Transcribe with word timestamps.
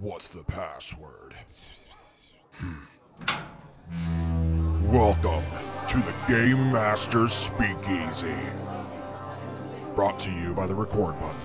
What's 0.00 0.28
the 0.28 0.44
password? 0.44 1.34
Hmm. 2.52 2.86
Welcome 4.90 5.44
to 5.88 5.98
the 5.98 6.14
Game 6.26 6.72
Master's 6.72 7.34
Speakeasy. 7.34 8.34
Brought 9.94 10.18
to 10.20 10.30
you 10.30 10.54
by 10.54 10.66
the 10.66 10.74
record 10.74 11.20
button. 11.20 11.36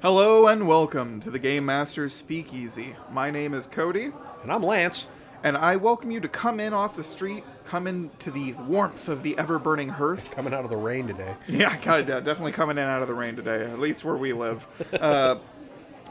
Hello 0.00 0.46
and 0.46 0.66
welcome 0.66 1.20
to 1.20 1.30
the 1.30 1.38
Game 1.38 1.66
Master's 1.66 2.14
Speakeasy. 2.14 2.96
My 3.12 3.30
name 3.30 3.52
is 3.52 3.66
Cody, 3.66 4.12
And 4.42 4.50
I'm 4.50 4.62
Lance. 4.62 5.08
And 5.42 5.56
I 5.56 5.76
welcome 5.76 6.10
you 6.10 6.20
to 6.20 6.28
come 6.28 6.60
in 6.60 6.72
off 6.72 6.96
the 6.96 7.04
street, 7.04 7.44
come 7.64 7.86
into 7.86 8.30
the 8.30 8.54
warmth 8.54 9.08
of 9.08 9.22
the 9.22 9.38
ever 9.38 9.58
burning 9.58 9.88
hearth. 9.88 10.30
Coming 10.32 10.52
out 10.52 10.64
of 10.64 10.70
the 10.70 10.76
rain 10.76 11.06
today. 11.06 11.34
Yeah, 11.48 11.74
kind 11.76 12.08
of, 12.08 12.24
definitely 12.24 12.52
coming 12.52 12.78
in 12.78 12.84
out 12.84 13.02
of 13.02 13.08
the 13.08 13.14
rain 13.14 13.36
today, 13.36 13.64
at 13.64 13.78
least 13.78 14.04
where 14.04 14.16
we 14.16 14.32
live. 14.32 14.66
Uh, 14.98 15.38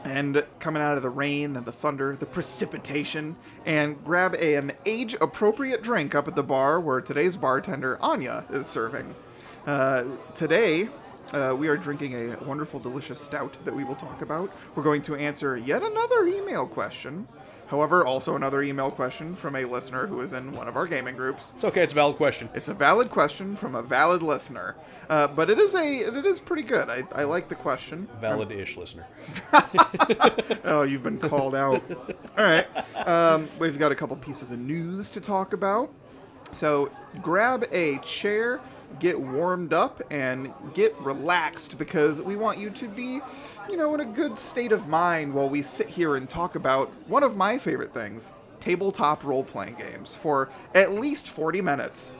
and 0.04 0.44
coming 0.60 0.80
out 0.80 0.96
of 0.96 1.02
the 1.02 1.10
rain 1.10 1.56
and 1.56 1.66
the 1.66 1.72
thunder, 1.72 2.16
the 2.16 2.24
precipitation, 2.24 3.34
and 3.66 4.02
grab 4.04 4.34
a, 4.34 4.54
an 4.54 4.72
age 4.86 5.14
appropriate 5.20 5.82
drink 5.82 6.14
up 6.14 6.28
at 6.28 6.36
the 6.36 6.42
bar 6.42 6.78
where 6.78 7.00
today's 7.00 7.36
bartender, 7.36 7.98
Anya, 8.00 8.44
is 8.50 8.66
serving. 8.68 9.14
Uh, 9.66 10.04
today, 10.34 10.88
uh, 11.32 11.54
we 11.58 11.68
are 11.68 11.76
drinking 11.76 12.14
a 12.14 12.36
wonderful, 12.44 12.80
delicious 12.80 13.20
stout 13.20 13.56
that 13.64 13.74
we 13.74 13.84
will 13.84 13.96
talk 13.96 14.22
about. 14.22 14.50
We're 14.74 14.84
going 14.84 15.02
to 15.02 15.16
answer 15.16 15.56
yet 15.56 15.82
another 15.82 16.26
email 16.26 16.66
question. 16.66 17.28
However, 17.68 18.04
also 18.04 18.34
another 18.34 18.62
email 18.62 18.90
question 18.90 19.34
from 19.34 19.54
a 19.54 19.64
listener 19.64 20.06
who 20.06 20.20
is 20.22 20.32
in 20.32 20.52
one 20.52 20.68
of 20.68 20.76
our 20.76 20.86
gaming 20.86 21.16
groups. 21.16 21.52
It's 21.56 21.64
okay. 21.64 21.82
It's 21.82 21.92
a 21.92 21.96
valid 21.96 22.16
question. 22.16 22.48
It's 22.54 22.68
a 22.68 22.74
valid 22.74 23.10
question 23.10 23.56
from 23.56 23.74
a 23.74 23.82
valid 23.82 24.22
listener, 24.22 24.74
uh, 25.10 25.26
but 25.28 25.50
it 25.50 25.58
is 25.58 25.74
a 25.74 25.98
it 26.00 26.24
is 26.24 26.40
pretty 26.40 26.62
good. 26.62 26.88
I, 26.88 27.04
I 27.12 27.24
like 27.24 27.48
the 27.48 27.54
question. 27.54 28.08
Valid-ish 28.20 28.76
listener. 28.76 29.06
Oh, 30.64 30.82
you've 30.82 31.02
been 31.02 31.18
called 31.18 31.54
out. 31.54 31.82
All 32.36 32.44
right, 32.44 32.66
um, 33.06 33.48
we've 33.58 33.78
got 33.78 33.90
a 33.90 33.94
couple 33.94 34.16
pieces 34.16 34.50
of 34.50 34.58
news 34.58 35.08
to 35.10 35.20
talk 35.20 35.52
about. 35.52 35.90
So 36.52 36.90
grab 37.22 37.66
a 37.72 37.98
chair, 37.98 38.60
get 39.00 39.18
warmed 39.18 39.72
up, 39.72 40.02
and 40.10 40.52
get 40.74 40.94
relaxed 41.00 41.78
because 41.78 42.20
we 42.20 42.36
want 42.36 42.58
you 42.58 42.70
to 42.70 42.88
be, 42.88 43.20
you 43.68 43.76
know, 43.76 43.94
in 43.94 44.00
a 44.00 44.04
good 44.04 44.38
state 44.38 44.72
of 44.72 44.88
mind 44.88 45.34
while 45.34 45.48
we 45.48 45.62
sit 45.62 45.88
here 45.88 46.16
and 46.16 46.28
talk 46.28 46.54
about 46.54 46.90
one 47.06 47.22
of 47.22 47.36
my 47.36 47.58
favorite 47.58 47.92
things 47.92 48.32
tabletop 48.60 49.22
role 49.22 49.44
playing 49.44 49.74
games 49.74 50.14
for 50.14 50.50
at 50.74 50.92
least 50.92 51.28
40 51.28 51.60
minutes. 51.60 52.16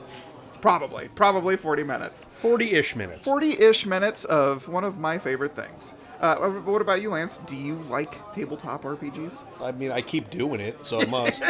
Probably, 0.61 1.09
probably 1.09 1.57
40 1.57 1.83
minutes. 1.83 2.27
40-ish 2.41 2.95
minutes. 2.95 3.27
40-ish 3.27 3.85
minutes 3.85 4.25
of 4.25 4.67
one 4.67 4.83
of 4.83 4.97
my 4.97 5.17
favorite 5.17 5.55
things. 5.55 5.93
Uh, 6.19 6.49
what 6.49 6.81
about 6.81 7.01
you, 7.01 7.09
Lance? 7.11 7.37
Do 7.37 7.55
you 7.55 7.75
like 7.89 8.33
tabletop 8.33 8.83
RPGs? 8.83 9.41
I 9.61 9.71
mean, 9.71 9.91
I 9.91 10.01
keep 10.01 10.29
doing 10.29 10.59
it, 10.59 10.85
so 10.85 10.99
I 10.99 11.05
must. 11.07 11.43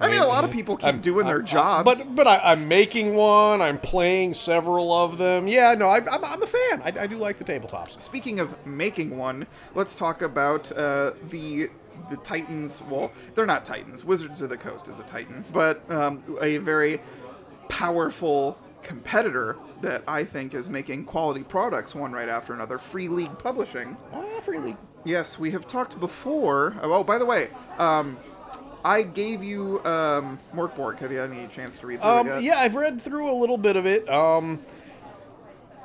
I 0.00 0.08
mean, 0.08 0.20
a 0.20 0.26
lot 0.26 0.44
of 0.44 0.50
people 0.50 0.76
keep 0.76 1.00
doing 1.00 1.26
their 1.26 1.40
jobs. 1.40 1.84
But 1.84 2.14
but 2.14 2.26
I, 2.26 2.38
I'm 2.38 2.68
making 2.68 3.14
one. 3.14 3.62
I'm 3.62 3.78
playing 3.78 4.34
several 4.34 4.92
of 4.92 5.16
them. 5.16 5.48
Yeah, 5.48 5.74
no, 5.74 5.88
I, 5.88 5.98
I'm, 5.98 6.24
I'm 6.24 6.42
a 6.42 6.46
fan. 6.46 6.82
I, 6.82 6.92
I 7.00 7.06
do 7.06 7.16
like 7.16 7.38
the 7.38 7.44
tabletops. 7.44 7.98
Speaking 8.00 8.40
of 8.40 8.54
making 8.66 9.16
one, 9.16 9.46
let's 9.74 9.94
talk 9.94 10.20
about 10.20 10.70
uh, 10.72 11.12
the 11.30 11.70
the 12.10 12.16
Titans. 12.18 12.82
Well, 12.90 13.10
they're 13.34 13.46
not 13.46 13.64
Titans. 13.64 14.04
Wizards 14.04 14.42
of 14.42 14.50
the 14.50 14.58
Coast 14.58 14.88
is 14.88 15.00
a 15.00 15.04
Titan, 15.04 15.44
but 15.52 15.90
um, 15.90 16.22
a 16.42 16.58
very 16.58 17.00
powerful 17.68 18.58
competitor 18.82 19.56
that 19.82 20.02
I 20.08 20.24
think 20.24 20.54
is 20.54 20.68
making 20.68 21.04
quality 21.04 21.42
products 21.42 21.94
one 21.94 22.12
right 22.12 22.28
after 22.28 22.52
another. 22.52 22.78
Free 22.78 23.08
League 23.08 23.38
Publishing. 23.38 23.96
Ah, 24.12 24.40
freely. 24.40 24.76
Yes, 25.04 25.38
we 25.38 25.50
have 25.52 25.66
talked 25.66 25.98
before. 26.00 26.76
Oh, 26.82 27.04
by 27.04 27.18
the 27.18 27.26
way, 27.26 27.48
um, 27.78 28.18
I 28.84 29.02
gave 29.02 29.42
you 29.42 29.82
um, 29.84 30.38
Mörk 30.54 30.74
Borg. 30.76 30.98
Have 30.98 31.12
you 31.12 31.18
had 31.18 31.30
any 31.30 31.46
chance 31.48 31.76
to 31.78 31.86
read 31.86 32.00
through 32.00 32.10
it 32.10 32.20
Um, 32.20 32.26
yet? 32.26 32.42
yeah, 32.42 32.58
I've 32.60 32.74
read 32.74 33.00
through 33.00 33.30
a 33.30 33.34
little 33.38 33.58
bit 33.58 33.76
of 33.76 33.86
it. 33.86 34.08
Um, 34.08 34.60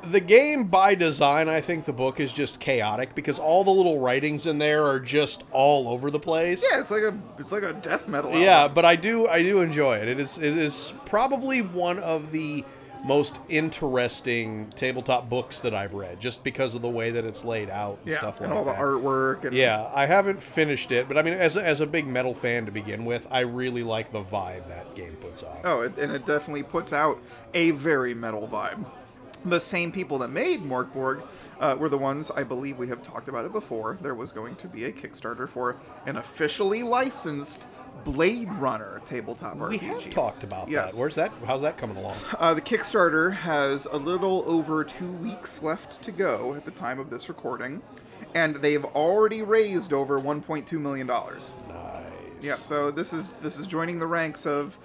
the 0.05 0.19
game 0.19 0.65
by 0.65 0.95
design, 0.95 1.47
I 1.47 1.61
think 1.61 1.85
the 1.85 1.93
book 1.93 2.19
is 2.19 2.33
just 2.33 2.59
chaotic 2.59 3.15
because 3.15 3.39
all 3.39 3.63
the 3.63 3.71
little 3.71 3.99
writings 3.99 4.45
in 4.45 4.57
there 4.57 4.85
are 4.85 4.99
just 4.99 5.43
all 5.51 5.87
over 5.87 6.11
the 6.11 6.19
place. 6.19 6.65
Yeah, 6.69 6.81
it's 6.81 6.91
like 6.91 7.03
a 7.03 7.17
it's 7.39 7.53
like 7.53 7.63
a 7.63 7.71
death 7.71 8.07
metal. 8.09 8.37
Yeah, 8.37 8.67
but 8.67 8.83
I 8.83 8.97
do 8.97 9.27
I 9.29 9.41
do 9.43 9.59
enjoy 9.61 9.97
it. 9.97 10.09
It 10.09 10.19
is 10.19 10.37
it 10.39 10.57
is 10.57 10.91
probably 11.05 11.61
one 11.61 11.99
of 11.99 12.33
the 12.33 12.65
most 13.03 13.39
interesting 13.49 14.69
tabletop 14.75 15.29
books 15.29 15.59
that 15.59 15.73
I've 15.73 15.93
read, 15.93 16.19
just 16.19 16.43
because 16.43 16.73
of 16.73 16.81
the 16.81 16.89
way 16.89 17.11
that 17.11 17.25
it's 17.25 17.43
laid 17.43 17.69
out 17.69 17.99
and 18.03 18.11
yeah, 18.11 18.17
stuff 18.17 18.39
like 18.39 18.49
that. 18.49 18.49
and 18.49 18.53
all 18.53 18.65
that. 18.65 18.77
the 18.77 18.81
artwork. 18.81 19.43
And 19.43 19.55
Yeah, 19.55 19.89
I 19.93 20.05
haven't 20.05 20.41
finished 20.41 20.91
it, 20.91 21.07
but 21.07 21.17
I 21.17 21.21
mean, 21.21 21.33
as 21.33 21.57
a, 21.57 21.63
as 21.63 21.81
a 21.81 21.85
big 21.85 22.07
metal 22.07 22.33
fan 22.33 22.65
to 22.65 22.71
begin 22.71 23.05
with, 23.05 23.27
I 23.29 23.41
really 23.41 23.83
like 23.83 24.11
the 24.11 24.23
vibe 24.23 24.67
that 24.69 24.95
game 24.95 25.17
puts 25.21 25.43
off. 25.43 25.59
Oh, 25.63 25.81
it, 25.81 25.97
and 25.97 26.11
it 26.11 26.25
definitely 26.25 26.63
puts 26.63 26.93
out 26.93 27.21
a 27.53 27.71
very 27.71 28.13
metal 28.13 28.47
vibe. 28.47 28.85
The 29.45 29.59
same 29.59 29.91
people 29.91 30.19
that 30.19 30.29
made 30.29 30.61
Mörk 30.61 30.93
Borg 30.93 31.21
uh, 31.59 31.75
were 31.77 31.89
the 31.89 31.97
ones 31.97 32.31
I 32.31 32.43
believe 32.43 32.79
we 32.79 32.87
have 32.87 33.03
talked 33.03 33.27
about 33.27 33.43
it 33.43 33.51
before. 33.51 33.97
There 34.01 34.15
was 34.15 34.31
going 34.31 34.55
to 34.55 34.67
be 34.69 34.85
a 34.85 34.91
Kickstarter 34.93 35.49
for 35.49 35.75
an 36.05 36.15
officially 36.15 36.81
licensed 36.81 37.65
Blade 38.03 38.51
Runner 38.53 39.01
tabletop 39.05 39.57
RPG. 39.57 39.69
we 39.69 39.77
have 39.79 40.09
talked 40.09 40.43
about 40.43 40.69
Yes. 40.69 40.93
that. 40.93 40.99
Where's 40.99 41.15
that? 41.15 41.31
How's 41.45 41.61
that 41.61 41.77
coming 41.77 41.97
along? 41.97 42.15
Uh, 42.37 42.53
the 42.53 42.61
Kickstarter 42.61 43.33
has 43.33 43.85
a 43.85 43.97
little 43.97 44.43
over 44.45 44.83
two 44.83 45.11
weeks 45.13 45.61
left 45.61 46.01
to 46.03 46.11
go 46.11 46.53
at 46.55 46.65
the 46.65 46.71
time 46.71 46.99
of 46.99 47.09
this 47.09 47.29
recording, 47.29 47.81
and 48.33 48.57
they've 48.57 48.83
already 48.85 49.41
raised 49.41 49.93
over 49.93 50.19
1.2 50.19 50.79
million 50.79 51.07
dollars. 51.07 51.53
Nice. 51.69 52.03
Yeah, 52.41 52.55
so 52.55 52.91
this 52.91 53.13
is 53.13 53.29
this 53.41 53.57
is 53.57 53.67
joining 53.67 53.99
the 53.99 54.07
ranks 54.07 54.45
of 54.45 54.77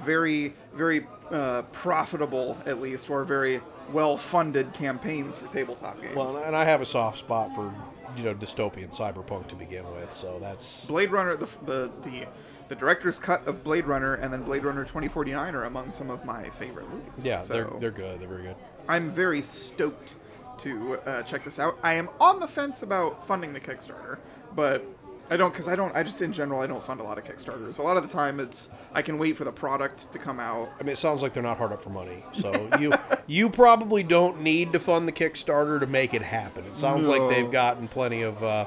very 0.00 0.54
very 0.74 1.06
uh, 1.30 1.62
profitable, 1.72 2.56
at 2.64 2.80
least, 2.80 3.10
or 3.10 3.24
very 3.24 3.60
well-funded 3.92 4.72
campaigns 4.72 5.36
for 5.36 5.46
tabletop 5.52 6.00
games. 6.00 6.16
Well, 6.16 6.38
and 6.38 6.56
I 6.56 6.64
have 6.64 6.80
a 6.80 6.86
soft 6.86 7.18
spot 7.18 7.54
for 7.54 7.72
you 8.16 8.24
know 8.24 8.34
dystopian 8.34 8.94
cyberpunk 8.96 9.48
to 9.48 9.54
begin 9.54 9.84
with, 9.92 10.12
so 10.12 10.38
that's 10.40 10.86
Blade 10.86 11.10
Runner, 11.10 11.36
the 11.36 11.48
the 11.66 11.90
the 12.04 12.26
the 12.72 12.80
director's 12.80 13.18
cut 13.18 13.46
of 13.46 13.62
Blade 13.62 13.84
Runner, 13.84 14.14
and 14.14 14.32
then 14.32 14.42
Blade 14.44 14.64
Runner 14.64 14.82
2049 14.84 15.54
are 15.54 15.64
among 15.64 15.90
some 15.92 16.08
of 16.08 16.24
my 16.24 16.48
favorite 16.48 16.88
movies. 16.88 17.26
yeah, 17.26 17.42
so 17.42 17.52
they're 17.52 17.70
they're 17.80 17.90
good. 17.90 18.18
They're 18.18 18.28
very 18.28 18.44
good. 18.44 18.56
I'm 18.88 19.10
very 19.10 19.42
stoked 19.42 20.14
to 20.58 20.94
uh, 21.06 21.22
check 21.24 21.44
this 21.44 21.58
out. 21.58 21.76
I 21.82 21.94
am 21.94 22.08
on 22.18 22.40
the 22.40 22.48
fence 22.48 22.82
about 22.82 23.26
funding 23.26 23.52
the 23.52 23.60
Kickstarter, 23.60 24.18
but 24.56 24.82
I 25.30 25.36
don't 25.36 25.50
because 25.52 25.68
I 25.68 25.76
don't. 25.76 25.94
I 25.94 26.02
just 26.02 26.22
in 26.22 26.32
general 26.32 26.60
I 26.60 26.66
don't 26.66 26.82
fund 26.82 27.00
a 27.00 27.04
lot 27.04 27.18
of 27.18 27.24
Kickstarters. 27.24 27.78
A 27.78 27.82
lot 27.82 27.98
of 27.98 28.02
the 28.02 28.08
time 28.08 28.40
it's 28.40 28.70
I 28.94 29.02
can 29.02 29.18
wait 29.18 29.36
for 29.36 29.44
the 29.44 29.52
product 29.52 30.10
to 30.12 30.18
come 30.18 30.40
out. 30.40 30.70
I 30.80 30.82
mean, 30.82 30.94
it 30.94 30.98
sounds 30.98 31.20
like 31.20 31.34
they're 31.34 31.42
not 31.42 31.58
hard 31.58 31.72
up 31.72 31.82
for 31.82 31.90
money. 31.90 32.24
So 32.40 32.70
you 32.80 32.92
you 33.26 33.50
probably 33.50 34.02
don't 34.02 34.40
need 34.40 34.72
to 34.72 34.80
fund 34.80 35.06
the 35.06 35.12
Kickstarter 35.12 35.78
to 35.78 35.86
make 35.86 36.14
it 36.14 36.22
happen. 36.22 36.64
It 36.64 36.76
sounds 36.76 37.06
No. 37.06 37.12
like 37.18 37.34
they've 37.36 37.50
gotten 37.50 37.86
plenty 37.86 38.22
of 38.22 38.42
uh, 38.42 38.64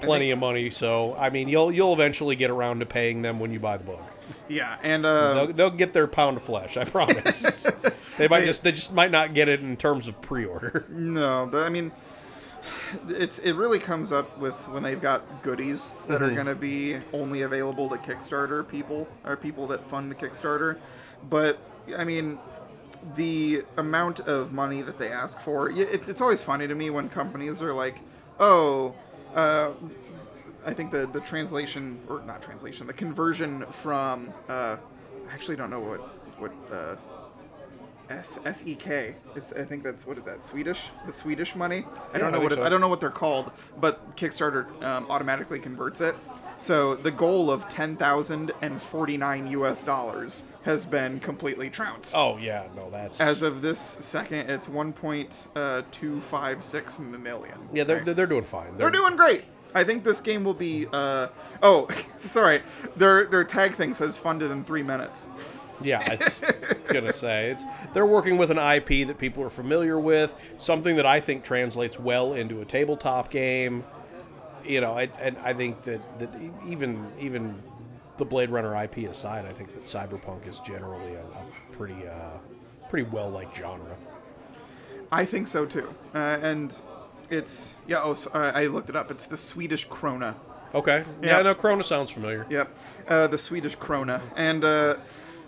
plenty 0.00 0.30
of 0.30 0.38
money. 0.38 0.70
So 0.70 1.14
I 1.16 1.30
mean, 1.30 1.48
you'll 1.48 1.72
you'll 1.72 1.92
eventually 1.92 2.36
get 2.36 2.50
around 2.50 2.80
to 2.80 2.86
paying 2.86 3.22
them 3.22 3.40
when 3.40 3.52
you 3.52 3.60
buy 3.60 3.76
the 3.76 3.84
book. 3.84 4.02
Yeah, 4.48 4.76
and 4.82 5.06
uh, 5.06 5.34
They'll, 5.34 5.52
they'll 5.52 5.70
get 5.70 5.92
their 5.92 6.06
pound 6.06 6.36
of 6.36 6.42
flesh. 6.42 6.76
I 6.76 6.84
promise. 6.86 7.66
they 8.16 8.28
might 8.28 8.44
just 8.44 8.62
they 8.62 8.72
just 8.72 8.92
might 8.92 9.10
not 9.10 9.34
get 9.34 9.48
it 9.48 9.60
in 9.60 9.76
terms 9.76 10.08
of 10.08 10.20
pre-order. 10.20 10.86
no, 10.90 11.50
I 11.52 11.68
mean. 11.68 11.92
It's 13.08 13.38
it 13.38 13.52
really 13.52 13.78
comes 13.78 14.12
up 14.12 14.36
with 14.38 14.54
when 14.68 14.82
they've 14.82 15.00
got 15.00 15.42
goodies 15.42 15.94
that 16.08 16.20
are 16.20 16.30
going 16.30 16.46
to 16.46 16.54
be 16.54 16.98
only 17.12 17.42
available 17.42 17.88
to 17.88 17.96
Kickstarter 17.96 18.66
people 18.66 19.06
or 19.24 19.36
people 19.36 19.66
that 19.68 19.82
fund 19.82 20.10
the 20.10 20.14
Kickstarter. 20.14 20.76
But 21.30 21.58
I 21.96 22.04
mean, 22.04 22.38
the 23.16 23.64
amount 23.76 24.20
of 24.20 24.52
money 24.52 24.82
that 24.82 24.98
they 24.98 25.10
ask 25.10 25.40
for, 25.40 25.70
it's, 25.70 26.08
it's 26.08 26.20
always 26.20 26.42
funny 26.42 26.66
to 26.66 26.74
me 26.74 26.90
when 26.90 27.08
companies 27.08 27.62
are 27.62 27.72
like, 27.72 28.00
oh, 28.40 28.94
uh, 29.38 29.70
I 30.70 30.72
think 30.74 30.90
the, 30.90 31.02
the 31.06 31.20
translation, 31.20 31.84
or 32.08 32.20
not 32.30 32.42
translation, 32.42 32.86
the 32.86 32.92
conversion 33.04 33.52
from, 33.70 34.32
uh, 34.48 34.76
I 35.30 35.34
actually 35.36 35.56
don't 35.60 35.70
know 35.70 35.80
what, 35.90 36.00
what, 36.42 36.52
uh, 36.72 36.96
S 38.10 38.40
S 38.46 38.62
E 38.66 38.74
K. 38.74 39.14
It's 39.36 39.52
I 39.52 39.64
think 39.64 39.82
that's 39.82 40.06
what 40.06 40.16
is 40.16 40.24
that 40.24 40.40
Swedish? 40.40 40.88
The 41.06 41.12
Swedish 41.12 41.54
money. 41.54 41.84
I 42.14 42.16
Yeah, 42.16 42.18
don't 42.18 42.32
know 42.32 42.40
I 42.40 42.42
what 42.42 42.52
it, 42.54 42.58
so. 42.58 42.64
I 42.64 42.68
don't 42.70 42.80
know 42.80 42.88
what 42.88 43.00
they're 43.00 43.10
called, 43.10 43.52
but 43.78 44.16
Kickstarter 44.16 44.64
um, 44.82 45.06
automatically 45.10 45.58
converts 45.58 46.00
it. 46.00 46.16
So 46.58 46.96
the 46.96 47.10
goal 47.12 47.50
of 47.50 47.68
ten 47.68 47.96
thousand 47.96 48.50
and 48.60 48.82
forty 48.82 49.16
nine 49.16 49.46
U.S. 49.52 49.82
dollars 49.84 50.44
has 50.64 50.84
been 50.84 51.20
completely 51.20 51.70
trounced. 51.70 52.14
Oh 52.16 52.36
yeah, 52.36 52.66
no, 52.74 52.90
that's 52.90 53.20
As 53.20 53.42
of 53.42 53.62
this 53.62 53.78
second, 53.78 54.50
it's 54.50 54.68
one 54.68 54.92
point 54.92 55.46
two 55.92 56.20
five 56.20 56.62
six 56.62 56.98
million. 56.98 57.68
yeah. 57.72 57.84
They're 57.84 57.96
right? 57.96 58.04
they're, 58.04 58.14
they're 58.14 58.26
doing 58.26 58.44
fine. 58.44 58.76
They're 58.76 58.90
doing 58.90 59.16
great. 59.16 59.44
I 59.74 59.84
think 59.84 60.02
this 60.02 60.20
game 60.20 60.44
will 60.44 60.54
be. 60.54 60.86
Uh, 60.92 61.28
oh, 61.62 61.88
sorry. 62.18 62.62
Their 62.96 63.26
their 63.26 63.44
tag 63.44 63.74
thing 63.74 63.94
says 63.94 64.16
funded 64.18 64.50
in 64.50 64.64
three 64.64 64.82
minutes. 64.82 65.28
Yeah, 65.80 66.00
it's 66.12 66.40
gonna 66.88 67.12
say 67.12 67.50
it's 67.50 67.62
they're 67.94 68.04
working 68.06 68.36
with 68.36 68.50
an 68.50 68.58
IP 68.58 69.06
that 69.06 69.16
people 69.18 69.44
are 69.44 69.50
familiar 69.50 69.98
with, 70.00 70.34
something 70.58 70.96
that 70.96 71.06
I 71.06 71.20
think 71.20 71.44
translates 71.44 72.00
well 72.00 72.32
into 72.34 72.60
a 72.60 72.64
tabletop 72.64 73.30
game. 73.30 73.84
You 74.68 74.80
know, 74.82 74.92
I, 74.98 75.08
and 75.20 75.36
I 75.38 75.54
think 75.54 75.82
that, 75.82 76.18
that 76.18 76.30
even 76.66 77.10
even 77.18 77.60
the 78.18 78.24
Blade 78.24 78.50
Runner 78.50 78.74
IP 78.84 78.98
aside, 79.10 79.46
I 79.46 79.52
think 79.52 79.72
that 79.74 79.84
cyberpunk 79.84 80.46
is 80.46 80.60
generally 80.60 81.14
a, 81.14 81.22
a 81.22 81.42
pretty 81.72 82.06
uh, 82.06 82.38
pretty 82.88 83.08
well 83.10 83.30
liked 83.30 83.56
genre. 83.56 83.96
I 85.10 85.24
think 85.24 85.48
so 85.48 85.64
too. 85.64 85.94
Uh, 86.14 86.18
and 86.42 86.78
it's 87.30 87.74
yeah. 87.86 88.02
Oh, 88.02 88.12
so, 88.14 88.30
uh, 88.34 88.52
I 88.54 88.66
looked 88.66 88.90
it 88.90 88.96
up. 88.96 89.10
It's 89.10 89.24
the 89.26 89.36
Swedish 89.38 89.88
krona. 89.88 90.34
Okay, 90.74 91.04
yeah, 91.22 91.38
Yeah. 91.38 91.42
no, 91.42 91.54
krona 91.54 91.82
sounds 91.82 92.10
familiar. 92.10 92.44
Yep, 92.50 92.78
uh, 93.08 93.26
the 93.26 93.38
Swedish 93.38 93.76
krona. 93.78 94.20
And 94.36 94.64
uh, 94.64 94.96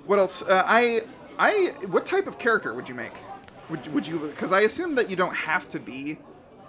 what 0.07 0.19
else? 0.19 0.43
Uh, 0.43 0.63
I 0.65 1.03
I 1.39 1.75
what 1.89 2.07
type 2.07 2.27
of 2.27 2.39
character 2.39 2.73
would 2.73 2.89
you 2.89 2.95
make? 2.95 3.13
Would 3.69 3.93
would 3.93 4.07
you? 4.07 4.19
Because 4.21 4.51
I 4.51 4.61
assume 4.61 4.95
that 4.95 5.11
you 5.11 5.17
don't 5.17 5.35
have 5.37 5.69
to 5.71 5.79
be 5.79 6.17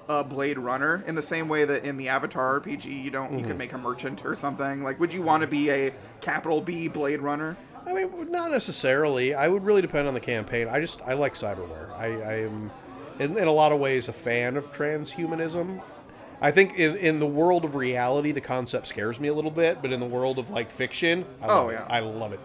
a 0.09 0.23
Blade 0.23 0.57
Runner 0.57 1.03
in 1.07 1.15
the 1.15 1.21
same 1.21 1.47
way 1.47 1.65
that 1.65 1.83
in 1.83 1.97
the 1.97 2.09
Avatar 2.09 2.59
RPG 2.59 3.03
you 3.03 3.09
don't 3.11 3.31
you 3.33 3.39
could 3.39 3.49
mm-hmm. 3.49 3.57
make 3.57 3.73
a 3.73 3.77
merchant 3.77 4.25
or 4.25 4.35
something. 4.35 4.83
Like, 4.83 4.99
would 4.99 5.13
you 5.13 5.21
want 5.21 5.41
to 5.41 5.47
be 5.47 5.69
a 5.69 5.93
capital 6.19 6.61
B 6.61 6.87
Blade 6.87 7.21
Runner? 7.21 7.57
I 7.85 7.93
mean, 7.93 8.31
not 8.31 8.51
necessarily. 8.51 9.33
I 9.33 9.47
would 9.47 9.63
really 9.63 9.81
depend 9.81 10.07
on 10.07 10.13
the 10.13 10.19
campaign. 10.19 10.67
I 10.67 10.79
just 10.79 11.01
I 11.01 11.13
like 11.13 11.33
cyberware. 11.33 11.91
I, 11.97 12.05
I 12.05 12.33
am, 12.43 12.71
in, 13.19 13.37
in 13.37 13.47
a 13.47 13.51
lot 13.51 13.71
of 13.71 13.79
ways, 13.79 14.07
a 14.07 14.13
fan 14.13 14.55
of 14.55 14.71
transhumanism. 14.71 15.81
I 16.41 16.51
think 16.51 16.73
in, 16.75 16.95
in 16.97 17.19
the 17.19 17.27
world 17.27 17.65
of 17.65 17.75
reality, 17.75 18.31
the 18.31 18.41
concept 18.41 18.87
scares 18.87 19.19
me 19.19 19.27
a 19.27 19.33
little 19.33 19.51
bit, 19.51 19.81
but 19.81 19.91
in 19.91 19.99
the 19.99 20.05
world 20.07 20.39
of 20.39 20.49
like 20.49 20.71
fiction, 20.71 21.25
I 21.41 21.45
Oh, 21.47 21.47
love 21.47 21.69
it. 21.69 21.73
yeah. 21.73 21.87
I 21.89 21.99
love 21.99 22.33
it. 22.33 22.39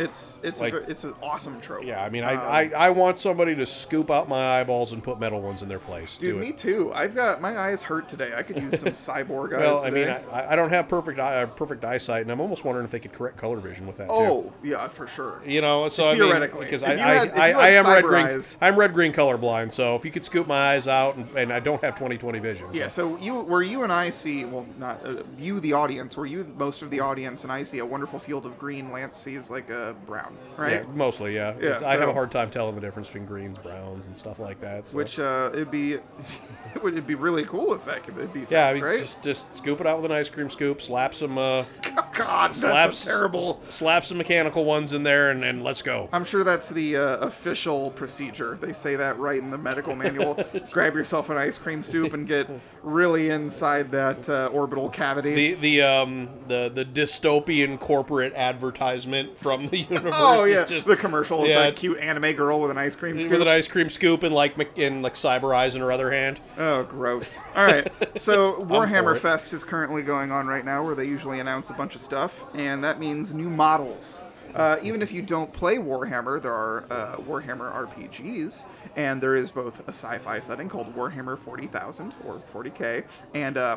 It's 0.00 0.40
it's 0.42 0.60
Like- 0.60 0.72
a, 0.72 0.78
it's 0.90 1.04
an 1.04 1.14
awesome 1.22 1.60
trope. 1.60 1.84
Yeah, 1.84 2.02
I 2.02 2.08
mean, 2.08 2.24
I, 2.24 2.34
Um, 2.34 2.40
I, 2.74 2.86
I 2.86 2.90
want 2.90 3.18
somebody 3.18 3.54
to 3.56 3.66
scoop 3.66 4.10
out 4.10 4.28
my 4.28 4.58
eyeballs 4.60 4.92
and 4.92 5.02
put 5.04 5.20
metal 5.20 5.40
ones 5.42 5.62
in 5.62 5.68
their 5.68 5.78
place. 5.78 6.16
Dude, 6.16 6.34
Do 6.34 6.40
me 6.40 6.52
too. 6.52 6.90
I've 6.94 7.14
got 7.14 7.40
my 7.40 7.58
eyes 7.58 7.82
hurt 7.82 8.08
today. 8.08 8.32
I 8.36 8.42
could 8.42 8.56
use 8.56 8.80
some 8.80 8.88
cyborg 8.92 9.52
eyes. 9.54 9.60
Well, 9.60 9.84
I 9.84 9.90
mean. 9.90 10.08
I, 10.08 10.52
I 10.52 10.56
don't 10.56 10.70
have 10.70 10.88
perfect 10.88 11.18
eye, 11.20 11.42
uh, 11.42 11.46
perfect 11.46 11.84
eyesight, 11.84 12.22
and 12.22 12.30
I'm 12.32 12.40
almost 12.40 12.64
wondering 12.64 12.84
if 12.84 12.90
they 12.90 12.98
could 13.00 13.12
correct 13.12 13.36
color 13.36 13.58
vision 13.58 13.86
with 13.86 13.98
that 13.98 14.08
too. 14.08 14.14
oh 14.14 14.52
yeah, 14.62 14.88
for 14.88 15.06
sure. 15.06 15.42
You 15.46 15.60
know, 15.60 15.88
so 15.88 16.12
Theoretically. 16.14 16.64
because 16.64 16.82
I, 16.82 16.94
you 16.94 17.00
I, 17.02 17.14
had- 17.14 17.28
if 17.28 17.36
I, 17.36 17.50
I 17.52 17.68
am 17.72 17.86
red 17.86 18.04
green. 18.04 18.26
eyes- 18.26 18.56
I'm 18.60 18.76
red 18.76 18.94
green 18.94 19.12
colorblind, 19.12 19.72
so 19.74 19.96
if 19.96 20.04
you 20.04 20.10
could 20.10 20.24
scoop 20.24 20.46
my 20.46 20.72
eyes 20.74 20.88
out, 20.88 21.16
and, 21.16 21.28
and 21.36 21.52
I 21.52 21.60
don't 21.60 21.82
have 21.82 21.94
20/20 21.96 22.40
vision. 22.40 22.66
So. 22.72 22.78
Yeah, 22.78 22.88
so 22.88 23.18
you 23.18 23.40
where 23.40 23.62
you 23.62 23.82
and 23.82 23.92
I 23.92 24.10
see 24.10 24.44
well 24.44 24.66
not 24.78 25.04
uh, 25.04 25.22
you 25.38 25.60
the 25.60 25.74
audience 25.74 26.16
where 26.16 26.26
you 26.26 26.50
most 26.56 26.82
of 26.82 26.90
the 26.90 27.00
audience 27.00 27.42
and 27.42 27.52
I 27.52 27.62
see 27.64 27.78
a 27.78 27.86
wonderful 27.86 28.18
field 28.18 28.46
of 28.46 28.58
green 28.58 28.90
Lance 28.92 29.18
sees 29.18 29.50
like 29.50 29.68
a 29.70 29.89
brown 29.92 30.36
right 30.56 30.72
Yeah, 30.72 30.82
mostly, 30.94 31.34
yeah. 31.34 31.54
Yeah, 31.58 31.66
It's- 31.70 31.82
I 31.82 31.96
have 31.96 32.08
a 32.08 32.12
hard 32.12 32.30
time 32.30 32.50
telling 32.50 32.74
the 32.74 32.80
difference 32.80 33.08
between 33.08 33.26
greens, 33.26 33.58
browns, 33.58 34.06
and 34.06 34.18
stuff 34.18 34.38
like 34.38 34.60
that. 34.60 34.88
so- 34.88 34.96
which 34.96 35.18
uh, 35.18 35.50
it'd 35.52 35.70
be 35.70 35.94
it 36.74 36.82
would 36.82 36.92
it'd 36.94 37.06
be 37.06 37.14
really 37.14 37.44
cool 37.44 37.72
if 37.74 37.84
that 37.86 38.02
could 38.02 38.16
it'd 38.18 38.32
be 38.32 38.44
yeah, 38.50 38.68
I 38.68 38.74
mean, 38.74 38.82
right 38.82 38.98
just 39.00 39.22
just 39.22 39.54
scoop 39.54 39.80
it 39.80 39.86
out 39.86 40.00
with 40.02 40.10
an 40.10 40.16
ice 40.16 40.28
cream 40.28 40.50
scoop, 40.50 40.80
slap 40.82 41.14
some 41.14 41.38
uh, 41.38 41.64
God 42.12 42.48
that's 42.50 42.58
slaps 42.60 43.02
a 43.04 43.06
terrible 43.06 43.60
s- 43.68 43.74
slap 43.76 44.04
some 44.04 44.18
mechanical 44.18 44.64
ones 44.64 44.92
in 44.92 45.02
there, 45.02 45.30
and, 45.30 45.42
and 45.44 45.62
let's 45.64 45.82
go. 45.82 46.08
I'm 46.12 46.24
sure 46.24 46.44
that's 46.44 46.68
the 46.68 46.96
uh, 46.96 47.16
official 47.18 47.90
procedure. 47.92 48.58
They 48.60 48.72
say 48.72 48.96
that 48.96 49.18
right 49.18 49.38
in 49.38 49.50
the 49.50 49.58
medical 49.58 49.94
manual. 49.94 50.38
Grab 50.70 50.94
yourself 50.94 51.30
an 51.30 51.36
ice 51.36 51.56
cream 51.58 51.82
soup 51.82 52.12
and 52.12 52.26
get 52.26 52.48
really 52.82 53.30
inside 53.30 53.90
that 53.90 54.28
uh, 54.28 54.48
orbital 54.52 54.88
cavity. 54.88 55.34
The 55.34 55.54
the 55.54 55.82
um 55.82 56.28
the 56.48 56.70
the 56.74 56.84
dystopian 56.84 57.78
corporate 57.78 58.34
advertisement 58.34 59.36
from 59.36 59.68
the 59.70 59.78
universe. 59.90 60.14
oh 60.16 60.44
yeah, 60.44 60.64
just 60.64 60.86
the 60.86 60.96
commercial 60.96 61.44
is 61.44 61.50
Yeah, 61.50 61.60
that 61.66 61.76
cute 61.76 61.98
anime 61.98 62.32
girl 62.34 62.60
with 62.60 62.70
an 62.70 62.78
ice 62.78 62.94
cream 62.96 63.18
scoop. 63.18 63.32
with 63.32 63.42
an 63.42 63.48
ice 63.48 63.68
cream 63.68 63.88
scoop 63.90 64.22
and 64.22 64.34
like 64.34 64.56
in 64.78 65.02
like 65.02 65.14
cyber 65.14 65.54
eyes 65.56 65.74
in 65.74 65.80
her 65.80 65.90
other 65.92 66.10
hand. 66.10 66.40
Oh, 66.58 66.82
gross. 66.84 67.38
All 67.56 67.64
right. 67.64 67.90
So 68.16 68.54
Warhammer. 68.64 69.16
Fest 69.18 69.52
is 69.52 69.64
currently 69.64 70.02
going 70.02 70.30
on 70.32 70.46
right 70.46 70.64
now, 70.64 70.84
where 70.84 70.94
they 70.94 71.04
usually 71.06 71.40
announce 71.40 71.70
a 71.70 71.72
bunch 71.74 71.94
of 71.94 72.00
stuff, 72.00 72.44
and 72.54 72.82
that 72.84 72.98
means 73.00 73.32
new 73.34 73.48
models. 73.50 74.22
Uh, 74.54 74.78
even 74.82 75.00
if 75.00 75.12
you 75.12 75.22
don't 75.22 75.52
play 75.52 75.76
Warhammer, 75.76 76.42
there 76.42 76.52
are 76.52 76.84
uh, 76.90 77.16
Warhammer 77.18 77.72
RPGs, 77.86 78.64
and 78.96 79.20
there 79.22 79.36
is 79.36 79.50
both 79.50 79.80
a 79.86 79.92
sci-fi 79.92 80.40
setting 80.40 80.68
called 80.68 80.94
Warhammer 80.96 81.38
40,000 81.38 82.12
or 82.26 82.42
40k, 82.52 83.04
and 83.34 83.56
uh, 83.56 83.76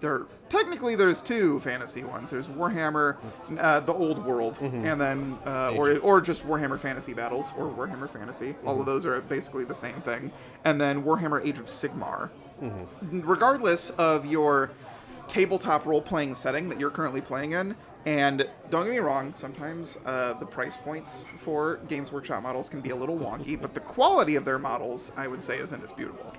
there 0.00 0.26
technically 0.48 0.94
there's 0.94 1.20
two 1.20 1.60
fantasy 1.60 2.04
ones. 2.04 2.30
There's 2.30 2.46
Warhammer, 2.46 3.16
uh, 3.58 3.80
the 3.80 3.92
Old 3.92 4.24
World, 4.24 4.58
and 4.60 5.00
then 5.00 5.38
uh, 5.46 5.72
or 5.72 5.98
or 5.98 6.20
just 6.20 6.46
Warhammer 6.46 6.78
Fantasy 6.78 7.12
Battles 7.14 7.52
or 7.56 7.66
Warhammer 7.68 8.08
Fantasy. 8.08 8.54
All 8.64 8.80
of 8.80 8.86
those 8.86 9.04
are 9.06 9.20
basically 9.20 9.64
the 9.64 9.74
same 9.74 10.00
thing, 10.02 10.32
and 10.64 10.80
then 10.80 11.02
Warhammer 11.02 11.44
Age 11.44 11.58
of 11.58 11.66
Sigmar 11.66 12.30
regardless 13.10 13.90
of 13.90 14.24
your 14.24 14.70
tabletop 15.28 15.84
role 15.86 16.00
playing 16.00 16.34
setting 16.34 16.68
that 16.68 16.78
you're 16.78 16.90
currently 16.90 17.20
playing 17.20 17.52
in, 17.52 17.76
and 18.04 18.48
don't 18.70 18.84
get 18.84 18.92
me 18.92 18.98
wrong, 18.98 19.34
sometimes 19.34 19.98
uh, 20.06 20.32
the 20.34 20.46
price 20.46 20.76
points 20.76 21.26
for 21.38 21.80
Games 21.88 22.12
Workshop 22.12 22.42
models 22.42 22.68
can 22.68 22.80
be 22.80 22.90
a 22.90 22.96
little 22.96 23.18
wonky, 23.18 23.60
but 23.60 23.74
the 23.74 23.80
quality 23.80 24.36
of 24.36 24.44
their 24.44 24.58
models, 24.58 25.10
I 25.16 25.26
would 25.26 25.42
say, 25.42 25.58
is 25.58 25.72
indisputable. 25.72 26.32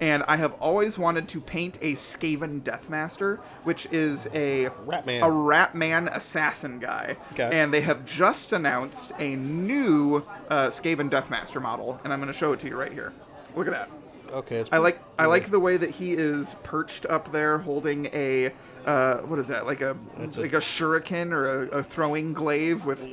And 0.00 0.22
I 0.28 0.36
have 0.36 0.52
always 0.54 0.98
wanted 0.98 1.28
to 1.28 1.40
paint 1.40 1.78
a 1.80 1.94
Skaven 1.94 2.62
Deathmaster, 2.62 3.38
which 3.64 3.86
is 3.92 4.26
a 4.34 4.70
Ratman. 4.86 5.20
a 5.20 5.30
Ratman 5.30 6.14
assassin 6.14 6.78
guy. 6.78 7.16
Okay. 7.32 7.48
And 7.52 7.72
they 7.72 7.82
have 7.82 8.04
just 8.04 8.52
announced 8.52 9.12
a 9.18 9.36
new 9.36 10.24
uh, 10.48 10.66
Skaven 10.68 11.08
Deathmaster 11.10 11.60
model, 11.62 12.00
and 12.04 12.12
I'm 12.12 12.20
going 12.20 12.32
to 12.32 12.38
show 12.38 12.52
it 12.52 12.60
to 12.60 12.68
you 12.68 12.76
right 12.76 12.92
here. 12.92 13.12
Look 13.54 13.66
at 13.66 13.72
that. 13.72 13.90
Okay, 14.32 14.56
it's 14.60 14.70
I 14.72 14.78
like 14.78 14.98
I 15.18 15.26
like 15.26 15.50
the 15.50 15.60
way 15.60 15.76
that 15.76 15.90
he 15.90 16.14
is 16.14 16.54
perched 16.62 17.04
up 17.04 17.32
there 17.32 17.58
holding 17.58 18.06
a 18.14 18.50
uh, 18.86 19.18
what 19.18 19.38
is 19.38 19.48
that 19.48 19.66
like 19.66 19.82
a 19.82 19.94
That's 20.16 20.38
a- 20.38 20.40
like 20.40 20.54
a 20.54 20.56
shuriken 20.56 21.32
or 21.32 21.64
a, 21.64 21.66
a 21.80 21.82
throwing 21.82 22.32
glaive 22.32 22.86
with 22.86 23.06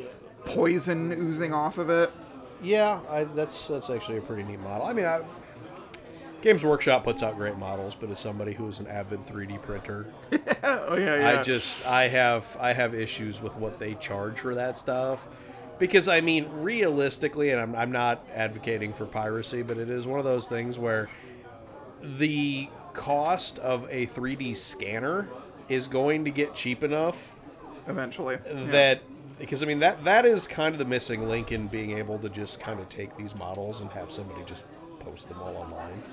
poison 0.46 1.12
oozing 1.12 1.54
off 1.54 1.78
of 1.78 1.90
it. 1.90 2.12
Yeah, 2.64 3.00
I, 3.10 3.26
that's 3.26 3.68
that's 3.68 3.90
actually 3.90 4.18
a 4.18 4.22
pretty 4.22 4.44
neat 4.44 4.60
model. 4.62 4.88
I 4.88 4.94
mean, 4.94 5.06
I, 5.06 5.22
Games 6.42 6.64
Workshop 6.64 7.04
puts 7.04 7.22
out 7.22 7.36
great 7.36 7.58
models, 7.58 7.96
but 7.96 8.10
as 8.10 8.20
somebody 8.20 8.54
who 8.54 8.68
is 8.68 8.80
an 8.80 8.88
avid 8.88 9.26
3D 9.26 9.62
printer, 9.62 10.08
oh 10.64 10.96
yeah, 10.96 11.20
yeah. 11.20 11.40
I 11.40 11.44
just 11.44 11.86
I 11.86 12.08
have 12.08 12.58
I 12.60 12.74
have 12.74 12.94
issues 12.94 13.42
with 13.42 13.56
what 13.56 13.80
they 13.80 13.96
charge 13.96 14.40
for 14.40 14.56
that 14.56 14.78
stuff. 14.78 15.28
Because 15.78 16.08
I 16.08 16.22
mean, 16.22 16.48
realistically, 16.52 17.52
and 17.52 17.62
I'm, 17.62 17.76
I'm 17.76 17.92
not 17.92 18.26
advocating 18.34 18.94
for 18.94 19.06
piracy, 19.06 19.62
but 19.62 19.78
it 19.78 19.90
is 19.90 20.06
one 20.06 20.20
of 20.20 20.26
those 20.26 20.48
things 20.50 20.78
where 20.78 21.10
the 22.02 22.70
cost 22.94 23.60
of 23.60 23.88
a 23.90 24.08
3D 24.08 24.58
scanner 24.58 25.28
is 25.70 25.88
going 25.88 26.26
to 26.26 26.32
get 26.32 26.56
cheap 26.56 26.84
enough 26.84 27.34
eventually. 27.88 28.38
Yeah. 28.46 28.66
that 28.72 29.02
because 29.38 29.64
I 29.64 29.66
mean 29.66 29.80
that 29.80 30.04
that 30.04 30.26
is 30.26 30.48
kind 30.48 30.76
of 30.76 30.80
the 30.80 30.86
missing 30.86 31.28
link 31.28 31.52
in 31.52 31.68
being 31.68 31.98
able 31.98 32.20
to 32.20 32.30
just 32.30 32.60
kind 32.60 32.80
of 32.80 32.90
take 32.90 33.16
these 33.18 33.36
models 33.36 33.82
and 33.82 33.90
have 33.92 34.12
somebody 34.12 34.44
just 34.46 34.66
post 35.00 35.30
them 35.30 35.40
all 35.42 35.56
online 35.56 36.04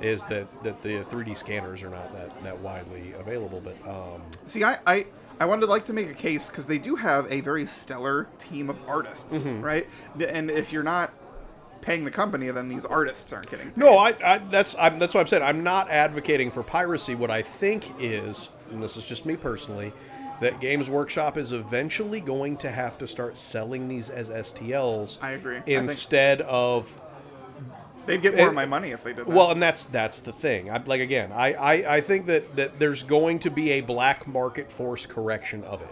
is 0.00 0.22
that 0.24 0.46
that 0.62 0.82
the 0.82 1.04
3D 1.04 1.36
scanners 1.38 1.82
are 1.82 1.90
not 1.90 2.12
that 2.12 2.42
that 2.44 2.58
widely 2.60 3.12
available 3.18 3.62
but 3.64 3.76
um 3.88 4.22
See, 4.44 4.62
I, 4.64 4.78
I, 4.86 5.06
I 5.40 5.44
wanted 5.46 5.62
to 5.62 5.66
like 5.66 5.84
to 5.86 5.92
make 5.92 6.10
a 6.10 6.14
case 6.14 6.48
because 6.48 6.66
they 6.66 6.78
do 6.78 6.96
have 6.96 7.30
a 7.30 7.40
very 7.40 7.66
stellar 7.66 8.26
team 8.38 8.68
of 8.70 8.76
artists, 8.88 9.46
Mm-hmm. 9.48 9.62
right? 9.62 9.86
And 10.28 10.50
if 10.50 10.72
you're 10.72 10.82
not 10.82 11.12
paying 11.82 12.04
the 12.04 12.10
company, 12.10 12.50
then 12.50 12.68
these 12.68 12.84
artists 12.84 13.32
aren't 13.32 13.50
getting. 13.50 13.66
Paid. 13.68 13.76
no 13.76 13.96
I, 13.98 14.14
I 14.24 14.38
that's 14.38 14.74
I'm, 14.78 14.98
that's 14.98 15.14
what 15.14 15.20
I'm 15.20 15.26
saying 15.26 15.42
I'm 15.42 15.62
not 15.62 15.90
advocating 15.90 16.50
for 16.50 16.62
piracy 16.62 17.14
what 17.14 17.30
I 17.30 17.42
think 17.42 17.84
is 18.00 18.48
and 18.70 18.82
this 18.82 18.96
is 18.96 19.06
just 19.06 19.24
me 19.26 19.36
personally 19.36 19.92
that 20.40 20.60
Games 20.60 20.90
Workshop 20.90 21.38
is 21.38 21.52
eventually 21.52 22.20
going 22.20 22.58
to 22.58 22.70
have 22.70 22.98
to 22.98 23.06
start 23.06 23.36
selling 23.38 23.88
these 23.88 24.10
as 24.10 24.28
STLs 24.30 25.18
I 25.22 25.30
agree. 25.32 25.58
I 25.58 25.60
think- 25.60 25.78
instead 25.88 26.40
of 26.42 26.90
They'd 28.06 28.22
get 28.22 28.36
more 28.36 28.46
it- 28.46 28.48
of 28.50 28.54
my 28.54 28.66
money 28.66 28.90
if 28.90 29.02
they 29.04 29.12
did 29.12 29.26
that. 29.26 29.28
Well, 29.28 29.50
and 29.50 29.62
that's 29.62 29.84
that's 29.84 30.20
the 30.20 30.32
thing. 30.32 30.70
I, 30.70 30.82
like 30.84 31.00
again, 31.00 31.32
I, 31.32 31.52
I 31.54 31.96
I 31.96 32.00
think 32.00 32.26
that 32.26 32.56
that 32.56 32.78
there's 32.78 33.02
going 33.02 33.38
to 33.40 33.50
be 33.50 33.72
a 33.72 33.80
black 33.80 34.26
market 34.26 34.70
force 34.70 35.06
correction 35.06 35.64
of 35.64 35.82
it. 35.82 35.88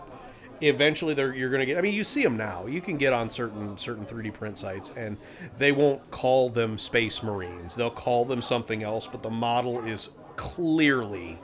Eventually, 0.60 1.14
they're, 1.14 1.34
you're 1.34 1.50
going 1.50 1.60
to 1.60 1.66
get. 1.66 1.76
I 1.76 1.80
mean, 1.80 1.92
you 1.94 2.04
see 2.04 2.22
them 2.22 2.36
now. 2.36 2.66
You 2.66 2.80
can 2.80 2.96
get 2.96 3.12
on 3.12 3.28
certain 3.28 3.76
certain 3.76 4.06
3D 4.06 4.32
print 4.32 4.56
sites, 4.56 4.92
and 4.96 5.16
they 5.58 5.72
won't 5.72 6.08
call 6.12 6.48
them 6.48 6.78
Space 6.78 7.22
Marines. 7.22 7.74
They'll 7.74 7.90
call 7.90 8.24
them 8.24 8.40
something 8.40 8.82
else, 8.84 9.06
but 9.06 9.22
the 9.22 9.30
model 9.30 9.84
is 9.84 10.10
clearly 10.36 11.38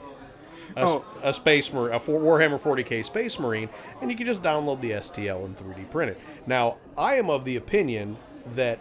a, 0.77 0.85
Oh. 0.87 1.05
a 1.21 1.33
Space 1.33 1.71
Marine, 1.73 1.93
a 1.93 1.99
Warhammer 1.99 2.59
40k 2.59 3.03
Space 3.03 3.37
Marine, 3.37 3.67
and 4.01 4.09
you 4.09 4.15
can 4.15 4.25
just 4.25 4.41
download 4.41 4.79
the 4.79 4.91
STL 4.91 5.43
and 5.45 5.57
3D 5.57 5.91
print 5.91 6.11
it. 6.11 6.19
Now, 6.47 6.77
I 6.97 7.15
am 7.15 7.29
of 7.29 7.43
the 7.43 7.57
opinion 7.57 8.15
that 8.55 8.79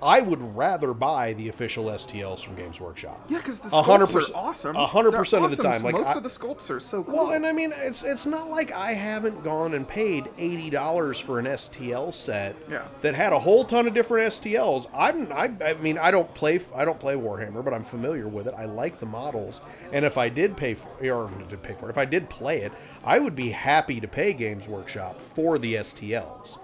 I 0.00 0.20
would 0.20 0.56
rather 0.56 0.94
buy 0.94 1.32
the 1.32 1.48
official 1.48 1.86
STLs 1.86 2.40
from 2.44 2.54
Games 2.54 2.80
Workshop. 2.80 3.24
Yeah, 3.28 3.38
because 3.38 3.58
the 3.60 3.68
sculpts 3.68 4.30
are 4.30 4.36
awesome. 4.36 4.74
hundred 4.76 5.12
percent 5.12 5.44
of 5.44 5.50
the 5.50 5.56
awesome. 5.68 5.72
time, 5.72 5.82
like, 5.82 5.94
most 5.94 6.06
I- 6.08 6.14
of 6.14 6.22
the 6.22 6.28
sculpts 6.28 6.70
are 6.70 6.78
so 6.80 7.02
cool. 7.02 7.14
Well, 7.16 7.30
and 7.32 7.44
I 7.46 7.52
mean, 7.52 7.72
it's 7.76 8.02
it's 8.02 8.24
not 8.26 8.48
like 8.50 8.70
I 8.72 8.92
haven't 8.94 9.42
gone 9.42 9.74
and 9.74 9.86
paid 9.86 10.28
eighty 10.38 10.70
dollars 10.70 11.18
for 11.18 11.38
an 11.38 11.46
STL 11.46 12.12
set 12.14 12.54
Yeah. 12.70 12.82
that 13.00 13.14
had 13.14 13.32
a 13.32 13.38
whole 13.38 13.64
ton 13.64 13.86
of 13.88 13.94
different 13.94 14.32
STLs. 14.32 14.86
I'm 14.94 15.32
I, 15.32 15.50
I 15.64 15.74
mean, 15.74 15.98
I 15.98 16.10
don't 16.10 16.32
play 16.34 16.60
I 16.74 16.84
don't 16.84 17.00
play 17.00 17.14
Warhammer, 17.14 17.64
but 17.64 17.74
I'm 17.74 17.84
familiar 17.84 18.28
with 18.28 18.46
it. 18.46 18.54
I 18.56 18.66
like 18.66 19.00
the 19.00 19.06
models, 19.06 19.60
and 19.92 20.04
if 20.04 20.16
I 20.16 20.28
did 20.28 20.56
pay 20.56 20.74
for 20.74 20.88
or 21.04 21.30
did 21.48 21.62
pay 21.62 21.74
for 21.74 21.86
it, 21.86 21.90
if 21.90 21.98
I 21.98 22.04
did 22.04 22.30
play 22.30 22.60
it, 22.62 22.72
I 23.04 23.18
would 23.18 23.34
be 23.34 23.50
happy 23.50 24.00
to 24.00 24.06
pay 24.08 24.32
Games 24.32 24.68
Workshop 24.68 25.20
for 25.20 25.58
the 25.58 25.74
STLs. 25.74 26.58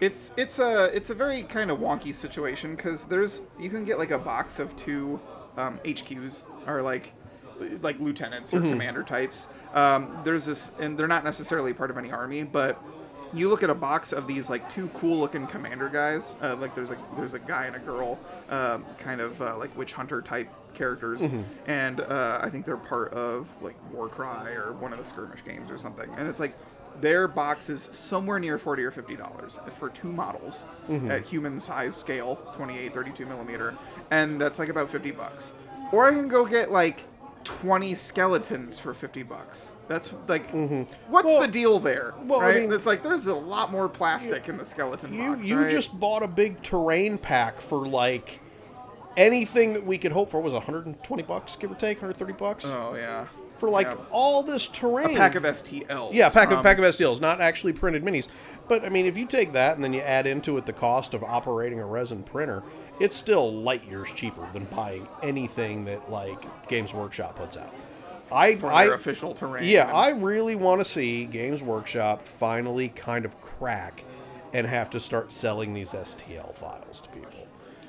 It's 0.00 0.32
it's 0.36 0.58
a 0.58 0.84
it's 0.94 1.10
a 1.10 1.14
very 1.14 1.42
kind 1.42 1.70
of 1.70 1.78
wonky 1.78 2.14
situation 2.14 2.76
because 2.76 3.04
there's 3.04 3.42
you 3.58 3.68
can 3.70 3.84
get 3.84 3.98
like 3.98 4.10
a 4.10 4.18
box 4.18 4.58
of 4.58 4.74
two 4.76 5.20
um, 5.56 5.78
HQs 5.84 6.42
or 6.66 6.82
like 6.82 7.12
like 7.82 7.98
lieutenants 7.98 8.54
or 8.54 8.60
commander 8.60 9.02
types. 9.02 9.48
Um, 9.74 10.18
there's 10.24 10.46
this 10.46 10.72
and 10.78 10.96
they're 10.98 11.08
not 11.08 11.24
necessarily 11.24 11.72
part 11.72 11.90
of 11.90 11.98
any 11.98 12.10
army, 12.12 12.44
but 12.44 12.80
you 13.34 13.48
look 13.50 13.62
at 13.62 13.68
a 13.70 13.74
box 13.74 14.12
of 14.12 14.26
these 14.26 14.48
like 14.48 14.70
two 14.70 14.88
cool 14.94 15.18
looking 15.18 15.46
commander 15.46 15.88
guys. 15.88 16.36
Uh, 16.40 16.54
like 16.56 16.74
there's 16.74 16.90
a 16.92 16.96
there's 17.16 17.34
a 17.34 17.38
guy 17.40 17.66
and 17.66 17.76
a 17.76 17.80
girl, 17.80 18.18
um, 18.48 18.84
kind 18.98 19.20
of 19.20 19.40
uh, 19.42 19.56
like 19.58 19.76
witch 19.76 19.92
hunter 19.94 20.22
type 20.22 20.48
characters, 20.74 21.28
and 21.66 22.00
uh, 22.00 22.38
I 22.40 22.48
think 22.50 22.64
they're 22.64 22.76
part 22.76 23.12
of 23.12 23.50
like 23.60 23.74
Warcry 23.92 24.54
or 24.54 24.72
one 24.72 24.92
of 24.92 24.98
the 24.98 25.04
skirmish 25.04 25.44
games 25.44 25.70
or 25.70 25.76
something. 25.78 26.08
And 26.16 26.28
it's 26.28 26.38
like 26.40 26.56
their 27.00 27.28
box 27.28 27.68
is 27.68 27.82
somewhere 27.82 28.38
near 28.38 28.58
40 28.58 28.84
or 28.84 28.90
50 28.90 29.16
dollars 29.16 29.58
for 29.72 29.88
two 29.88 30.10
models 30.10 30.66
mm-hmm. 30.88 31.10
at 31.10 31.26
human 31.26 31.60
size 31.60 31.96
scale 31.96 32.36
28 32.54 32.92
32 32.92 33.26
millimeter 33.26 33.76
and 34.10 34.40
that's 34.40 34.58
like 34.58 34.68
about 34.68 34.90
50 34.90 35.10
bucks. 35.12 35.52
Or 35.92 36.06
i 36.06 36.12
can 36.12 36.28
go 36.28 36.44
get 36.44 36.70
like 36.70 37.04
20 37.44 37.94
skeletons 37.94 38.78
for 38.78 38.92
50 38.92 39.22
bucks. 39.22 39.72
That's 39.86 40.12
like 40.26 40.52
mm-hmm. 40.52 40.82
what's 41.10 41.26
Well- 41.26 41.40
the 41.40 41.48
deal 41.48 41.78
there 41.78 42.14
well, 42.24 42.40
I 42.40 42.52
mean- 42.54 42.72
it's 42.72 42.86
like 42.86 43.02
there's 43.02 43.26
a 43.26 43.34
lot 43.34 43.70
more 43.70 43.88
plastic 43.88 44.48
in 44.48 44.56
the 44.58 44.64
skeleton 44.64 45.14
You 45.14 45.34
box 45.34 45.46
you 45.46 45.60
right? 45.60 45.70
just 45.70 45.98
bought 45.98 46.22
a 46.22 46.28
big 46.28 46.62
terrain 46.62 47.16
pack 47.18 47.60
for 47.60 47.86
like 47.86 48.40
anything 49.16 49.72
that 49.72 49.84
we 49.84 49.98
could 49.98 50.12
hope 50.12 50.30
for. 50.30 50.40
Was 50.40 50.52
120 50.52 51.22
bucks, 51.24 51.56
give 51.56 51.70
or 51.70 51.74
take, 51.74 51.98
130 51.98 52.32
bucks? 52.34 52.64
Oh 52.64 52.94
yeah 52.94 53.26
for 53.58 53.68
like 53.68 53.86
yeah. 53.86 53.96
all 54.10 54.42
this 54.42 54.66
terrain. 54.68 55.10
a 55.10 55.18
pack 55.18 55.34
of 55.34 55.42
stls 55.42 56.10
Yeah, 56.12 56.30
pack 56.30 56.48
from- 56.48 56.58
of 56.58 56.62
pack 56.62 56.78
of 56.78 56.84
STLs, 56.84 57.20
not 57.20 57.40
actually 57.40 57.72
printed 57.72 58.04
minis. 58.04 58.28
But 58.68 58.84
I 58.84 58.88
mean, 58.88 59.06
if 59.06 59.16
you 59.16 59.26
take 59.26 59.52
that 59.52 59.74
and 59.76 59.84
then 59.84 59.92
you 59.92 60.00
add 60.00 60.26
into 60.26 60.58
it 60.58 60.66
the 60.66 60.72
cost 60.72 61.14
of 61.14 61.24
operating 61.24 61.80
a 61.80 61.86
resin 61.86 62.22
printer, 62.22 62.62
it's 63.00 63.16
still 63.16 63.52
light 63.62 63.84
years 63.84 64.10
cheaper 64.12 64.46
than 64.52 64.64
buying 64.66 65.08
anything 65.22 65.84
that 65.86 66.10
like 66.10 66.68
Games 66.68 66.92
Workshop 66.94 67.36
puts 67.36 67.56
out. 67.56 67.72
I, 68.30 68.56
for 68.56 68.70
I 68.70 68.84
official 68.84 69.34
terrain 69.34 69.64
yeah, 69.64 69.88
and- 69.88 69.96
I 69.96 70.10
really 70.10 70.54
want 70.54 70.80
to 70.80 70.84
see 70.84 71.24
Games 71.24 71.62
Workshop 71.62 72.26
finally 72.26 72.90
kind 72.90 73.24
of 73.24 73.40
crack 73.40 74.04
and 74.52 74.66
have 74.66 74.90
to 74.90 75.00
start 75.00 75.32
selling 75.32 75.72
these 75.74 75.90
STL 75.90 76.54
files 76.54 77.00
to 77.02 77.08
people. 77.10 77.37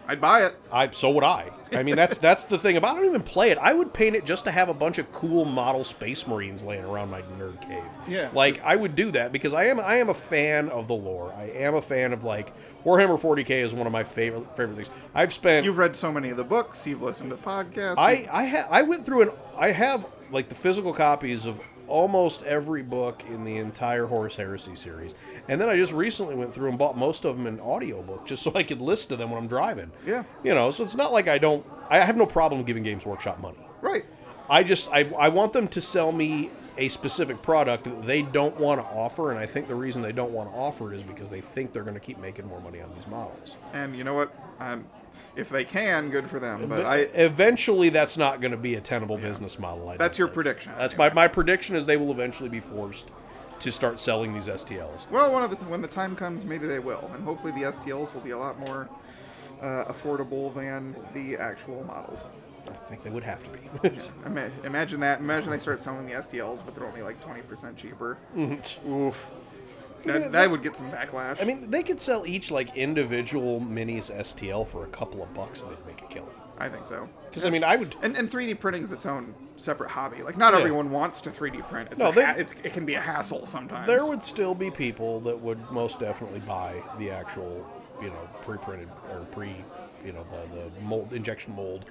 I'd 0.09 0.19
buy 0.21 0.45
it 0.45 0.55
I 0.71 0.89
so 0.91 1.09
would 1.11 1.23
I. 1.23 1.51
I 1.71 1.83
mean 1.83 1.95
that's 1.95 2.17
that's 2.17 2.45
the 2.45 2.57
thing 2.57 2.77
about 2.77 2.95
I 2.95 2.99
don't 2.99 3.05
even 3.05 3.21
play 3.23 3.51
it. 3.51 3.57
I 3.59 3.73
would 3.73 3.93
paint 3.93 4.15
it 4.15 4.25
just 4.25 4.43
to 4.45 4.51
have 4.51 4.69
a 4.69 4.73
bunch 4.73 4.97
of 4.97 5.11
cool 5.11 5.45
model 5.45 5.83
space 5.83 6.25
marines 6.27 6.63
laying 6.63 6.83
around 6.83 7.09
my 7.09 7.21
nerd 7.39 7.61
cave. 7.61 7.83
Yeah. 8.07 8.29
Like 8.33 8.61
I 8.63 8.75
would 8.75 8.95
do 8.95 9.11
that 9.11 9.31
because 9.31 9.53
I 9.53 9.65
am 9.65 9.79
I 9.79 9.95
am 9.97 10.09
a 10.09 10.13
fan 10.13 10.69
of 10.69 10.87
the 10.87 10.95
lore. 10.95 11.33
I 11.37 11.43
am 11.49 11.75
a 11.75 11.81
fan 11.81 12.11
of 12.13 12.23
like 12.23 12.53
Warhammer 12.83 13.19
40K 13.19 13.63
is 13.63 13.73
one 13.73 13.85
of 13.87 13.93
my 13.93 14.03
favorite 14.03 14.55
favorite 14.55 14.75
things. 14.75 14.89
I've 15.13 15.33
spent 15.33 15.65
you've 15.65 15.77
read 15.77 15.95
so 15.95 16.11
many 16.11 16.29
of 16.29 16.37
the 16.37 16.43
books 16.43 16.85
you've 16.87 17.01
listened 17.01 17.29
to 17.31 17.37
podcasts 17.37 17.97
I 17.97 18.27
I 18.31 18.45
ha- 18.45 18.67
I 18.69 18.81
went 18.81 19.05
through 19.05 19.21
and 19.23 19.31
I 19.57 19.71
have 19.71 20.05
like 20.31 20.49
the 20.49 20.55
physical 20.55 20.93
copies 20.93 21.45
of 21.45 21.59
almost 21.89 22.43
every 22.43 22.83
book 22.83 23.23
in 23.27 23.43
the 23.43 23.57
entire 23.57 24.05
Horus 24.05 24.35
Heresy 24.35 24.75
series. 24.75 25.15
And 25.47 25.59
then 25.59 25.67
I 25.69 25.75
just 25.75 25.91
recently 25.91 26.35
went 26.35 26.53
through 26.53 26.69
and 26.69 26.77
bought 26.77 26.97
most 26.97 27.25
of 27.25 27.35
them 27.35 27.47
in 27.47 27.59
audiobook 27.59 28.25
just 28.25 28.43
so 28.43 28.51
I 28.55 28.63
could 28.63 28.79
listen 28.81 29.09
to 29.09 29.15
them 29.15 29.31
when 29.31 29.39
I'm 29.41 29.47
driving. 29.47 29.91
Yeah. 30.05 30.23
You 30.43 30.53
know, 30.53 30.71
so 30.71 30.83
it's 30.83 30.95
not 30.95 31.11
like 31.11 31.27
I 31.27 31.37
don't 31.37 31.65
I 31.89 31.99
have 31.99 32.15
no 32.15 32.25
problem 32.25 32.63
giving 32.63 32.83
Games 32.83 33.05
Workshop 33.05 33.39
money. 33.41 33.57
right 33.81 34.05
I 34.49 34.63
just 34.63 34.89
I, 34.91 35.01
I 35.17 35.29
want 35.29 35.53
them 35.53 35.67
to 35.69 35.81
sell 35.81 36.11
me 36.11 36.51
a 36.77 36.87
specific 36.89 37.41
product 37.41 37.83
that 37.83 38.05
they 38.05 38.21
don't 38.21 38.57
want 38.57 38.79
to 38.79 38.87
offer 38.87 39.31
and 39.31 39.39
I 39.39 39.45
think 39.45 39.67
the 39.67 39.75
reason 39.75 40.01
they 40.01 40.13
don't 40.13 40.31
want 40.31 40.49
to 40.51 40.55
offer 40.57 40.93
it 40.93 40.97
is 40.97 41.03
because 41.03 41.29
they 41.29 41.41
think 41.41 41.73
they're 41.73 41.83
going 41.83 41.95
to 41.95 41.99
keep 41.99 42.19
making 42.19 42.47
more 42.47 42.61
money 42.61 42.79
on 42.79 42.89
these 42.95 43.05
models. 43.07 43.57
and 43.73 43.95
you 43.97 44.03
know 44.03 44.13
what 44.13 44.33
um, 44.61 44.85
if 45.39 45.49
they 45.49 45.63
can 45.63 46.09
good 46.09 46.29
for 46.29 46.39
them 46.39 46.67
but 46.67 46.85
i 46.85 46.97
eventually 47.15 47.89
that's 47.89 48.17
not 48.17 48.41
going 48.41 48.51
to 48.51 48.57
be 48.57 48.75
a 48.75 48.81
tenable 48.81 49.17
business 49.17 49.57
model. 49.57 49.89
I 49.89 49.97
That's 49.97 50.17
your 50.17 50.27
think. 50.27 50.35
prediction, 50.35 50.73
That's 50.77 50.97
my, 50.97 51.11
my 51.13 51.27
prediction 51.27 51.75
is 51.75 51.85
they 51.85 51.97
will 51.97 52.11
eventually 52.11 52.49
be 52.49 52.59
forced 52.59 53.09
to 53.59 53.71
start 53.71 53.99
selling 53.99 54.33
these 54.33 54.47
STLs. 54.47 55.09
Well, 55.09 55.31
one 55.31 55.43
of 55.43 55.49
the 55.49 55.57
when 55.65 55.81
the 55.81 55.87
time 55.87 56.15
comes, 56.15 56.45
maybe 56.45 56.65
they 56.67 56.79
will, 56.79 57.09
and 57.13 57.23
hopefully 57.23 57.51
the 57.53 57.63
STLs 57.67 58.13
will 58.13 58.21
be 58.21 58.29
a 58.31 58.37
lot 58.37 58.57
more 58.59 58.87
uh, 59.61 59.85
affordable 59.85 60.53
than 60.55 60.95
the 61.13 61.35
actual 61.37 61.83
models. 61.83 62.29
I 62.67 62.71
think 62.89 63.03
they 63.03 63.09
would 63.09 63.23
have 63.23 63.43
to 63.43 63.49
be. 63.49 63.99
Ima- 64.25 64.51
imagine 64.63 64.99
that. 65.01 65.19
Imagine 65.19 65.49
they 65.49 65.57
start 65.57 65.79
selling 65.79 66.05
the 66.05 66.13
STLs, 66.13 66.63
but 66.63 66.73
they're 66.75 66.85
only 66.87 67.01
like 67.01 67.21
twenty 67.21 67.41
percent 67.41 67.75
cheaper. 67.77 68.17
Oof. 68.87 69.27
That, 70.05 70.31
that 70.31 70.51
would 70.51 70.61
get 70.61 70.75
some 70.75 70.89
backlash. 70.91 71.41
I 71.41 71.45
mean, 71.45 71.69
they 71.69 71.83
could 71.83 71.99
sell 71.99 72.25
each 72.25 72.51
like 72.51 72.75
individual 72.77 73.59
minis 73.61 74.11
STL 74.15 74.67
for 74.67 74.83
a 74.85 74.87
couple 74.87 75.21
of 75.23 75.33
bucks 75.33 75.61
and 75.63 75.71
they'd 75.71 75.85
make 75.85 76.01
a 76.01 76.05
killing. 76.05 76.29
I 76.57 76.67
think 76.69 76.87
so. 76.87 77.07
Because 77.29 77.45
I 77.45 77.49
mean, 77.49 77.63
I 77.63 77.75
would. 77.77 77.95
And, 78.01 78.17
and 78.17 78.29
3D 78.29 78.59
printing 78.59 78.83
is 78.83 78.91
its 78.91 79.05
own 79.05 79.33
separate 79.57 79.89
hobby. 79.89 80.21
Like 80.23 80.37
not 80.37 80.53
Yeah. 80.53 80.59
everyone 80.59 80.91
wants 80.91 81.21
to 81.21 81.29
3D 81.31 81.67
print. 81.69 81.89
It's 81.91 81.99
No, 82.01 82.09
a 82.09 82.13
they- 82.13 82.25
ha- 82.25 82.35
it's, 82.37 82.53
it 82.63 82.73
can 82.73 82.85
be 82.85 82.95
a 82.95 83.01
hassle 83.01 83.45
sometimes. 83.45 83.87
There 83.87 84.05
would 84.05 84.21
still 84.23 84.53
be 84.55 84.69
people 84.69 85.19
that 85.21 85.39
would 85.39 85.59
most 85.71 85.99
definitely 85.99 86.39
buy 86.41 86.81
the 86.97 87.11
actual, 87.11 87.65
you 88.01 88.07
know, 88.09 88.29
pre-printed 88.41 88.89
or 89.11 89.21
pre, 89.31 89.55
you 90.05 90.11
know, 90.11 90.25
the, 90.53 90.59
the 90.75 90.81
mold 90.81 91.13
injection 91.13 91.55
mold 91.55 91.89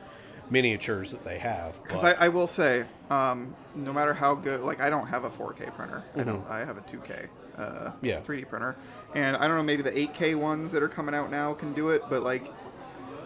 miniatures 0.50 1.10
that 1.12 1.24
they 1.24 1.38
have. 1.38 1.82
Because 1.82 2.02
but- 2.02 2.18
I, 2.20 2.26
I 2.26 2.28
will 2.28 2.46
say, 2.46 2.84
um, 3.10 3.54
no 3.74 3.92
matter 3.92 4.12
how 4.14 4.34
good, 4.34 4.60
like 4.60 4.80
I 4.80 4.90
don't 4.90 5.06
have 5.06 5.24
a 5.24 5.30
4K 5.30 5.74
printer. 5.74 6.02
I 6.16 6.22
don't. 6.24 6.46
I 6.48 6.58
have 6.60 6.76
a 6.76 6.82
2K 6.82 7.28
uh. 7.58 7.92
Yeah. 8.02 8.20
3D 8.20 8.48
printer, 8.48 8.76
and 9.14 9.36
I 9.36 9.48
don't 9.48 9.56
know. 9.56 9.62
Maybe 9.62 9.82
the 9.82 9.90
8K 9.92 10.34
ones 10.36 10.72
that 10.72 10.82
are 10.82 10.88
coming 10.88 11.14
out 11.14 11.30
now 11.30 11.54
can 11.54 11.72
do 11.74 11.88
it, 11.90 12.02
but 12.08 12.22
like. 12.22 12.50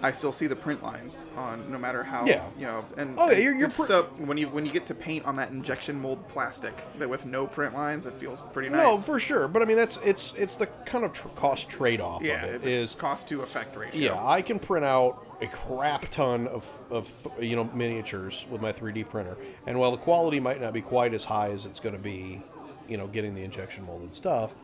I 0.05 0.11
still 0.11 0.33
see 0.33 0.49
the 0.49 0.57
print 0.57 0.83
lines 0.83 1.25
on 1.37 1.71
no 1.71 1.79
matter 1.79 2.03
how 2.03 2.25
Yeah. 2.27 2.43
you 2.59 2.67
know 2.67 2.85
and 2.97 3.15
Oh, 3.17 3.31
yeah, 3.31 3.39
you're- 3.39 3.57
you're 3.57 3.69
pr- 3.69 3.85
so 3.85 4.03
when 4.19 4.37
you 4.37 4.49
when 4.49 4.67
you 4.67 4.73
get 4.73 4.85
to 4.87 4.97
paint 4.97 5.25
on 5.27 5.37
that 5.37 5.51
injection 5.51 5.97
mold 6.01 6.27
plastic 6.29 6.75
that 6.99 7.09
with 7.09 7.25
no 7.25 7.47
print 7.47 7.73
lines 7.73 8.05
it 8.07 8.15
feels 8.15 8.43
pretty 8.53 8.69
nice. 8.69 8.83
No, 8.83 8.97
for 8.97 9.21
sure. 9.21 9.47
But 9.47 9.63
I 9.63 9.65
mean, 9.65 9.77
that's 9.77 10.01
it's 10.05 10.35
it's 10.37 10.57
the 10.57 10.67
kind 10.87 11.05
of 11.05 11.13
tr- 11.13 11.29
cost 11.37 11.69
trade 11.71 12.01
off 12.01 12.21
yeah, 12.21 12.43
of 12.43 12.51
it. 12.51 12.55
it's 12.57 12.67
Is 12.67 12.95
cost 12.97 13.29
to 13.29 13.43
effect 13.43 13.77
ratio. 13.77 14.01
yeah, 14.15 14.27
I 14.27 14.43
can 14.43 14.59
print 14.59 14.85
out 14.85 15.25
a 15.41 15.47
crap 15.47 16.09
ton 16.11 16.49
of 16.49 16.67
of 16.91 17.29
you 17.39 17.55
know 17.55 17.71
miniatures 17.73 18.45
with 18.51 18.61
my 18.61 18.73
3D 18.73 19.05
printer, 19.09 19.37
and 19.69 19.79
while 19.79 19.93
the 19.93 19.99
quality 19.99 20.41
might 20.41 20.61
not 20.61 20.73
be 20.73 20.83
quite 20.83 21.15
as 21.15 21.23
high 21.23 21.51
as 21.51 21.65
it's 21.65 21.79
going 21.79 21.95
to 21.95 22.03
be, 22.03 22.43
you 22.89 22.97
know, 22.97 23.07
getting 23.07 23.35
the 23.35 23.43
injection 23.43 23.85
molded 23.85 24.15
stuff. 24.15 24.55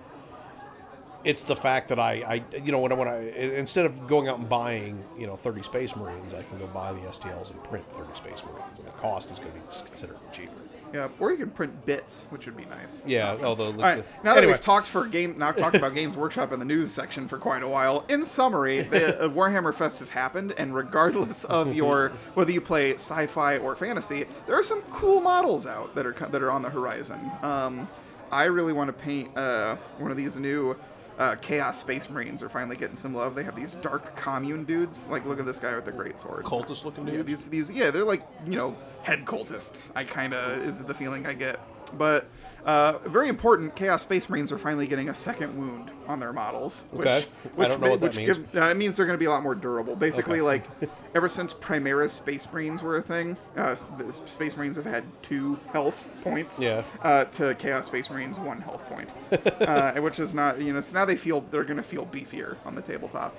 It's 1.25 1.43
the 1.43 1.57
fact 1.57 1.89
that 1.89 1.99
I, 1.99 2.43
I, 2.53 2.59
you 2.59 2.71
know, 2.71 2.79
when 2.79 2.93
I, 2.93 2.95
when 2.95 3.09
I 3.09 3.29
instead 3.57 3.87
of 3.87 4.07
going 4.07 4.29
out 4.29 4.39
and 4.39 4.49
buying, 4.49 5.03
you 5.19 5.27
know, 5.27 5.37
30 5.37 5.63
Space 5.65 5.97
Marines, 5.97 6.33
I 6.33 6.43
can 6.45 6.59
go 6.59 6.67
buy 6.69 6.93
the 6.93 7.01
STLs 7.01 7.51
and 7.51 7.63
print 7.65 7.85
30 7.93 8.15
Space 8.15 8.45
Marines, 8.45 8.79
and 8.79 8.87
the 8.87 8.93
cost 8.93 9.31
is 9.31 9.39
going 9.39 9.51
to 9.51 9.59
be 9.59 9.65
considerably 9.85 10.29
cheaper. 10.33 10.53
Yeah, 10.93 11.09
or 11.19 11.31
you 11.31 11.37
can 11.37 11.51
print 11.51 11.85
bits, 11.85 12.27
which 12.31 12.47
would 12.47 12.57
be 12.57 12.65
nice. 12.65 13.03
Yeah, 13.07 13.37
although 13.43 13.67
All 13.67 13.73
right, 13.73 14.05
now 14.25 14.35
that 14.35 14.39
anyway. 14.39 14.53
we've 14.53 14.61
talked 14.61 14.87
for 14.87 15.07
game, 15.07 15.39
now 15.39 15.53
talked 15.53 15.77
about 15.77 15.95
Games 15.95 16.17
Workshop 16.17 16.53
in 16.53 16.59
the 16.59 16.65
news 16.65 16.91
section 16.91 17.29
for 17.29 17.37
quite 17.37 17.63
a 17.63 17.69
while. 17.69 18.05
In 18.09 18.25
summary, 18.25 18.83
the 18.83 19.25
uh, 19.25 19.29
Warhammer 19.35 19.75
Fest 19.75 19.99
has 19.99 20.11
happened, 20.11 20.55
and 20.57 20.75
regardless 20.75 21.45
of 21.45 21.75
your 21.75 22.11
whether 22.35 22.53
you 22.53 22.61
play 22.61 22.95
sci-fi 22.95 23.59
or 23.59 23.77
fantasy, 23.77 24.25
there 24.47 24.59
are 24.59 24.63
some 24.63 24.81
cool 24.91 25.21
models 25.21 25.67
out 25.67 25.95
that 25.95 26.07
are 26.07 26.13
that 26.13 26.43
are 26.43 26.51
on 26.51 26.63
the 26.63 26.71
horizon. 26.71 27.31
Um, 27.43 27.89
I 28.31 28.45
really 28.45 28.73
want 28.73 28.89
to 28.89 28.93
paint 28.93 29.37
uh, 29.37 29.77
one 29.99 30.11
of 30.11 30.17
these 30.17 30.39
new. 30.39 30.77
Uh, 31.19 31.35
Chaos 31.35 31.81
Space 31.81 32.09
Marines 32.09 32.45
are 32.45 32.49
finally 32.49 32.77
getting 32.77 32.95
some 32.95 33.13
love. 33.13 33.35
They 33.35 33.43
have 33.43 33.57
these 33.57 33.75
dark 33.75 34.15
commune 34.15 34.65
dudes. 34.65 35.05
Like, 35.11 35.27
look 35.27 35.41
at 35.41 35.47
this 35.47 35.59
guy 35.59 35.75
with 35.75 35.85
the 35.85 35.91
great 35.91 36.21
sword. 36.21 36.45
cultist 36.45 36.85
looking 36.85 37.09
Yeah, 37.09 37.23
these 37.23 37.49
these 37.49 37.71
yeah, 37.73 37.91
they're 37.91 38.05
like 38.05 38.23
you 38.47 38.55
know 38.55 38.77
head 39.03 39.25
cultists. 39.25 39.91
I 39.97 40.05
kind 40.05 40.33
of 40.33 40.65
is 40.65 40.85
the 40.85 40.95
feeling 40.95 41.27
I 41.27 41.35
get. 41.35 41.59
But 41.99 42.29
uh, 42.69 42.99
very 43.07 43.29
important, 43.29 43.75
Chaos 43.75 44.03
Space 44.03 44.29
Marines 44.29 44.53
are 44.53 44.59
finally 44.59 44.87
getting 44.87 45.09
a 45.09 45.15
second 45.15 45.57
wound 45.57 45.91
on 46.07 46.21
their 46.21 46.33
models. 46.33 46.85
Which, 46.91 47.07
Okay. 47.09 47.19
I 47.45 47.49
which 47.57 47.69
don't 47.69 47.81
know 47.81 47.87
ma- 47.87 47.91
what 47.93 48.01
that 48.01 48.07
which 48.09 48.17
means. 48.17 48.27
Give, 48.39 48.57
uh, 48.57 48.67
it 48.67 48.77
means 48.77 48.97
they're 48.97 49.07
going 49.07 49.15
to 49.17 49.19
be 49.19 49.25
a 49.25 49.31
lot 49.31 49.43
more 49.43 49.55
durable. 49.55 49.97
Basically, 49.97 50.41
Okay. 50.41 50.43
like 50.43 50.91
ever 51.15 51.29
since 51.29 51.55
Primaris 51.55 52.11
Space 52.11 52.47
Marines 52.53 52.83
were 52.83 52.97
a 52.97 53.03
thing, 53.03 53.37
uh, 53.57 53.75
the 53.97 54.13
Space 54.13 54.57
Marines 54.57 54.77
have 54.77 54.85
had 54.85 55.05
two 55.23 55.59
health 55.73 56.09
points. 56.23 56.63
Yeah. 56.63 56.83
Uh, 57.03 57.25
to 57.25 57.55
Chaos 57.55 57.87
Space 57.87 58.11
Marines 58.11 58.39
one 58.39 58.61
health 58.61 58.85
point, 58.87 59.13
uh, 59.63 59.95
which 60.01 60.21
is 60.21 60.35
not 60.35 60.61
you 60.61 60.73
know. 60.73 60.81
So 60.81 60.93
now 60.95 61.05
they 61.07 61.17
feel 61.17 61.41
they're 61.51 61.65
going 61.65 61.77
to 61.79 61.83
feel 61.83 62.05
beefier 62.07 62.57
on 62.67 62.75
the 62.75 62.83
tabletop. 62.83 63.35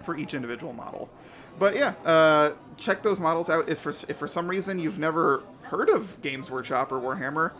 for 0.00 0.16
each 0.16 0.32
individual 0.32 0.72
model. 0.72 1.10
But 1.58 1.74
yeah, 1.76 1.92
uh, 2.06 2.52
check 2.78 3.02
those 3.02 3.20
models 3.20 3.50
out. 3.50 3.68
If 3.68 3.80
for 3.80 3.90
if 4.08 4.16
for 4.16 4.26
some 4.26 4.48
reason 4.48 4.78
you've 4.78 4.98
never 4.98 5.42
heard 5.64 5.90
of 5.90 6.20
Games 6.22 6.50
Workshop 6.50 6.90
or 6.90 6.98
Warhammer, 6.98 7.52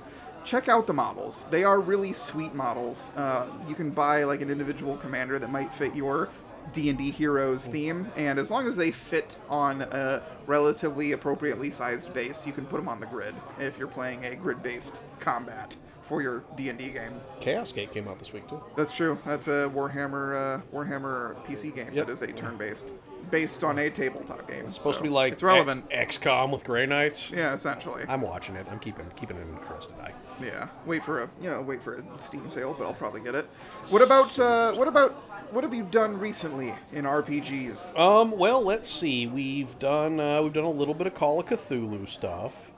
check 0.45 0.69
out 0.69 0.87
the 0.87 0.93
models. 0.95 1.47
They 1.51 1.65
are 1.65 1.81
really 1.81 2.13
sweet 2.13 2.55
models. 2.55 3.11
Uh, 3.17 3.47
you 3.69 3.75
can 3.75 3.91
buy 3.91 4.25
like 4.25 4.41
an 4.43 4.51
individual 4.51 4.97
commander 4.97 5.39
that 5.39 5.51
might 5.51 5.73
fit 5.75 5.95
your 5.95 6.29
D&D 6.73 7.11
heroes 7.11 7.67
theme, 7.67 8.09
and 8.17 8.39
as 8.39 8.51
long 8.51 8.67
as 8.69 8.77
they 8.77 8.91
fit 8.91 9.37
on 9.49 9.81
a 9.83 10.23
relatively 10.47 11.13
appropriately 11.13 11.71
sized 11.71 12.13
base, 12.13 12.47
you 12.47 12.53
can 12.53 12.67
put 12.67 12.77
them 12.77 12.89
on 12.89 13.01
the 13.01 13.07
grid 13.07 13.35
if 13.59 13.79
you're 13.79 13.89
playing 13.89 14.25
a 14.27 14.37
grid-based 14.37 15.01
combat 15.19 15.75
for 16.03 16.21
your 16.23 16.45
D&D 16.57 16.91
game. 16.91 17.13
Chaos 17.41 17.73
Gate 17.73 17.93
came 17.93 18.07
out 18.09 18.19
this 18.19 18.33
week 18.33 18.49
too. 18.49 18.63
That's 18.77 18.95
true. 18.95 19.19
That's 19.25 19.49
a 19.49 19.71
Warhammer 19.75 20.59
uh, 20.59 20.61
Warhammer 20.73 21.35
PC 21.47 21.75
game 21.75 21.89
Yep. 21.93 22.07
that 22.07 22.13
is 22.13 22.23
a 22.23 22.29
turn-based, 22.29 22.91
based 23.31 23.65
on 23.65 23.79
a 23.79 23.91
tabletop 23.91 24.49
game. 24.49 24.65
It's 24.67 24.77
supposed 24.77 24.97
so 24.97 25.03
to 25.03 25.09
be 25.09 25.15
like 25.15 25.35
it's 25.35 25.43
relevant. 25.43 25.85
X- 25.91 26.19
XCOM 26.19 26.51
with 26.53 26.65
Grey 26.65 26.87
Knights. 26.87 27.31
yeah, 27.31 27.53
essentially. 27.53 28.05
I'm 28.09 28.23
watching 28.23 28.57
it. 28.57 28.67
I'm 28.71 28.79
keeping 28.79 29.07
keeping 29.17 29.37
an 29.37 29.49
interested 29.59 29.95
eye. 30.01 30.13
Yeah, 30.43 30.69
wait 30.87 31.05
for 31.05 31.23
a 31.23 31.31
you 31.41 31.51
know 31.51 31.61
wait 31.61 31.83
for 31.83 31.97
a 31.97 32.03
Steam 32.19 32.49
sale, 32.51 32.75
but 32.79 32.85
I'll 32.87 32.95
probably 32.95 33.21
get 33.21 33.35
it. 33.35 33.49
What 33.91 34.03
about 34.03 34.39
uh, 34.39 34.73
what 34.75 34.89
about 34.89 35.13
what 35.53 35.65
have 35.65 35.75
you 35.75 35.85
done 35.85 36.19
recently 36.19 36.75
in 36.93 37.05
RPGs? 37.05 37.99
Um, 37.99 38.33
well, 38.33 38.63
let's 38.63 38.89
see. 38.89 39.27
We've 39.27 39.79
done 39.79 40.21
uh, 40.21 40.43
we've 40.43 40.53
done 40.53 40.65
a 40.65 40.71
little 40.71 40.95
bit 40.95 41.07
of 41.07 41.15
Call 41.15 41.41
of 41.41 41.47
Cthulhu 41.47 42.09
stuff. 42.09 42.73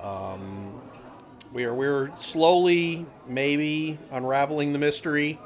Um, 0.00 0.80
we 1.52 1.64
are 1.64 1.74
we're 1.74 2.10
slowly 2.16 3.06
maybe 3.26 3.98
unraveling 4.10 4.72
the 4.72 4.78
mystery 4.78 5.38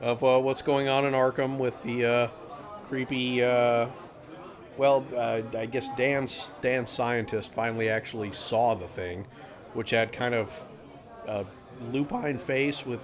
of 0.00 0.24
uh, 0.24 0.38
what's 0.40 0.62
going 0.62 0.88
on 0.88 1.04
in 1.04 1.12
Arkham 1.12 1.58
with 1.58 1.80
the 1.84 2.04
uh, 2.04 2.28
creepy. 3.02 3.42
Uh, 3.42 3.88
well, 4.76 5.02
uh, 5.16 5.40
I 5.56 5.64
guess 5.64 5.88
Dan's 5.96 6.50
Dan's 6.60 6.90
scientist 6.90 7.50
finally 7.52 7.88
actually 7.88 8.32
saw 8.32 8.74
the 8.74 8.86
thing, 8.86 9.24
which 9.72 9.90
had 9.90 10.12
kind 10.12 10.34
of 10.34 10.68
a 11.26 11.46
lupine 11.90 12.36
face 12.36 12.84
with 12.84 13.02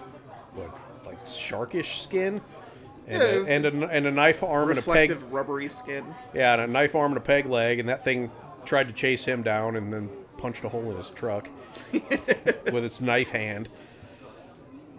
what 0.55 0.77
like 1.07 1.25
sharkish 1.27 2.03
skin. 2.03 2.39
And, 3.07 3.23
Yeah, 3.23 3.29
a, 3.29 3.41
it's- 3.41 3.49
and, 3.49 3.65
a, 3.85 3.89
and 3.89 4.07
a 4.07 4.11
knife 4.11 4.43
arm 4.43 4.69
and 4.69 4.79
a 4.79 4.83
peg 4.83 5.09
Reflective 5.11 5.33
rubbery 5.33 5.71
skin. 5.71 6.05
yeah, 6.35 6.53
and 6.53 6.61
a 6.63 6.67
knife 6.67 6.95
arm 6.95 7.13
and 7.13 7.17
a 7.17 7.23
peg 7.25 7.47
leg, 7.47 7.79
and 7.79 7.89
that 7.89 8.05
thing 8.05 8.31
tried 8.67 8.89
to 8.89 8.93
chase 8.93 9.25
him 9.25 9.43
down 9.43 9.77
and 9.77 9.91
then 9.91 10.11
punched 10.37 10.65
a 10.65 10.69
hole 10.69 10.91
in 10.91 10.99
his 10.99 11.09
truck 11.09 11.49
with 11.93 12.85
its 12.85 13.01
knife 13.01 13.31
hand. 13.31 13.71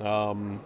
Um, 0.01 0.62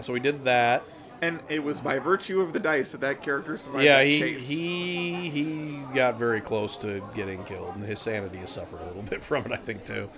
so 0.00 0.14
we 0.14 0.20
did 0.20 0.44
that. 0.44 0.82
And 1.22 1.40
it 1.50 1.62
was 1.62 1.80
by 1.80 1.98
virtue 1.98 2.40
of 2.40 2.52
the 2.54 2.60
dice 2.60 2.92
that 2.92 3.02
that 3.02 3.22
character 3.22 3.56
survived 3.56 3.84
yeah, 3.84 4.02
he 4.02 4.18
chase. 4.18 4.48
he 4.48 5.28
he 5.30 5.82
got 5.94 6.18
very 6.18 6.40
close 6.40 6.76
to 6.78 7.02
getting 7.14 7.44
killed, 7.44 7.74
and 7.76 7.84
his 7.84 8.00
sanity 8.00 8.38
has 8.38 8.50
suffered 8.50 8.80
a 8.80 8.86
little 8.86 9.02
bit 9.10 9.22
from 9.22 9.44
it, 9.44 9.52
I 9.52 9.56
think, 9.58 9.84
too. 9.84 10.08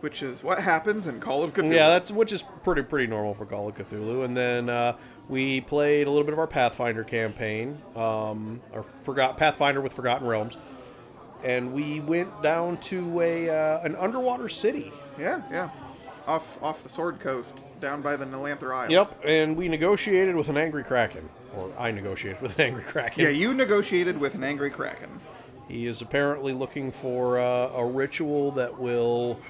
which 0.00 0.20
is 0.20 0.42
what 0.42 0.58
happens 0.58 1.06
in 1.06 1.20
Call 1.20 1.44
of 1.44 1.54
Cthulhu. 1.54 1.74
Yeah, 1.74 1.90
that's 1.90 2.10
which 2.10 2.32
is 2.32 2.42
pretty 2.64 2.82
pretty 2.82 3.06
normal 3.06 3.34
for 3.34 3.46
Call 3.46 3.68
of 3.68 3.76
Cthulhu. 3.76 4.24
And 4.24 4.36
then 4.36 4.68
uh, 4.68 4.96
we 5.28 5.60
played 5.60 6.08
a 6.08 6.10
little 6.10 6.24
bit 6.24 6.32
of 6.32 6.40
our 6.40 6.48
Pathfinder 6.48 7.04
campaign, 7.04 7.80
um, 7.94 8.60
or 8.72 8.84
forgot 9.04 9.36
Pathfinder 9.36 9.80
with 9.80 9.92
Forgotten 9.92 10.26
Realms, 10.26 10.56
and 11.44 11.72
we 11.72 12.00
went 12.00 12.42
down 12.42 12.78
to 12.78 13.20
a 13.20 13.48
uh, 13.48 13.80
an 13.84 13.94
underwater 13.94 14.48
city. 14.48 14.92
yeah, 15.18 15.42
yeah. 15.52 15.70
Off 16.26 16.62
off 16.62 16.82
the 16.82 16.88
Sword 16.88 17.18
Coast, 17.18 17.64
down 17.80 18.00
by 18.00 18.14
the 18.16 18.24
Nelanther 18.24 18.74
Isles. 18.74 18.90
Yep, 18.90 19.20
and 19.24 19.56
we 19.56 19.68
negotiated 19.68 20.36
with 20.36 20.48
an 20.48 20.56
angry 20.56 20.84
kraken, 20.84 21.28
or 21.56 21.72
I 21.78 21.90
negotiated 21.90 22.40
with 22.40 22.58
an 22.58 22.64
angry 22.66 22.84
kraken. 22.84 23.24
Yeah, 23.24 23.30
you 23.30 23.52
negotiated 23.52 24.18
with 24.18 24.34
an 24.34 24.44
angry 24.44 24.70
kraken. 24.70 25.20
He 25.68 25.86
is 25.86 26.00
apparently 26.00 26.52
looking 26.52 26.92
for 26.92 27.38
uh, 27.38 27.70
a 27.70 27.84
ritual 27.84 28.52
that 28.52 28.78
will 28.78 29.40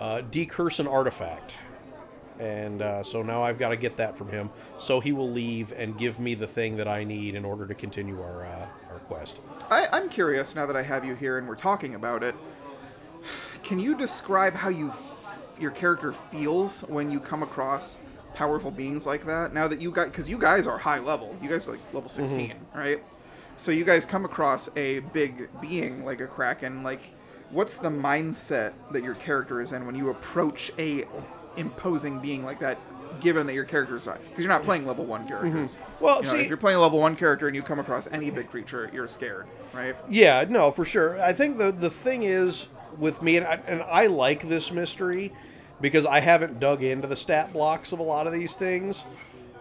uh, 0.00 0.22
decurse 0.22 0.78
an 0.78 0.88
artifact. 0.88 1.56
And 2.38 2.82
uh, 2.82 3.02
so 3.02 3.22
now 3.22 3.42
I've 3.42 3.58
got 3.58 3.70
to 3.70 3.76
get 3.76 3.96
that 3.96 4.16
from 4.16 4.30
him. 4.30 4.50
So 4.78 5.00
he 5.00 5.12
will 5.12 5.30
leave 5.30 5.72
and 5.72 5.98
give 5.98 6.20
me 6.20 6.34
the 6.34 6.46
thing 6.46 6.76
that 6.76 6.86
I 6.86 7.02
need 7.04 7.34
in 7.34 7.44
order 7.44 7.66
to 7.66 7.74
continue 7.74 8.22
our, 8.22 8.46
uh, 8.46 8.66
our 8.90 8.98
quest. 9.00 9.40
I, 9.70 9.88
I'm 9.90 10.08
curious 10.08 10.54
now 10.54 10.64
that 10.66 10.76
I 10.76 10.82
have 10.82 11.04
you 11.04 11.14
here 11.14 11.38
and 11.38 11.48
we're 11.48 11.56
talking 11.56 11.96
about 11.96 12.22
it. 12.22 12.34
Can 13.64 13.80
you 13.80 13.96
describe 13.96 14.54
how 14.54 14.68
you, 14.68 14.92
your 15.60 15.70
character 15.70 16.12
feels 16.12 16.82
when 16.82 17.10
you 17.10 17.20
come 17.20 17.42
across 17.42 17.98
powerful 18.34 18.70
beings 18.70 19.06
like 19.06 19.26
that? 19.26 19.52
Now 19.52 19.68
that 19.68 19.80
you 19.80 19.90
got, 19.90 20.06
because 20.06 20.28
you 20.28 20.38
guys 20.38 20.66
are 20.66 20.78
high 20.78 20.98
level, 20.98 21.36
you 21.42 21.48
guys 21.48 21.66
are 21.66 21.72
like 21.72 21.80
level 21.92 22.08
mm-hmm. 22.08 22.26
16, 22.26 22.54
right? 22.74 23.02
So 23.56 23.72
you 23.72 23.84
guys 23.84 24.06
come 24.06 24.24
across 24.24 24.70
a 24.76 25.00
big 25.00 25.48
being 25.60 26.04
like 26.04 26.20
a 26.20 26.26
kraken. 26.26 26.82
Like, 26.82 27.10
what's 27.50 27.76
the 27.76 27.88
mindset 27.88 28.72
that 28.92 29.02
your 29.02 29.16
character 29.16 29.60
is 29.60 29.72
in 29.72 29.84
when 29.84 29.96
you 29.96 30.10
approach 30.10 30.70
a 30.78 31.04
imposing 31.56 32.20
being 32.20 32.44
like 32.44 32.60
that? 32.60 32.78
Given 33.20 33.48
that 33.48 33.54
your 33.54 33.64
characters 33.64 34.06
are, 34.06 34.18
because 34.18 34.44
you're 34.44 34.52
not 34.52 34.62
playing 34.62 34.86
level 34.86 35.04
one 35.04 35.26
characters. 35.26 35.76
Mm-hmm. 35.76 36.04
Well, 36.04 36.16
You 36.18 36.22
know, 36.22 36.28
see- 36.28 36.40
if 36.42 36.48
you're 36.48 36.56
playing 36.56 36.76
a 36.76 36.80
level 36.80 37.00
one 37.00 37.16
character 37.16 37.48
and 37.48 37.56
you 37.56 37.62
come 37.62 37.80
across 37.80 38.06
any 38.12 38.30
big 38.30 38.48
creature, 38.48 38.90
you're 38.92 39.08
scared, 39.08 39.46
right? 39.72 39.96
Yeah, 40.08 40.44
no, 40.48 40.70
for 40.70 40.84
sure. 40.84 41.20
I 41.20 41.32
think 41.32 41.58
the 41.58 41.72
the 41.72 41.90
thing 41.90 42.22
is 42.22 42.68
with 42.96 43.22
me, 43.22 43.38
and 43.38 43.46
I, 43.46 43.60
and 43.66 43.82
I 43.82 44.06
like 44.06 44.48
this 44.48 44.70
mystery 44.70 45.32
because 45.80 46.06
I 46.06 46.20
haven't 46.20 46.60
dug 46.60 46.82
into 46.82 47.06
the 47.06 47.16
stat 47.16 47.52
blocks 47.52 47.92
of 47.92 47.98
a 47.98 48.02
lot 48.02 48.26
of 48.26 48.32
these 48.32 48.56
things. 48.56 49.04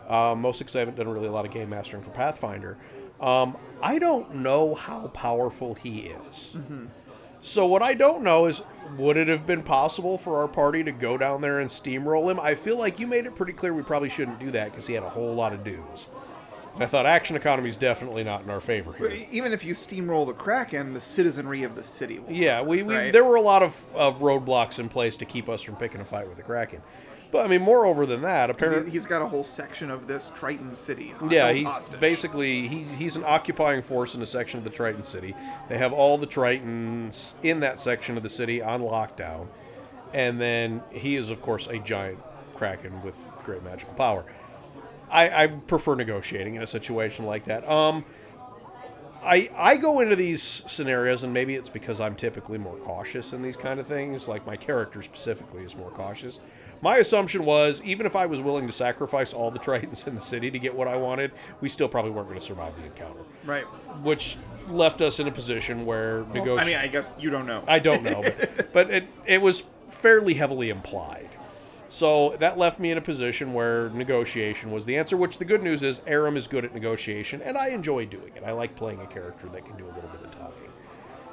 Um, 0.07 0.39
mostly 0.41 0.63
because 0.63 0.75
I 0.77 0.79
haven't 0.79 0.95
done 0.95 1.09
really 1.09 1.27
a 1.27 1.31
lot 1.31 1.45
of 1.45 1.51
game 1.51 1.69
mastering 1.69 2.01
for 2.01 2.11
Pathfinder. 2.11 2.77
Um, 3.19 3.57
I 3.81 3.99
don't 3.99 4.35
know 4.35 4.73
how 4.73 5.07
powerful 5.07 5.73
he 5.73 6.11
is. 6.29 6.55
So 7.41 7.65
what 7.65 7.81
I 7.81 7.93
don't 7.93 8.23
know 8.23 8.45
is, 8.45 8.61
would 8.97 9.17
it 9.17 9.27
have 9.27 9.45
been 9.45 9.63
possible 9.63 10.17
for 10.17 10.41
our 10.41 10.47
party 10.47 10.83
to 10.83 10.91
go 10.91 11.17
down 11.17 11.41
there 11.41 11.59
and 11.59 11.69
steamroll 11.69 12.31
him? 12.31 12.39
I 12.39 12.55
feel 12.55 12.77
like 12.77 12.99
you 12.99 13.07
made 13.07 13.25
it 13.25 13.35
pretty 13.35 13.53
clear 13.53 13.73
we 13.73 13.83
probably 13.83 14.09
shouldn't 14.09 14.39
do 14.39 14.49
that 14.51 14.71
because 14.71 14.87
he 14.87 14.93
had 14.93 15.03
a 15.03 15.09
whole 15.09 15.33
lot 15.33 15.51
of 15.53 15.63
dudes. 15.63 16.07
And 16.77 16.83
I 16.83 16.87
thought 16.87 17.05
action 17.07 17.35
economy 17.35 17.69
is 17.69 17.75
definitely 17.77 18.23
not 18.23 18.43
in 18.43 18.49
our 18.51 18.59
favor 18.61 18.93
here. 18.93 19.25
Even 19.31 19.51
if 19.51 19.65
you 19.65 19.73
steamroll 19.73 20.27
the 20.27 20.33
Kraken, 20.33 20.93
the 20.93 21.01
citizenry 21.01 21.63
of 21.63 21.75
the 21.75 21.83
city 21.83 22.19
will 22.19 22.31
Yeah, 22.35 22.59
suffer, 22.59 22.69
we, 22.69 22.83
we 22.83 22.95
right? 22.95 23.11
there 23.11 23.23
were 23.23 23.35
a 23.35 23.41
lot 23.41 23.63
of, 23.63 23.83
of 23.95 24.19
roadblocks 24.19 24.77
in 24.77 24.87
place 24.87 25.17
to 25.17 25.25
keep 25.25 25.49
us 25.49 25.61
from 25.63 25.75
picking 25.75 26.01
a 26.01 26.05
fight 26.05 26.27
with 26.27 26.37
the 26.37 26.43
Kraken. 26.43 26.81
But 27.31 27.45
I 27.45 27.49
mean, 27.49 27.61
moreover 27.61 28.05
than 28.05 28.21
that, 28.21 28.49
apparently, 28.49 28.89
He's 28.91 29.05
got 29.07 29.21
a 29.21 29.27
whole 29.27 29.43
section 29.43 29.91
of 29.91 30.07
this 30.07 30.31
Triton 30.35 30.75
city. 30.75 31.13
yeah, 31.29 31.51
he's 31.51 31.67
hostage. 31.67 31.99
basically 31.99 32.67
he, 32.69 32.83
he's 32.83 33.15
an 33.17 33.23
occupying 33.25 33.81
force 33.81 34.15
in 34.15 34.21
a 34.21 34.25
section 34.25 34.59
of 34.59 34.63
the 34.63 34.69
Triton 34.69 35.03
city. 35.03 35.35
They 35.67 35.77
have 35.77 35.91
all 35.91 36.17
the 36.17 36.27
Tritons 36.27 37.33
in 37.43 37.59
that 37.61 37.79
section 37.79 38.15
of 38.15 38.23
the 38.23 38.29
city 38.29 38.61
on 38.61 38.81
lockdown, 38.81 39.47
and 40.13 40.39
then 40.39 40.81
he 40.91 41.15
is 41.17 41.29
of 41.29 41.41
course 41.41 41.67
a 41.67 41.79
giant 41.79 42.19
Kraken 42.55 43.01
with 43.03 43.21
great 43.43 43.61
magical 43.63 43.93
power. 43.95 44.23
I, 45.09 45.43
I 45.43 45.47
prefer 45.47 45.95
negotiating 45.95 46.55
in 46.55 46.63
a 46.63 46.67
situation 46.67 47.25
like 47.25 47.45
that. 47.45 47.67
Um, 47.69 48.05
I 49.23 49.49
I 49.55 49.77
go 49.77 49.99
into 49.99 50.15
these 50.15 50.41
scenarios, 50.41 51.23
and 51.23 51.33
maybe 51.33 51.55
it's 51.55 51.69
because 51.69 51.99
I'm 51.99 52.15
typically 52.15 52.57
more 52.57 52.77
cautious 52.77 53.33
in 53.33 53.41
these 53.41 53.57
kind 53.57 53.79
of 53.79 53.87
things. 53.87 54.27
Like 54.27 54.45
my 54.45 54.55
character 54.55 55.01
specifically 55.01 55.63
is 55.63 55.75
more 55.75 55.89
cautious. 55.91 56.39
My 56.81 56.97
assumption 56.97 57.43
was, 57.43 57.81
even 57.83 58.05
if 58.05 58.15
I 58.15 58.27
was 58.27 58.39
willing 58.39 58.67
to 58.67 58.73
sacrifice 58.73 59.33
all 59.33 59.49
the 59.49 59.59
Tritons 59.67 60.07
in 60.07 60.15
the 60.15 60.21
city 60.21 60.51
to 60.51 60.59
get 60.59 60.75
what 60.75 60.87
I 60.87 60.95
wanted, 60.95 61.31
we 61.59 61.69
still 61.69 61.87
probably 61.87 62.11
weren't 62.11 62.27
going 62.27 62.39
to 62.39 62.45
survive 62.45 62.75
the 62.77 62.85
encounter, 62.85 63.21
right. 63.45 63.63
which 64.03 64.37
left 64.69 65.01
us 65.01 65.19
in 65.19 65.27
a 65.27 65.31
position 65.31 65.85
where 65.85 66.23
Well, 66.23 66.33
negotiation. 66.35 66.59
I 66.59 66.65
mean, 66.65 66.75
I 66.77 66.87
guess 66.87 67.11
you 67.19 67.29
don't 67.29 67.47
know. 67.47 67.63
I 67.67 67.79
don't 67.79 68.03
know, 68.03 68.21
but, 68.21 68.73
but 68.73 68.91
it, 68.91 69.07
it 69.25 69.41
was 69.41 69.63
fairly 69.89 70.35
heavily 70.35 70.69
implied. 70.69 71.29
So 71.89 72.35
that 72.39 72.57
left 72.57 72.79
me 72.79 72.91
in 72.91 72.97
a 72.97 73.01
position 73.01 73.53
where 73.53 73.89
negotiation 73.89 74.71
was 74.71 74.85
the 74.85 74.97
answer, 74.97 75.15
which 75.15 75.37
the 75.37 75.45
good 75.45 75.63
news 75.63 75.83
is 75.83 76.01
Aram 76.05 76.35
is 76.35 76.47
good 76.47 76.65
at 76.65 76.73
negotiation, 76.73 77.41
and 77.41 77.57
I 77.57 77.69
enjoy 77.69 78.05
doing 78.05 78.31
it. 78.35 78.43
I 78.45 78.51
like 78.51 78.75
playing 78.75 78.99
a 78.99 79.07
character 79.07 79.47
that 79.47 79.65
can 79.65 79.77
do 79.77 79.85
a 79.85 79.93
little 79.93 80.09
bit 80.09 80.21
of 80.21 80.31
talking. 80.31 80.69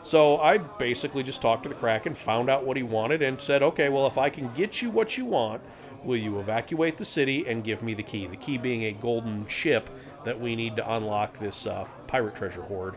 So 0.04 0.38
I 0.38 0.58
basically 0.58 1.22
just 1.22 1.40
talked 1.40 1.62
to 1.62 1.68
the 1.68 1.74
Kraken, 1.74 2.14
found 2.14 2.50
out 2.50 2.64
what 2.64 2.76
he 2.76 2.82
wanted, 2.82 3.22
and 3.22 3.40
said, 3.40 3.62
okay, 3.62 3.88
well, 3.88 4.06
if 4.06 4.18
I 4.18 4.30
can 4.30 4.52
get 4.52 4.82
you 4.82 4.90
what 4.90 5.16
you 5.16 5.24
want, 5.24 5.62
will 6.04 6.18
you 6.18 6.38
evacuate 6.38 6.98
the 6.98 7.04
city 7.04 7.46
and 7.48 7.64
give 7.64 7.82
me 7.82 7.94
the 7.94 8.02
key? 8.02 8.26
The 8.26 8.36
key 8.36 8.58
being 8.58 8.84
a 8.84 8.92
golden 8.92 9.46
ship 9.48 9.88
that 10.24 10.38
we 10.38 10.54
need 10.56 10.76
to 10.76 10.94
unlock 10.94 11.38
this 11.38 11.66
uh, 11.66 11.86
pirate 12.06 12.34
treasure 12.34 12.62
hoard 12.62 12.96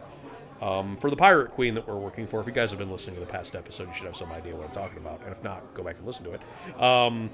um, 0.62 0.98
for 0.98 1.10
the 1.10 1.16
Pirate 1.16 1.52
Queen 1.52 1.76
that 1.76 1.88
we're 1.88 1.98
working 1.98 2.28
for. 2.28 2.40
If 2.40 2.48
you 2.48 2.54
guys 2.54 2.72
have 2.72 2.80
been 2.80 2.92
listening 2.92 3.16
to 3.16 3.20
the 3.20 3.32
past 3.32 3.56
episode, 3.56 3.88
you 3.88 3.94
should 3.94 4.06
have 4.06 4.16
some 4.16 4.32
idea 4.32 4.56
what 4.56 4.66
I'm 4.68 4.74
talking 4.74 4.98
about. 4.98 5.22
And 5.24 5.32
if 5.32 5.44
not, 5.44 5.74
go 5.74 5.84
back 5.84 5.98
and 5.98 6.06
listen 6.06 6.26
to 6.26 6.34
it. 6.34 6.82
Um, 6.82 7.30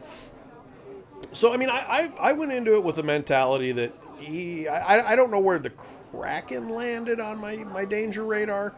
so, 1.31 1.53
I 1.53 1.57
mean, 1.57 1.69
I, 1.69 1.79
I, 2.19 2.29
I 2.29 2.33
went 2.33 2.51
into 2.51 2.75
it 2.75 2.83
with 2.83 2.97
a 2.97 3.03
mentality 3.03 3.71
that 3.71 3.93
he, 4.19 4.67
I, 4.67 5.13
I 5.13 5.15
don't 5.15 5.31
know 5.31 5.39
where 5.39 5.59
the 5.59 5.71
Kraken 5.71 6.69
landed 6.69 7.19
on 7.19 7.37
my, 7.39 7.57
my 7.57 7.85
danger 7.85 8.23
radar, 8.23 8.73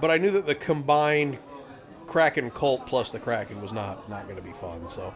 but 0.00 0.10
I 0.10 0.18
knew 0.18 0.30
that 0.32 0.46
the 0.46 0.54
combined 0.54 1.38
Kraken 2.06 2.50
cult 2.50 2.86
plus 2.86 3.10
the 3.10 3.20
Kraken 3.20 3.62
was 3.62 3.72
not, 3.72 4.08
not 4.08 4.24
going 4.24 4.36
to 4.36 4.42
be 4.42 4.52
fun. 4.52 4.88
So 4.88 5.14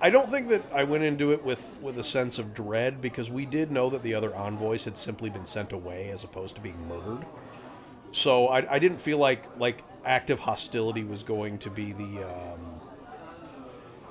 I 0.00 0.10
don't 0.10 0.30
think 0.30 0.48
that 0.48 0.62
I 0.74 0.84
went 0.84 1.04
into 1.04 1.32
it 1.32 1.42
with 1.42 1.78
with 1.80 1.98
a 1.98 2.04
sense 2.04 2.38
of 2.38 2.52
dread 2.52 3.00
because 3.00 3.30
we 3.30 3.46
did 3.46 3.70
know 3.70 3.88
that 3.88 4.02
the 4.02 4.12
other 4.14 4.34
envoys 4.36 4.84
had 4.84 4.98
simply 4.98 5.30
been 5.30 5.46
sent 5.46 5.72
away 5.72 6.10
as 6.10 6.22
opposed 6.22 6.54
to 6.56 6.60
being 6.60 6.76
murdered. 6.86 7.24
So 8.12 8.48
I, 8.48 8.74
I 8.74 8.78
didn't 8.78 8.98
feel 9.00 9.18
like 9.18 9.44
like 9.58 9.82
active 10.04 10.40
hostility 10.40 11.04
was 11.04 11.22
going 11.22 11.58
to 11.58 11.70
be 11.70 11.92
the 11.92 12.22
um, 12.24 12.80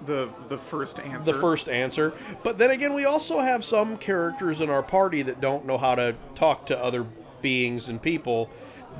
The 0.05 0.29
the 0.49 0.57
first 0.57 0.99
answer. 0.99 1.31
the 1.33 1.39
first 1.39 1.69
answer. 1.69 2.13
But 2.43 2.57
then 2.57 2.71
again, 2.71 2.93
we 2.93 3.05
also 3.05 3.39
have 3.39 3.63
some 3.65 3.97
characters 3.97 4.61
in 4.61 4.69
our 4.69 4.83
party 4.83 5.21
that 5.23 5.41
don't 5.41 5.65
know 5.65 5.77
how 5.77 5.95
to 5.95 6.15
talk 6.35 6.65
to 6.67 6.77
other 6.77 7.05
beings 7.41 7.89
and 7.89 8.01
people 8.01 8.49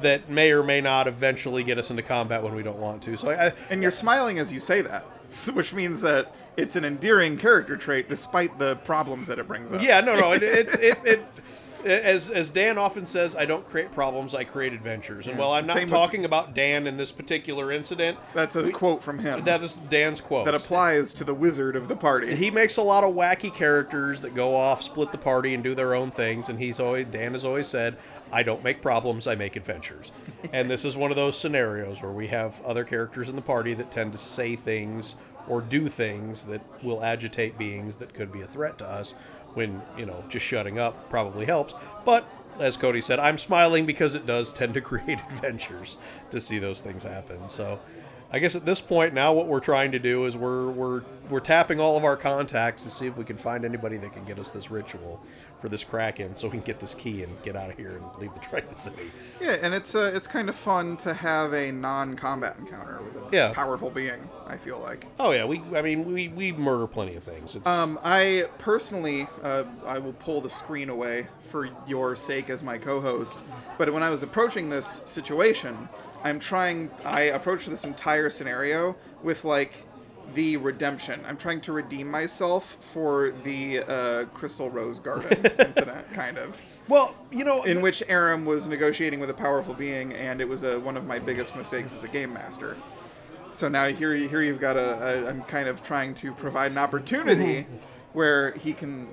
that 0.02 0.30
may 0.30 0.52
or 0.52 0.62
may 0.64 0.82
not 0.82 1.08
eventually 1.08 1.64
get 1.64 1.78
us 1.78 1.90
into 1.90 2.04
combat 2.04 2.44
when 2.44 2.54
we 2.56 2.64
don't 2.64 2.78
want 2.80 3.02
to. 3.04 3.16
So 3.18 3.30
I, 3.30 3.54
And 3.70 3.82
you're 3.82 3.92
smiling 3.92 4.40
as 4.40 4.52
you 4.52 4.60
say 4.60 4.82
that, 4.82 5.04
which 5.54 5.74
means 5.74 6.02
that 6.02 6.34
it's 6.58 6.76
an 6.76 6.84
endearing 6.86 7.38
character 7.38 7.78
trait 7.78 8.10
despite 8.10 8.58
the 8.60 8.76
problems 8.78 9.28
that 9.28 9.40
it 9.40 9.48
brings 9.48 9.72
up. 9.72 9.82
yeah, 9.82 10.02
no, 10.02 10.18
no, 10.20 10.32
it, 10.34 10.42
it's 10.44 10.76
it, 10.76 10.98
it. 11.06 11.26
As, 11.86 12.30
as 12.32 12.50
Dan 12.52 12.78
often 12.78 13.06
says, 13.06 13.36
I 13.36 13.46
don't 13.46 13.68
create 13.70 13.92
problems, 13.92 14.34
I 14.34 14.44
create 14.44 14.74
adventures. 14.74 15.28
And 15.28 15.38
Yes, 15.38 15.40
while 15.46 15.52
I'm 15.52 15.68
not 15.68 15.74
same 15.76 15.84
with- 15.84 15.92
talking 15.92 16.26
about 16.26 16.54
Dan 16.56 16.88
in 16.88 16.98
this 16.98 17.12
particular 17.12 17.72
incident, 17.72 18.18
That's 18.34 18.56
a 18.56 18.72
quote 18.72 19.04
from 19.04 19.20
him 19.20 19.44
that 19.46 19.62
is 19.62 19.76
Dan's 19.76 20.20
quote. 20.20 20.46
that 20.46 20.56
applies 20.56 21.14
to 21.14 21.24
the 21.24 21.34
wizard 21.34 21.76
of 21.76 21.88
the 21.88 21.96
party. 21.96 22.36
he 22.36 22.50
makes 22.50 22.78
a 22.78 22.82
lot 22.82 23.04
of 23.04 23.14
wacky 23.14 23.54
characters 23.54 24.22
that 24.22 24.34
go 24.34 24.56
off, 24.56 24.82
split 24.82 25.12
the 25.12 25.18
party, 25.18 25.54
and 25.54 25.64
do 25.64 25.76
their 25.76 25.94
own 25.94 26.10
things. 26.12 26.50
And 26.50 26.60
he's 26.60 26.80
always 26.80 27.06
Dan 27.12 27.34
has 27.34 27.46
always 27.46 27.68
said, 27.68 27.96
"I 28.32 28.42
don't 28.44 28.64
make 28.64 28.82
problems, 28.82 29.28
I 29.28 29.36
make 29.36 29.56
adventures." 29.56 30.12
and 30.54 30.70
this 30.72 30.86
is 30.86 30.98
one 30.98 31.12
of 31.12 31.16
those 31.18 31.38
scenarios 31.38 32.02
where 32.02 32.12
we 32.12 32.28
have 32.28 32.62
other 32.66 32.84
characters 32.84 33.30
in 33.30 33.36
the 33.36 33.42
party 33.42 33.74
that 33.76 33.92
tend 33.92 34.12
to 34.14 34.18
say 34.18 34.56
things 34.56 35.16
or 35.48 35.62
do 35.62 35.88
things 35.88 36.46
that 36.46 36.62
will 36.82 37.04
agitate 37.04 37.56
beings 37.56 37.98
that 37.98 38.16
could 38.16 38.32
be 38.32 38.42
a 38.42 38.48
threat 38.48 38.80
to 38.80 38.86
us. 38.88 39.14
When 39.56 39.82
you 39.98 40.06
know, 40.06 40.24
just 40.30 40.46
shutting 40.46 40.80
up 40.80 41.10
probably 41.10 41.46
helps, 41.46 41.74
but. 42.06 42.28
As 42.58 42.78
Cody 42.78 43.02
said, 43.02 43.20
I'm 43.20 43.38
smiling 43.38 43.86
because 43.86 44.16
it 44.16 44.26
does 44.26 44.54
tend 44.54 44.76
to 44.76 44.82
create 44.90 45.20
adventures 45.30 45.98
to 46.32 46.40
see 46.40 46.58
those 46.58 46.80
things 46.80 47.04
happen. 47.04 47.50
So, 47.50 47.82
I 48.32 48.40
guess 48.40 48.56
at 48.56 48.66
this 48.66 48.82
point 48.82 49.14
now, 49.14 49.34
what 49.34 49.48
we're 49.48 49.60
trying 49.60 49.92
to 49.94 50.00
do 50.00 50.26
is 50.26 50.36
we're 50.36 50.70
we're 50.70 51.04
we're 51.30 51.40
tapping 51.40 51.80
all 51.80 51.96
of 51.98 52.04
our 52.04 52.18
contacts 52.18 52.84
to 52.84 52.90
see 52.90 53.08
if 53.08 53.18
we 53.18 53.24
can 53.24 53.38
find 53.38 53.64
anybody 53.64 53.98
that 53.98 54.14
can 54.14 54.26
get 54.26 54.40
us 54.40 54.52
this 54.52 54.70
ritual 54.70 55.22
for 55.62 55.70
this 55.70 55.84
kraken, 55.84 56.36
so 56.36 56.48
we 56.48 56.52
can 56.52 56.62
get 56.62 56.80
this 56.80 56.94
key 56.94 57.24
and 57.24 57.42
get 57.44 57.56
out 57.56 57.70
of 57.70 57.78
here 57.78 57.92
and 57.98 58.04
leave 58.20 58.34
the 58.34 58.40
Triton 58.42 58.76
City. 58.76 59.10
Yeah, 59.40 59.58
and 59.62 59.74
it's 59.74 59.96
uh, 59.96 60.12
it's 60.14 60.28
kind 60.28 60.50
of 60.50 60.56
fun 60.56 60.98
to 60.98 61.14
have 61.14 61.54
a 61.54 61.72
non-combat 61.72 62.58
encounter 62.60 63.00
with 63.02 63.16
a 63.16 63.36
Yeah. 63.36 63.54
powerful 63.54 63.90
being. 63.90 64.30
I 64.48 64.58
feel 64.58 64.80
like. 64.80 65.06
Oh 65.20 65.32
yeah, 65.32 65.46
we 65.46 65.62
I 65.76 65.82
mean 65.82 66.12
we 66.12 66.28
we 66.28 66.52
murder 66.52 66.88
plenty 66.88 67.16
of 67.16 67.24
things. 67.24 67.56
It's, 67.56 67.66
Um, 67.66 68.00
I 68.04 68.48
personally, 68.58 69.28
uh, 69.44 69.64
I 69.86 70.00
will 70.00 70.14
pull 70.14 70.42
the 70.42 70.50
screen 70.50 70.90
away 70.90 71.28
for 71.42 71.70
your 71.88 72.16
sake 72.16 72.50
as 72.50 72.64
my 72.64 72.78
co-host. 72.80 73.40
But 73.78 73.94
when 73.94 74.04
I 74.04 74.10
was 74.10 74.24
approaching 74.24 74.70
this 74.70 75.04
situation, 75.06 75.90
I'm 76.26 76.40
trying. 76.40 76.90
I 77.06 77.22
approached 77.22 77.70
this 77.70 77.84
entire 77.86 78.32
scenario 78.32 78.96
with 79.22 79.46
like 79.46 79.86
the 80.34 80.58
redemption. 80.58 81.22
I'm 81.28 81.38
trying 81.38 81.62
to 81.62 81.72
redeem 81.72 82.10
myself 82.10 82.78
for 82.80 83.32
the 83.44 83.82
uh, 83.82 84.26
Crystal 84.34 84.72
Rose 84.72 84.98
Garden 84.98 85.46
incident, 85.60 86.12
kind 86.14 86.40
of. 86.40 86.60
well, 86.88 87.14
you 87.32 87.44
know, 87.44 87.62
in 87.62 87.80
which 87.80 88.02
Aram 88.08 88.44
was 88.44 88.68
negotiating 88.68 89.20
with 89.20 89.30
a 89.30 89.36
powerful 89.36 89.76
being, 89.76 90.14
and 90.14 90.42
it 90.42 90.50
was 90.50 90.64
a, 90.64 90.80
one 90.80 90.98
of 90.98 91.06
my 91.06 91.20
biggest 91.20 91.56
mistakes 91.56 91.94
as 91.94 92.04
a 92.04 92.08
game 92.08 92.34
master. 92.34 92.76
So 93.52 93.70
now 93.70 93.88
here, 93.90 94.16
here 94.16 94.42
you've 94.42 94.60
got 94.60 94.78
a, 94.78 95.26
a. 95.26 95.30
I'm 95.30 95.44
kind 95.44 95.70
of 95.70 95.84
trying 95.84 96.16
to 96.16 96.34
provide 96.34 96.72
an 96.72 96.80
opportunity 96.80 97.68
where 98.14 98.54
he 98.54 98.74
can 98.74 99.08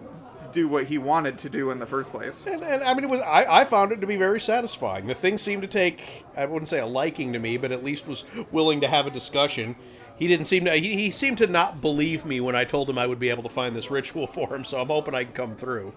do 0.52 0.68
what 0.68 0.84
he 0.84 0.98
wanted 0.98 1.38
to 1.38 1.48
do 1.48 1.70
in 1.70 1.78
the 1.78 1.86
first 1.86 2.10
place. 2.10 2.46
And, 2.46 2.62
and 2.62 2.82
I 2.82 2.94
mean, 2.94 3.04
it 3.04 3.10
was 3.10 3.20
I, 3.20 3.60
I 3.60 3.64
found 3.64 3.92
it 3.92 4.00
to 4.00 4.06
be 4.06 4.16
very 4.16 4.40
satisfying. 4.40 5.06
The 5.06 5.14
thing 5.14 5.38
seemed 5.38 5.62
to 5.62 5.68
take 5.68 6.24
I 6.36 6.46
wouldn't 6.46 6.68
say 6.68 6.78
a 6.78 6.86
liking 6.86 7.32
to 7.32 7.38
me, 7.38 7.56
but 7.56 7.72
at 7.72 7.84
least 7.84 8.06
was 8.06 8.24
willing 8.50 8.80
to 8.80 8.88
have 8.88 9.06
a 9.06 9.10
discussion. 9.10 9.76
He 10.16 10.28
didn't 10.28 10.46
seem 10.46 10.64
to 10.66 10.74
he, 10.74 10.94
he 10.94 11.10
seemed 11.10 11.38
to 11.38 11.46
not 11.46 11.80
believe 11.80 12.24
me 12.24 12.40
when 12.40 12.54
I 12.54 12.64
told 12.64 12.88
him 12.88 12.98
I 12.98 13.06
would 13.06 13.18
be 13.18 13.30
able 13.30 13.42
to 13.42 13.48
find 13.48 13.74
this 13.74 13.90
ritual 13.90 14.26
for 14.26 14.54
him. 14.54 14.64
So 14.64 14.80
I'm 14.80 14.88
hoping 14.88 15.14
I 15.14 15.24
can 15.24 15.32
come 15.32 15.56
through. 15.56 15.92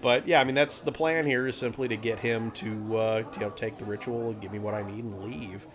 But 0.00 0.28
yeah, 0.28 0.40
I 0.40 0.44
mean 0.44 0.54
that's 0.54 0.80
the 0.82 0.92
plan 0.92 1.26
here 1.26 1.46
is 1.46 1.56
simply 1.56 1.88
to 1.88 1.96
get 1.96 2.18
him 2.18 2.50
to 2.52 2.96
uh, 2.96 3.22
to, 3.22 3.40
you 3.40 3.46
know 3.46 3.50
take 3.50 3.78
the 3.78 3.84
ritual 3.84 4.30
and 4.30 4.40
give 4.40 4.52
me 4.52 4.58
what 4.58 4.74
I 4.74 4.82
need 4.82 5.04
and 5.04 5.24
leave. 5.24 5.66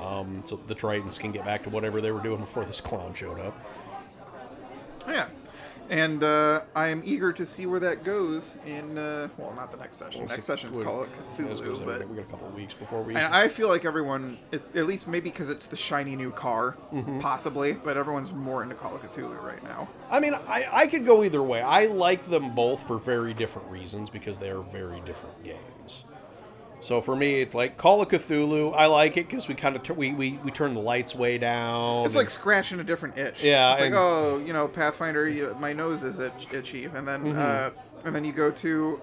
Um, 0.00 0.44
so 0.46 0.60
the 0.68 0.76
Tritons 0.76 1.18
can 1.18 1.32
get 1.32 1.44
back 1.44 1.64
to 1.64 1.70
whatever 1.70 2.00
they 2.00 2.12
were 2.12 2.22
doing 2.22 2.38
before 2.40 2.64
this 2.64 2.80
clown 2.80 3.14
showed 3.14 3.40
up. 3.40 3.54
Yeah. 5.08 5.26
And 5.90 6.22
uh, 6.22 6.62
I 6.76 6.88
am 6.88 7.02
eager 7.04 7.32
to 7.32 7.46
see 7.46 7.64
where 7.64 7.80
that 7.80 8.04
goes 8.04 8.58
in, 8.66 8.98
uh, 8.98 9.28
well, 9.38 9.54
not 9.54 9.70
the 9.72 9.78
next 9.78 9.96
session. 9.96 10.26
next 10.26 10.44
session's 10.44 10.76
Call 10.76 11.02
of 11.04 11.08
Cthulhu, 11.36 11.84
but 11.86 12.06
we 12.08 12.16
got 12.16 12.22
a 12.26 12.30
couple 12.30 12.46
of 12.46 12.54
weeks 12.54 12.74
before 12.74 13.02
we. 13.02 13.14
And 13.16 13.34
I 13.34 13.48
feel 13.48 13.68
like 13.68 13.84
everyone, 13.86 14.38
at 14.52 14.60
at 14.76 14.86
least 14.86 15.08
maybe 15.08 15.30
because 15.30 15.48
it's 15.48 15.66
the 15.66 15.76
shiny 15.76 16.14
new 16.14 16.30
car, 16.30 16.76
Mm-hmm. 16.92 17.20
possibly, 17.20 17.72
but 17.72 17.96
everyone's 17.96 18.32
more 18.32 18.62
into 18.62 18.74
Call 18.74 18.94
of 18.94 19.02
Cthulhu 19.02 19.42
right 19.42 19.62
now. 19.64 19.88
I 20.10 20.20
mean, 20.20 20.34
I, 20.34 20.66
I 20.70 20.86
could 20.88 21.06
go 21.06 21.24
either 21.24 21.42
way. 21.42 21.62
I 21.62 21.86
like 21.86 22.28
them 22.28 22.54
both 22.54 22.86
for 22.86 22.98
very 22.98 23.32
different 23.32 23.70
reasons 23.70 24.10
because 24.10 24.38
they 24.38 24.50
are 24.50 24.60
very 24.62 25.00
different 25.02 25.42
games. 25.42 26.04
So 26.80 27.00
for 27.00 27.16
me, 27.16 27.40
it's 27.40 27.54
like 27.54 27.76
Call 27.76 28.00
of 28.02 28.08
Cthulhu. 28.08 28.72
I 28.74 28.86
like 28.86 29.16
it 29.16 29.26
because 29.28 29.48
we 29.48 29.54
kind 29.54 29.74
of 29.76 29.96
we, 29.96 30.12
we 30.12 30.38
we 30.44 30.50
turn 30.50 30.74
the 30.74 30.80
lights 30.80 31.14
way 31.14 31.36
down. 31.38 32.06
It's 32.06 32.14
like 32.14 32.30
scratching 32.30 32.78
a 32.80 32.84
different 32.84 33.18
itch. 33.18 33.42
Yeah, 33.42 33.70
It's 33.72 33.80
like, 33.80 33.86
and- 33.88 33.96
oh, 33.96 34.42
you 34.44 34.52
know, 34.52 34.68
Pathfinder, 34.68 35.28
you, 35.28 35.56
my 35.58 35.72
nose 35.72 36.02
is 36.04 36.18
itch, 36.20 36.46
itchy, 36.52 36.84
and 36.84 37.06
then 37.06 37.24
Mm-hmm. 37.24 37.38
uh, 37.38 37.70
and 38.04 38.14
then 38.14 38.24
you 38.24 38.32
go 38.32 38.50
to 38.52 39.00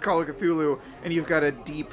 Call 0.00 0.20
of 0.22 0.28
Cthulhu, 0.28 0.78
and 1.02 1.12
you've 1.12 1.26
got 1.26 1.42
a 1.42 1.50
deep, 1.50 1.92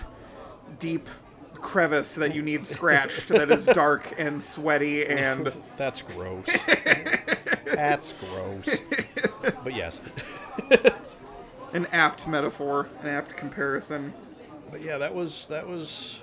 deep 0.79 1.07
crevice 1.55 2.13
that 2.15 2.35
you 2.35 2.41
need 2.41 2.65
scratched 2.67 3.29
that 3.29 3.49
is 3.49 3.65
dark 3.73 4.13
and 4.17 4.43
sweaty 4.43 5.05
and 5.05 5.47
that's 5.77 6.01
gross. 6.03 6.45
that's 7.65 8.13
gross. 8.13 8.81
But 9.63 9.73
yes. 9.73 9.99
an 11.73 11.87
apt 11.91 12.27
metaphor, 12.27 12.87
an 13.01 13.07
apt 13.07 13.35
comparison. 13.35 14.13
But 14.73 14.83
yeah, 14.85 14.97
that 14.97 15.13
was 15.13 15.45
that 15.51 15.67
was 15.67 16.19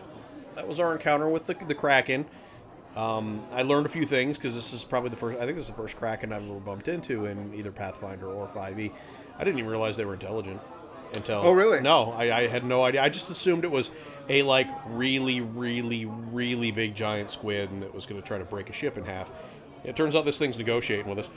that 0.57 0.67
was 0.67 0.81
our 0.81 0.93
encounter 0.93 1.29
with 1.29 1.47
the 1.47 1.55
the 1.55 1.75
Kraken. 1.75 2.27
Um, 2.97 3.45
I 3.53 3.63
learned 3.63 3.87
a 3.87 3.89
few 3.89 4.05
things 4.05 4.37
because 4.37 4.57
this 4.57 4.73
is 4.73 4.83
probably 4.83 5.11
the 5.11 5.17
first. 5.17 5.39
I 5.39 5.45
think 5.45 5.57
this 5.57 5.67
is 5.67 5.71
the 5.71 5.77
first 5.77 5.97
Kraken 5.97 6.33
I've 6.33 6.43
ever 6.45 6.59
bumped 6.59 6.89
into 6.89 7.27
in 7.27 7.55
either 7.55 7.71
Pathfinder 7.71 8.27
or 8.27 8.49
5e. 8.49 8.91
I 9.39 9.45
didn't 9.45 9.59
even 9.59 9.71
realize 9.71 9.97
they 9.97 10.05
were 10.05 10.15
intelligent 10.15 10.61
until. 11.15 11.39
Oh, 11.39 11.53
really? 11.53 11.81
No, 11.81 12.11
I, 12.11 12.41
I 12.41 12.47
had 12.49 12.65
no 12.65 12.83
idea. 12.83 13.01
I 13.03 13.09
just 13.09 13.31
assumed 13.31 13.63
it 13.63 13.71
was 13.71 13.93
a 14.29 14.43
like 14.43 14.69
really, 14.89 15.41
really, 15.41 16.07
really 16.07 16.73
big 16.73 16.97
giant 16.97 17.31
squid 17.31 17.71
and 17.71 17.81
that 17.85 17.95
was 17.95 18.05
going 18.05 18.21
to 18.21 18.27
try 18.27 18.39
to 18.39 18.45
break 18.45 18.69
a 18.69 18.73
ship 18.73 18.99
in 18.99 19.05
half. 19.05 19.31
It 19.85 19.95
turns 19.95 20.17
out 20.17 20.25
this 20.25 20.39
thing's 20.39 20.59
negotiating 20.59 21.09
with 21.09 21.21
us. 21.21 21.29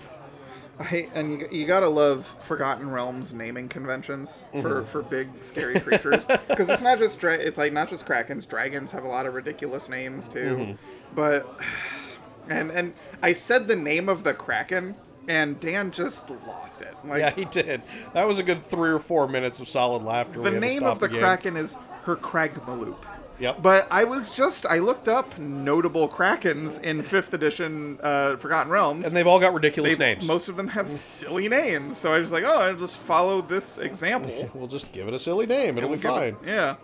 I, 0.80 1.08
and 1.14 1.40
you, 1.40 1.48
you 1.52 1.66
gotta 1.68 1.88
love 1.88 2.26
Forgotten 2.40 2.90
Realms 2.90 3.32
naming 3.32 3.70
conventions 3.70 4.44
for, 4.52 4.58
Mm-hmm. 4.82 4.86
for 4.86 5.02
big 5.04 5.30
scary 5.42 5.80
creatures 5.80 6.26
because 6.48 6.70
it's 6.70 6.82
not 6.82 6.98
just 7.00 7.20
dra- 7.20 7.36
it's 7.36 7.58
like 7.58 7.74
not 7.74 7.90
just 7.90 8.06
krakens. 8.08 8.48
Dragons 8.48 8.92
have 8.92 9.04
a 9.04 9.08
lot 9.08 9.26
of 9.26 9.34
ridiculous 9.36 9.88
names 9.88 10.28
too, 10.28 10.56
Mm-hmm. 10.58 11.16
but 11.16 11.60
and 12.50 12.72
and 12.72 12.94
I 13.22 13.34
said 13.34 13.68
the 13.68 13.76
name 13.76 14.10
of 14.10 14.24
the 14.24 14.34
kraken 14.34 14.96
and 15.28 15.58
Dan 15.60 15.92
just 15.92 16.30
lost 16.46 16.82
it. 16.82 16.94
Like 17.06 17.20
Yeah, 17.20 17.30
he 17.32 17.46
did. 17.46 17.82
That 18.14 18.28
was 18.28 18.40
a 18.40 18.44
good 18.44 18.62
three 18.64 18.90
or 18.92 19.00
four 19.00 19.28
minutes 19.28 19.60
of 19.62 19.70
solid 19.70 20.04
laughter. 20.04 20.42
The 20.42 20.52
name 20.52 20.84
of 20.84 21.00
the 21.00 21.08
game. 21.08 21.20
kraken 21.22 21.56
is 21.56 21.78
Her 22.02 22.16
Kragmaloop. 22.18 22.98
Yep. 23.40 23.62
But 23.62 23.88
I 23.92 24.04
was 24.04 24.30
just 24.30 24.66
I 24.66 24.78
looked 24.80 25.08
up 25.08 25.38
notable 25.40 26.08
krakens 26.08 26.82
in 26.82 27.02
fifth 27.04 27.34
edition 27.34 28.00
uh, 28.04 28.36
Forgotten 28.38 28.72
Realms. 28.72 29.08
and 29.08 29.16
they've 29.16 29.26
all 29.28 29.40
got 29.40 29.54
ridiculous 29.54 29.98
They- 29.98 30.14
names. 30.14 30.28
Most 30.28 30.48
of 30.50 30.56
them 30.56 30.68
have 30.70 30.88
silly 30.90 31.50
names, 31.50 31.98
so 31.98 32.14
I 32.14 32.20
was 32.20 32.32
like, 32.32 32.44
"Oh, 32.46 32.60
I'll 32.62 32.76
just 32.76 32.98
follow 32.98 33.42
this 33.42 33.78
example." 33.80 34.50
We'll 34.54 34.68
just 34.68 34.92
give 34.92 35.08
it 35.08 35.14
a 35.14 35.20
silly 35.20 35.46
name. 35.48 35.78
It'll 35.78 35.90
be 35.90 35.96
Give 35.98 36.06
it- 36.06 36.08
fine. 36.08 36.36
Yeah, 36.46 36.76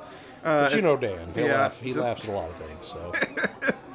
uh, 0.44 0.64
But 0.70 0.76
you 0.76 0.82
know 0.82 0.98
Dan. 0.98 1.32
He'll 1.36 1.46
yeah, 1.46 1.54
laugh. 1.62 1.80
He 1.80 1.92
just- 1.94 2.10
laughs 2.10 2.24
at 2.26 2.30
a 2.30 2.34
lot 2.34 2.50
of 2.50 2.56
things. 2.56 2.86
So 2.86 3.14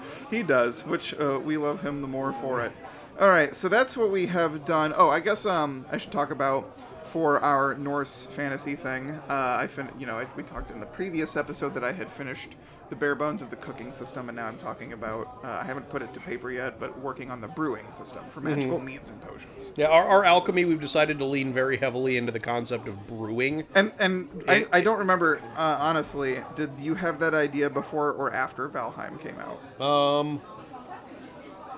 he 0.30 0.42
does, 0.42 0.86
which 0.86 1.12
uh, 1.14 1.40
we 1.42 1.56
love 1.56 1.80
him 1.82 2.02
the 2.02 2.08
more 2.08 2.32
for 2.32 2.62
it. 2.62 2.72
All 3.20 3.28
right, 3.28 3.54
so 3.54 3.68
that's 3.68 3.96
what 3.96 4.10
we 4.10 4.26
have 4.26 4.64
done. 4.64 4.92
Oh, 4.96 5.08
I 5.08 5.20
guess 5.20 5.44
um, 5.46 5.86
I 5.92 5.98
should 5.98 6.12
talk 6.12 6.30
about 6.30 6.76
for 7.04 7.38
our 7.40 7.74
Norse 7.74 8.26
fantasy 8.26 8.76
thing. 8.76 9.10
Uh, 9.28 9.58
I 9.60 9.66
fin- 9.66 9.90
you 9.98 10.06
know, 10.06 10.18
I, 10.18 10.26
we 10.36 10.42
talked 10.42 10.70
in 10.70 10.80
the 10.80 10.86
previous 10.86 11.36
episode 11.36 11.74
that 11.74 11.84
I 11.84 11.92
had 11.92 12.10
finished 12.10 12.56
the 12.90 12.96
bare 12.96 13.14
bones 13.14 13.40
of 13.40 13.48
the 13.50 13.56
cooking 13.56 13.92
system, 13.92 14.28
and 14.28 14.36
now 14.36 14.46
I'm 14.46 14.58
talking 14.58 14.92
about 14.92 15.38
uh, 15.42 15.48
I 15.48 15.64
haven't 15.64 15.88
put 15.88 16.02
it 16.02 16.12
to 16.14 16.20
paper 16.20 16.50
yet, 16.50 16.78
but 16.78 16.98
working 17.00 17.30
on 17.30 17.40
the 17.40 17.48
brewing 17.48 17.90
system 17.92 18.22
for 18.28 18.40
magical 18.40 18.78
meats 18.78 19.08
and 19.10 19.20
potions. 19.22 19.72
yeah, 19.76 19.88
our, 19.88 20.04
our 20.04 20.24
alchemy, 20.24 20.64
we've 20.64 20.80
decided 20.80 21.18
to 21.18 21.24
lean 21.24 21.52
very 21.52 21.78
heavily 21.78 22.16
into 22.16 22.30
the 22.30 22.40
concept 22.40 22.86
of 22.86 23.06
brewing. 23.06 23.64
And 23.74 23.92
and 23.98 24.28
I, 24.46 24.66
I 24.72 24.80
don't 24.82 24.98
remember 24.98 25.40
uh, 25.56 25.76
honestly. 25.80 26.42
Did 26.56 26.72
you 26.78 26.94
have 26.94 27.20
that 27.20 27.34
idea 27.34 27.70
before 27.70 28.12
or 28.12 28.32
after 28.32 28.68
Valheim 28.68 29.18
came 29.20 29.36
out? 29.38 29.80
Um, 29.84 30.42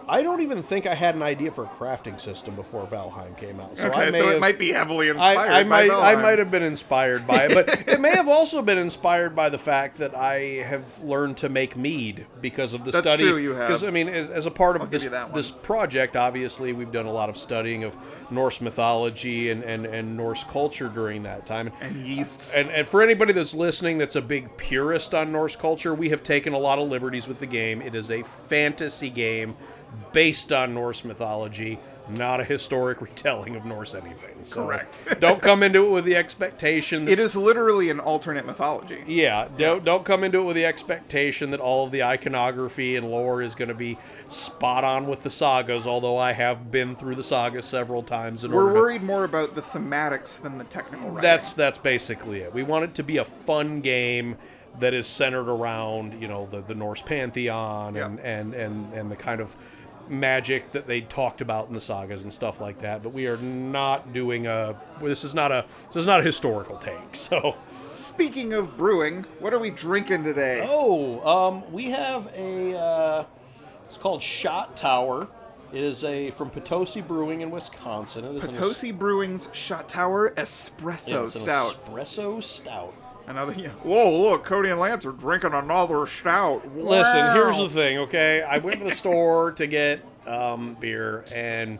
I 0.09 0.23
don't 0.23 0.41
even 0.41 0.63
think 0.63 0.87
I 0.87 0.95
had 0.95 1.17
an 1.17 1.23
idea 1.23 1.51
for 1.51 1.65
a 1.65 1.69
crafting 1.69 2.21
system 2.21 2.55
before 2.55 2.87
Valheim 2.87 3.37
came 3.37 3.59
out. 3.59 3.77
So 3.77 3.87
I 3.89 3.89
Okay, 4.07 4.19
so 4.19 4.29
it 4.29 4.33
have- 4.33 4.41
might 4.41 4.59
be 4.59 4.71
heavily 4.71 5.09
inspired. 5.09 5.39
I 5.39 5.63
by 5.65 5.69
might 5.69 5.91
I 5.91 6.15
might 6.15 6.39
have 6.39 6.51
been 6.51 6.63
inspired 6.63 7.27
by 7.27 7.47
it, 7.47 7.55
but 7.55 7.69
it 7.89 8.01
may 8.01 8.11
have 8.11 8.29
also 8.29 8.63
been 8.63 8.79
inspired 8.79 9.35
by 9.35 9.49
the 9.49 9.59
fact 9.59 9.97
that 9.99 10.15
I 10.15 10.63
have 10.65 11.03
learned 11.03 11.39
to 11.39 11.49
make 11.49 11.77
mead 11.77 12.27
because 12.41 12.73
of 12.73 12.85
the 12.85 12.93
That's 12.93 13.07
study. 13.09 13.25
true, 13.25 13.37
you 13.37 13.51
have. 13.55 13.67
Because 13.67 13.83
I 13.83 13.91
mean, 13.91 14.09
as, 14.09 14.31
as 14.31 14.47
a 14.47 14.51
part 14.51 14.77
I'll 14.77 14.83
of 14.83 14.91
this 14.91 15.03
you 15.05 15.11
that 15.11 15.31
one. 15.31 15.37
this 15.37 15.51
project, 15.51 16.15
obviously 16.17 16.73
we've 16.73 16.93
done 16.93 17.07
a 17.07 17.13
lot 17.13 17.29
of 17.29 17.37
studying 17.37 17.83
of 17.83 17.97
Norse 18.31 18.61
mythology 18.61 19.51
and, 19.51 19.65
and, 19.65 19.87
and 19.87 20.17
Norse 20.17 20.45
culture 20.45 20.89
during 20.89 21.25
that 21.25 21.47
time. 21.47 21.73
and 21.81 22.07
yeasts. 22.07 22.55
And, 22.55 22.71
and 22.71 22.89
for 22.89 23.03
anybody 23.03 23.33
that's 23.33 23.55
listening 23.55 23.99
that's 23.99 24.15
a 24.17 24.23
big 24.23 24.57
purist 24.57 25.15
on 25.15 25.33
Norse 25.33 25.57
culture, 25.57 25.93
we 25.95 26.11
have 26.11 26.23
taken 26.23 26.53
a 26.53 26.59
lot 26.59 26.79
of 26.79 26.89
liberties 26.89 27.27
with 27.27 27.41
the 27.41 27.47
game. 27.47 27.83
It 27.83 27.95
is 27.97 28.11
a 28.11 28.23
fantasy 28.23 29.11
game 29.11 29.57
based 30.13 30.53
on 30.53 30.75
Norse 30.75 31.05
mythology, 31.05 31.79
not 32.09 32.41
a 32.41 32.45
historic 32.45 33.01
retelling 33.03 33.57
of 33.57 33.65
Norse 33.65 33.95
anything. 33.95 34.37
So 34.45 34.65
Correct. 34.65 35.01
don't 35.21 35.43
come 35.43 35.63
into 35.63 35.85
it 35.87 35.91
with 35.91 36.05
the 36.05 36.15
expectation. 36.17 37.05
That 37.05 37.13
it 37.13 37.19
is 37.19 37.35
literally 37.35 37.91
an 37.91 37.99
alternate 38.01 38.47
mythology. 38.47 39.03
Yeah, 39.07 39.49
don't 39.59 39.85
don't 39.85 40.05
come 40.05 40.23
into 40.23 40.39
it 40.41 40.45
with 40.45 40.57
the 40.57 40.65
expectation 40.65 41.51
that 41.51 41.61
all 41.61 41.85
of 41.87 41.91
the 41.93 42.03
iconography 42.05 42.97
and 42.97 43.11
lore 43.11 43.43
is 43.43 43.55
going 43.55 43.69
to 43.69 43.75
be 43.75 43.99
spot 44.29 44.85
on 44.85 45.07
with 45.09 45.23
the 45.23 45.31
sagas. 45.31 45.87
Although 45.87 46.17
I 46.17 46.33
have 46.33 46.71
been 46.71 46.95
through 46.95 47.17
the 47.17 47.25
sagas 47.25 47.65
several 47.65 48.03
times. 48.03 48.45
In 48.45 48.53
We're 48.53 48.63
order 48.63 48.75
to- 48.75 48.81
worried 48.81 49.03
more 49.03 49.25
about 49.25 49.55
the 49.55 49.63
thematics 49.63 50.41
than 50.41 50.59
the 50.59 50.65
technical 50.65 51.09
writing. 51.09 51.23
that's 51.23 51.53
that's 51.55 51.79
basically 51.79 52.41
it. 52.41 52.55
We 52.55 52.63
want 52.63 52.85
it 52.85 52.95
to 52.97 53.03
be 53.03 53.17
a 53.17 53.25
fun 53.25 53.81
game 53.81 54.37
that 54.79 54.93
is 54.95 55.07
centered 55.07 55.49
around 55.49 56.21
you 56.21 56.29
know 56.29 56.47
the, 56.51 56.61
the 56.61 56.75
Norse 56.75 57.01
pantheon 57.03 57.97
and, 57.97 58.19
Yeah. 58.19 58.25
and 58.31 58.55
and 58.55 58.93
and 58.93 59.11
the 59.11 59.17
kind 59.17 59.41
of 59.41 59.57
magic 60.09 60.73
that 60.73 60.87
they 60.87 61.01
talked 61.03 61.41
about 61.41 61.69
in 61.69 61.75
the 61.75 61.81
sagas 61.81 62.25
and 62.25 62.33
stuff 62.33 62.61
like 62.61 62.81
that. 62.81 63.03
But 63.03 63.13
we 63.15 63.27
are 63.27 63.37
not 63.57 64.13
doing 64.13 64.47
a. 64.47 64.77
This 65.03 65.25
is 65.25 65.35
not 65.35 65.53
a. 65.53 65.65
This 65.89 65.97
is 65.97 66.07
not 66.07 66.21
a 66.21 66.25
historical 66.25 66.77
take. 66.79 66.97
So. 67.13 67.57
Speaking 67.93 68.53
of 68.53 68.77
brewing, 68.77 69.25
what 69.39 69.55
are 69.55 69.59
we 69.59 69.71
drinking 69.71 70.25
today? 70.25 70.61
Oh, 70.69 71.27
um, 71.27 71.73
we 71.73 71.87
have 71.91 72.29
a. 72.35 72.77
Uh, 72.77 73.25
it's 73.89 73.97
called 73.97 74.23
Shot 74.23 74.77
Tower. 74.77 75.29
It 75.73 75.83
is 75.83 76.05
a 76.05 76.31
from 76.33 76.51
Potosi 76.51 77.01
Brewing 77.01 77.41
in 77.41 77.51
Wisconsin. 77.51 78.25
It 78.25 78.37
is 78.37 78.45
an 78.45 78.51
es- 78.51 78.57
Potosi 78.57 78.93
Brewing's 78.93 79.49
Shot 79.53 79.89
Tower 79.89 80.31
Espresso 80.37 81.27
it's 81.27 81.37
an 81.37 81.43
Stout. 81.43 81.87
Espresso 81.87 82.43
stout. 82.43 82.95
Another. 83.27 83.53
Yeah. 83.55 83.71
Whoa! 83.71 84.31
Look, 84.31 84.45
Cody 84.45 84.71
and 84.71 84.79
Lance 84.79 85.05
are 85.05 85.13
drinking 85.13 85.53
another 85.53 86.07
stout. 86.07 86.67
Listen, 86.77 87.33
here's 87.35 87.57
the 87.59 87.69
thing, 87.69 87.99
okay? 87.99 88.43
I 88.43 88.59
went 88.59 88.81
to 88.81 88.85
the 88.89 88.95
store 88.95 89.53
to 89.53 89.67
get 89.67 90.05
um, 90.27 90.77
beer, 90.79 91.25
and 91.33 91.79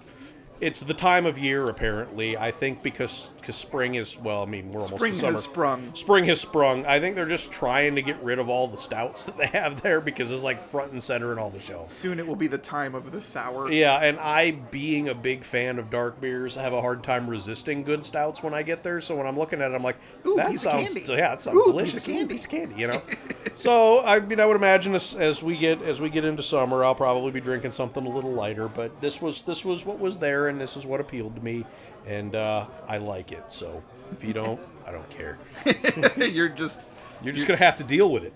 it's 0.61 0.81
the 0.81 0.95
time 0.95 1.25
of 1.25 1.39
year. 1.39 1.69
Apparently, 1.69 2.37
I 2.37 2.51
think 2.51 2.83
because 2.83 3.31
because 3.47 3.57
spring 3.57 3.95
is 3.95 4.19
well. 4.19 4.43
I 4.43 4.47
mean, 4.47 4.73
we're 4.73 4.81
almost 4.81 4.97
Spring 4.97 5.13
to 5.13 5.19
summer. 5.21 5.33
has 5.33 5.45
sprung. 5.45 5.95
Spring 5.95 6.25
has 6.25 6.41
sprung. 6.41 6.85
I 6.85 6.99
think 6.99 7.15
they're 7.15 7.29
just 7.29 7.53
trying 7.53 7.95
to 7.95 8.03
get 8.03 8.21
rid 8.25 8.41
of 8.41 8.49
all 8.49 8.67
the 8.67 8.77
stouts 8.77 9.25
that 9.27 9.39
they 9.39 9.47
have 9.47 9.83
there 9.83 10.01
because 10.01 10.33
it's 10.33 10.43
like 10.43 10.61
front 10.61 10.91
and 10.91 11.01
center 11.01 11.31
in 11.33 11.39
all 11.39 11.51
the 11.51 11.61
shelves. 11.61 11.95
Soon 11.95 12.19
it 12.19 12.27
will 12.27 12.35
be 12.35 12.49
the 12.49 12.59
time 12.59 12.97
of 12.97 13.13
the 13.13 13.23
sour. 13.23 13.71
Yeah, 13.71 13.99
and 13.99 14.19
I, 14.19 14.51
being 14.51 15.09
a 15.09 15.15
big 15.15 15.45
fan 15.45 15.79
of 15.79 15.91
dark 15.91 16.21
beers, 16.21 16.57
I 16.57 16.63
have 16.63 16.73
a 16.73 16.81
hard 16.81 17.05
time 17.05 17.31
resisting 17.31 17.85
good 17.85 18.05
stouts 18.05 18.43
when 18.43 18.53
I 18.53 18.65
get 18.65 18.83
there. 18.83 19.01
So 19.01 19.15
when 19.15 19.29
I'm 19.29 19.39
looking 19.39 19.63
at 19.63 19.71
it, 19.71 19.75
I'm 19.75 19.83
like, 19.85 19.97
Ooh, 20.27 20.35
that 20.35 20.51
piece 20.51 20.67
of 20.67 20.73
sounds, 20.73 20.93
candy. 20.95 21.13
yeah, 21.13 21.31
that 21.31 21.41
sounds 21.41 21.57
Ooh, 21.59 21.61
piece 21.61 21.71
delicious. 21.73 21.97
of 21.99 22.05
candy. 22.05 22.23
Ooh, 22.25 22.29
piece 22.29 22.45
of 22.47 22.51
candy, 22.51 22.75
you 22.81 22.89
know. 22.89 23.03
so 23.55 24.05
I 24.05 24.19
mean, 24.19 24.41
I 24.41 24.47
would 24.47 24.57
imagine 24.57 24.97
as, 24.97 25.15
as 25.15 25.41
we 25.41 25.57
get 25.57 25.81
as 25.83 26.01
we 26.01 26.11
get 26.11 26.25
into 26.25 26.43
summer, 26.43 26.85
I'll 26.85 26.97
probably 26.97 27.31
be 27.31 27.41
drinking 27.41 27.71
something 27.71 28.05
a 28.05 28.11
little 28.11 28.33
lighter. 28.33 28.67
But 28.67 29.01
this 29.01 29.23
was 29.23 29.43
this 29.43 29.65
was 29.65 29.85
what 29.87 30.01
was 30.01 30.19
there, 30.19 30.49
and 30.49 30.61
this 30.61 30.77
is 30.77 30.85
what 30.85 31.01
appealed 31.01 31.37
to 31.37 31.45
me, 31.45 31.65
and 32.07 32.35
uh, 32.35 32.67
I 32.89 32.99
like 32.99 33.33
it. 33.33 33.45
So 33.53 33.83
if 34.13 34.25
you 34.25 34.33
don't, 34.33 34.61
I 34.87 34.93
don't 34.93 35.09
care. 35.11 35.39
You're 36.17 36.49
just. 36.49 36.81
You're 37.23 37.33
just 37.33 37.47
gonna 37.47 37.59
have 37.59 37.77
to 37.77 37.85
deal 37.85 38.11
with 38.11 38.25
it. 38.25 38.33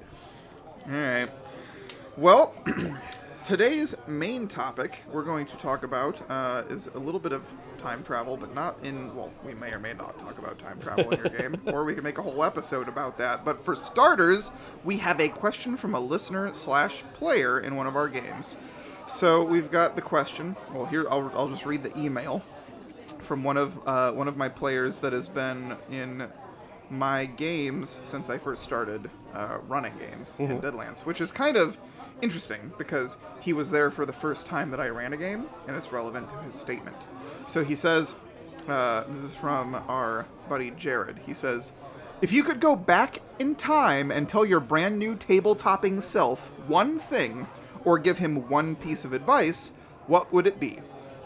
All 0.87 0.93
right. 0.93 1.31
Well, 2.17 2.55
today's 3.45 3.95
main 4.07 4.49
topic 4.49 5.05
we're 5.13 5.23
going 5.23 5.47
to 5.47 5.57
talk 5.57 5.83
about 5.83 6.21
uh, 6.31 6.63
is 6.69 6.89
a 6.95 6.99
little 6.99 7.21
bit 7.21 7.33
of 7.33 7.43
time 7.79 8.03
travel, 8.03 8.37
but 8.37 8.55
not 8.55 8.77
in. 8.83 9.15
Well, 9.15 9.31
we 9.45 9.55
may 9.55 9.73
or 9.73 9.79
may 9.79 9.93
not 9.93 10.19
talk 10.19 10.39
about 10.39 10.59
time 10.59 10.81
travel 10.81 11.11
in 11.11 11.19
your 11.19 11.29
game, 11.51 11.61
or 11.67 11.85
we 11.85 11.95
can 11.95 12.03
make 12.03 12.19
a 12.19 12.23
whole 12.23 12.43
episode 12.43 12.89
about 12.89 13.19
that. 13.19 13.45
But 13.45 13.65
for 13.65 13.77
starters, 13.77 14.51
we 14.83 14.97
have 14.99 15.21
a 15.21 15.29
question 15.29 15.77
from 15.77 15.95
a 15.95 16.01
listener 16.01 16.53
slash 16.55 17.03
player 17.15 17.61
in 17.61 17.77
one 17.77 17.87
of 17.87 17.97
our 17.97 18.09
games. 18.09 18.57
So 19.07 19.45
we've 19.45 19.71
got 19.71 19.97
the 19.97 20.03
question. 20.03 20.57
Well, 20.73 20.87
here 20.87 21.07
I'll, 21.11 21.31
I'll 21.35 21.49
just 21.49 21.67
read 21.67 21.83
the 21.83 21.97
email 21.99 22.43
from 23.31 23.45
one 23.45 23.57
of 23.57 23.79
uh, 23.87 24.11
one 24.11 24.27
of 24.27 24.37
my 24.37 24.49
players 24.49 24.99
that 24.99 25.13
has 25.13 25.29
been 25.29 25.77
in 25.89 26.27
my 26.91 27.27
games 27.27 28.01
since 28.03 28.29
I 28.29 28.39
first 28.39 28.61
started 28.61 29.09
uh, 29.33 29.59
running 29.69 29.93
games 29.99 30.35
in 30.41 30.61
Deadlands, 30.61 31.07
which 31.07 31.21
is 31.21 31.31
kind 31.31 31.57
of 31.57 31.79
interesting 32.23 32.73
because 32.77 33.19
he 33.41 33.53
was 33.53 33.71
there 33.71 33.89
for 33.93 34.05
the 34.05 34.13
first 34.13 34.47
time 34.47 34.73
that 34.73 34.81
I 34.81 34.89
ran 34.89 35.13
a 35.13 35.17
game, 35.17 35.47
and 35.69 35.77
it's 35.77 35.93
relevant 35.93 36.29
to 36.31 36.39
his 36.39 36.57
statement. 36.57 36.97
So 37.47 37.63
he 37.63 37.77
says, 37.77 38.17
uh, 38.67 39.05
this 39.09 39.23
is 39.23 39.33
from 39.33 39.77
our 39.77 40.27
buddy 40.49 40.73
Jared. 40.73 41.21
He 41.25 41.33
says, 41.33 41.71
if 42.21 42.33
you 42.33 42.43
could 42.43 42.59
go 42.59 42.75
back 42.75 43.23
in 43.39 43.55
time 43.55 44.11
and 44.11 44.29
tell 44.29 44.45
your 44.45 44.59
brand 44.59 44.99
new 44.99 45.15
table 45.15 45.55
topping 45.55 46.01
self 46.01 46.49
one 46.67 46.99
thing, 46.99 47.47
or 47.85 47.97
give 47.97 48.19
him 48.19 48.49
one 48.49 48.75
piece 48.75 49.05
of 49.05 49.13
advice, 49.13 49.71
what 50.09 50.33
would 50.33 50.49
it 50.49 50.59
be? 50.59 50.81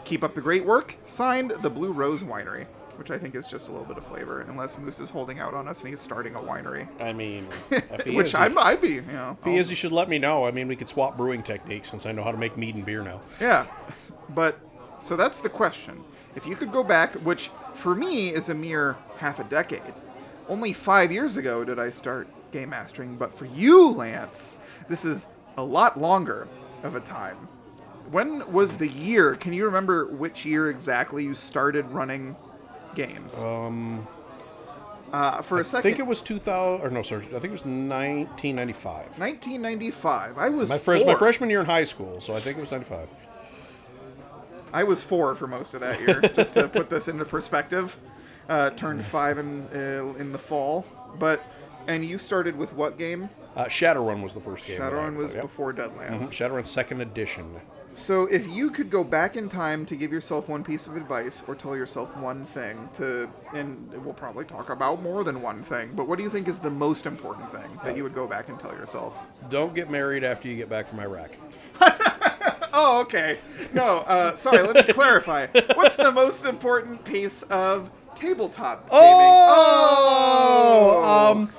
Keep 0.05 0.23
up 0.23 0.35
the 0.35 0.41
great 0.41 0.65
work. 0.65 0.95
Signed, 1.05 1.51
the 1.61 1.69
Blue 1.69 1.91
Rose 1.91 2.23
Winery, 2.23 2.65
which 2.97 3.11
I 3.11 3.17
think 3.17 3.35
is 3.35 3.47
just 3.47 3.67
a 3.67 3.71
little 3.71 3.85
bit 3.85 3.97
of 3.97 4.05
flavor, 4.05 4.41
unless 4.47 4.77
Moose 4.77 4.99
is 4.99 5.09
holding 5.09 5.39
out 5.39 5.53
on 5.53 5.67
us 5.67 5.81
and 5.81 5.89
he's 5.89 5.99
starting 5.99 6.35
a 6.35 6.39
winery. 6.39 6.87
I 7.01 7.11
mean, 7.11 7.47
if 7.71 8.05
he 8.05 8.15
Which 8.15 8.27
is, 8.27 8.35
I'm, 8.35 8.57
I'd 8.57 8.81
be, 8.81 8.93
you 8.93 9.01
know. 9.01 9.37
if 9.39 9.45
he 9.45 9.57
is, 9.57 9.69
you 9.69 9.75
should 9.75 9.91
let 9.91 10.07
me 10.07 10.19
know. 10.19 10.45
I 10.45 10.51
mean, 10.51 10.67
we 10.67 10.75
could 10.75 10.87
swap 10.89 11.17
brewing 11.17 11.43
techniques 11.43 11.89
since 11.89 12.05
I 12.05 12.11
know 12.11 12.23
how 12.23 12.31
to 12.31 12.37
make 12.37 12.55
mead 12.55 12.75
and 12.75 12.85
beer 12.85 13.03
now. 13.03 13.21
Yeah. 13.41 13.65
But, 14.29 14.59
so 14.99 15.15
that's 15.15 15.39
the 15.39 15.49
question. 15.49 16.03
If 16.35 16.45
you 16.45 16.55
could 16.55 16.71
go 16.71 16.83
back, 16.83 17.15
which 17.15 17.49
for 17.73 17.95
me 17.95 18.29
is 18.29 18.49
a 18.49 18.53
mere 18.53 18.97
half 19.17 19.39
a 19.39 19.43
decade, 19.43 19.93
only 20.47 20.71
five 20.73 21.11
years 21.11 21.37
ago 21.37 21.63
did 21.63 21.79
I 21.79 21.89
start 21.89 22.27
game 22.51 22.69
mastering, 22.69 23.15
but 23.15 23.33
for 23.33 23.45
you, 23.45 23.89
Lance, 23.91 24.59
this 24.87 25.03
is 25.03 25.27
a 25.57 25.63
lot 25.63 25.99
longer 25.99 26.47
of 26.83 26.95
a 26.95 26.99
time. 26.99 27.47
When 28.11 28.51
was 28.51 28.77
the 28.77 28.87
year? 28.87 29.35
Can 29.35 29.53
you 29.53 29.65
remember 29.65 30.05
which 30.05 30.45
year 30.45 30.69
exactly 30.69 31.23
you 31.23 31.33
started 31.35 31.89
running 31.91 32.35
games? 32.93 33.43
Um, 33.43 34.07
uh, 35.11 35.41
for 35.41 35.57
a 35.57 35.59
I 35.59 35.63
second, 35.63 35.79
I 35.79 35.81
think 35.81 35.99
it 35.99 36.07
was 36.07 36.21
2000, 36.21 36.85
or 36.85 36.89
no, 36.89 37.01
sorry, 37.01 37.25
I 37.27 37.39
think 37.39 37.45
it 37.45 37.51
was 37.51 37.65
1995. 37.65 39.17
1995. 39.17 40.37
I 40.37 40.49
was 40.49 40.69
My, 40.69 40.77
first, 40.77 41.05
my 41.05 41.15
freshman 41.15 41.49
year 41.49 41.61
in 41.61 41.65
high 41.65 41.83
school, 41.83 42.19
so 42.21 42.33
I 42.33 42.39
think 42.39 42.57
it 42.57 42.61
was 42.61 42.71
95. 42.71 43.07
I 44.73 44.83
was 44.83 45.01
four 45.03 45.33
for 45.35 45.47
most 45.47 45.73
of 45.73 45.79
that 45.81 46.01
year, 46.01 46.21
just 46.35 46.53
to 46.55 46.67
put 46.67 46.89
this 46.89 47.07
into 47.07 47.23
perspective. 47.23 47.97
Uh, 48.49 48.69
turned 48.71 49.03
five 49.03 49.37
in 49.39 49.67
uh, 49.73 50.13
in 50.19 50.31
the 50.31 50.37
fall, 50.37 50.85
but 51.17 51.41
and 51.87 52.05
you 52.05 52.17
started 52.17 52.55
with 52.55 52.73
what 52.73 52.97
game? 52.97 53.29
Uh, 53.55 53.65
Shadowrun 53.65 54.21
was 54.21 54.33
the 54.33 54.41
first 54.41 54.67
game. 54.67 54.79
Shadowrun 54.79 55.15
was 55.15 55.33
yep. 55.33 55.43
before 55.43 55.73
Deadlands. 55.73 56.25
Mhm, 56.25 56.31
Shadowrun 56.31 56.65
second 56.65 57.01
edition. 57.01 57.55
So 57.95 58.25
if 58.25 58.47
you 58.49 58.71
could 58.71 58.89
go 58.89 59.03
back 59.05 59.37
in 59.37 59.47
time 59.47 59.85
to 59.85 59.95
give 59.95 60.11
yourself 60.11 60.49
one 60.49 60.63
piece 60.65 60.85
of 60.85 60.97
advice 60.97 61.41
or 61.47 61.55
tell 61.55 61.77
yourself 61.77 62.15
one 62.17 62.43
thing 62.43 62.89
to, 62.95 63.29
and 63.53 63.89
we'll 64.03 64.13
probably 64.13 64.43
talk 64.43 64.69
about 64.69 65.01
more 65.01 65.23
than 65.23 65.41
one 65.41 65.63
thing, 65.63 65.91
but 65.95 66.05
what 66.05 66.17
do 66.17 66.23
you 66.23 66.29
think 66.29 66.49
is 66.49 66.59
the 66.59 66.69
most 66.69 67.05
important 67.05 67.49
thing 67.51 67.63
that 67.85 67.95
you 67.95 68.03
would 68.03 68.13
go 68.13 68.27
back 68.27 68.49
and 68.49 68.59
tell 68.59 68.73
yourself? 68.73 69.25
Don't 69.49 69.73
get 69.73 69.89
married 69.89 70.25
after 70.25 70.49
you 70.49 70.57
get 70.57 70.67
back 70.69 70.87
from 70.87 70.99
Iraq. 70.99 71.31
Oh, 72.77 72.99
okay. 73.03 73.37
No, 73.73 73.99
uh, 73.99 74.35
sorry. 74.35 74.61
Let 74.61 74.85
me 74.85 74.93
clarify. 74.93 75.47
What's 75.75 75.95
the 75.95 76.11
most 76.11 76.43
important 76.43 77.05
piece 77.05 77.43
of 77.43 77.89
tabletop 78.15 78.89
gaming? 78.89 79.05
Oh, 79.47 81.31
um, 81.31 81.49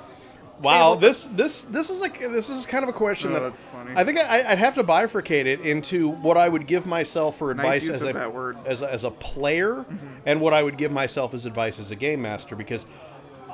wow. 0.63 0.91
Table- 0.95 1.01
This 1.01 1.27
this 1.27 1.63
this 1.65 1.91
is 1.91 2.01
like 2.01 2.19
this 2.21 2.49
is 2.51 2.67
kind 2.67 2.83
of 2.83 2.89
a 2.89 2.93
question 2.93 3.31
Oh, 3.31 3.35
that 3.35 3.41
that's 3.41 3.63
funny. 3.63 3.93
I 3.97 4.05
think 4.05 4.19
I, 4.19 4.51
I'd 4.51 4.59
have 4.59 4.75
to 4.77 4.85
bifurcate 4.85 5.47
it 5.47 5.61
into 5.61 6.09
what 6.09 6.37
I 6.37 6.49
would 6.49 6.67
give 6.67 6.87
myself 6.87 7.37
for 7.39 7.51
advice 7.51 7.85
use 7.85 7.97
as 7.97 8.03
of 8.03 8.09
a 8.11 8.13
that 8.15 8.33
word. 8.35 8.57
as 8.67 8.83
a, 8.83 8.93
as 8.93 9.05
a 9.05 9.11
player, 9.11 9.85
and 10.25 10.41
what 10.41 10.53
I 10.55 10.63
would 10.63 10.77
give 10.79 10.91
myself 10.93 11.35
as 11.35 11.47
advice 11.47 11.79
as 11.79 11.91
a 11.91 11.97
game 11.97 12.23
master 12.23 12.57
because 12.57 12.87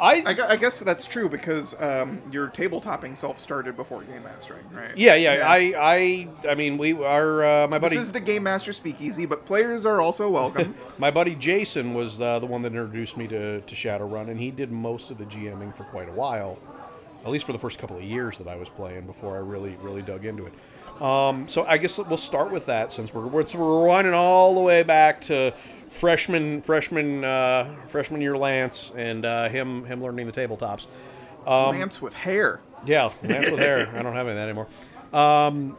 I, 0.01 0.23
I, 0.25 0.33
gu- 0.33 0.45
I 0.49 0.57
guess 0.57 0.81
that's 0.81 1.05
true 1.05 1.29
because 1.29 1.81
um, 1.81 2.23
your 2.33 2.49
tabletopping 2.49 3.15
self 3.17 3.39
started 3.39 3.77
before 3.77 4.03
game 4.03 4.23
mastering, 4.25 4.65
right? 4.73 4.97
yeah, 4.97 5.15
yeah 5.15 5.47
I 5.47 5.75
I 5.79 6.29
I 6.49 6.55
mean 6.55 6.79
we 6.79 6.93
are 6.95 7.45
uh, 7.45 7.69
my 7.69 7.79
buddy 7.79 7.97
This 7.97 8.07
is 8.07 8.13
the 8.13 8.19
game 8.21 8.43
master 8.43 8.73
speakeasy, 8.73 9.27
but 9.27 9.45
players 9.45 9.85
are 9.85 10.01
also 10.01 10.31
welcome. 10.31 10.75
my 10.99 11.11
buddy 11.11 11.35
Jason 11.35 11.93
was 11.95 12.21
uh, 12.23 12.39
the 12.39 12.47
one 12.47 12.63
that 12.63 12.69
introduced 12.75 13.17
me 13.19 13.29
to 13.29 13.61
to 13.61 13.75
Shadowrun, 13.75 14.31
and 14.31 14.41
he 14.41 14.51
did 14.51 14.73
most 14.73 15.11
of 15.11 15.19
the 15.19 15.25
GMing 15.27 15.77
for 15.77 15.85
quite 15.85 16.09
a 16.09 16.13
while. 16.13 16.59
At 17.25 17.31
least 17.31 17.45
for 17.45 17.53
the 17.53 17.59
first 17.59 17.79
couple 17.79 17.97
of 17.97 18.03
years 18.03 18.39
that 18.39 18.49
I 18.49 18.57
was 18.57 18.69
playing 18.69 19.07
before 19.07 19.37
I 19.37 19.41
really 19.41 19.77
really 19.83 20.03
dug 20.03 20.25
into 20.25 20.47
it. 20.47 20.53
Um, 21.03 21.49
so 21.49 21.65
I 21.65 21.79
guess 21.79 21.99
we'll 21.99 22.17
start 22.17 22.53
with 22.53 22.67
that 22.67 22.93
since 22.93 23.13
we're 23.13 23.27
we're, 23.27 23.45
we're 23.55 23.87
running 23.87 24.15
all 24.15 24.55
the 24.55 24.61
way 24.61 24.83
back 24.83 25.21
to 25.23 25.53
freshman 25.91 26.63
freshman 26.63 27.25
uh, 27.25 27.75
freshman 27.89 28.21
year 28.21 28.37
Lance 28.37 28.93
and 28.97 29.25
uh, 29.25 29.49
him 29.49 29.85
him 29.85 30.03
learning 30.03 30.27
the 30.27 30.33
tabletops. 30.33 30.87
Um, 31.47 31.79
Lance 31.79 32.01
with 32.01 32.15
hair. 32.15 32.61
Yeah, 32.85 33.13
Lance 33.23 33.51
with 33.51 33.61
hair. 33.61 33.89
I 33.95 34.03
don't 34.03 34.15
have 34.15 34.29
any 34.29 34.31
of 34.31 34.37
that 34.37 34.49
anymore. 34.49 34.67
Um, 35.13 35.77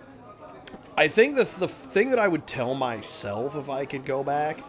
I 0.95 1.07
think 1.07 1.35
that 1.37 1.47
the 1.59 1.67
thing 1.67 2.11
that 2.11 2.19
I 2.19 2.27
would 2.27 2.45
tell 2.45 2.75
myself 2.75 3.55
if 3.55 3.69
I 3.69 3.85
could 3.85 4.05
go 4.05 4.23
back 4.23 4.59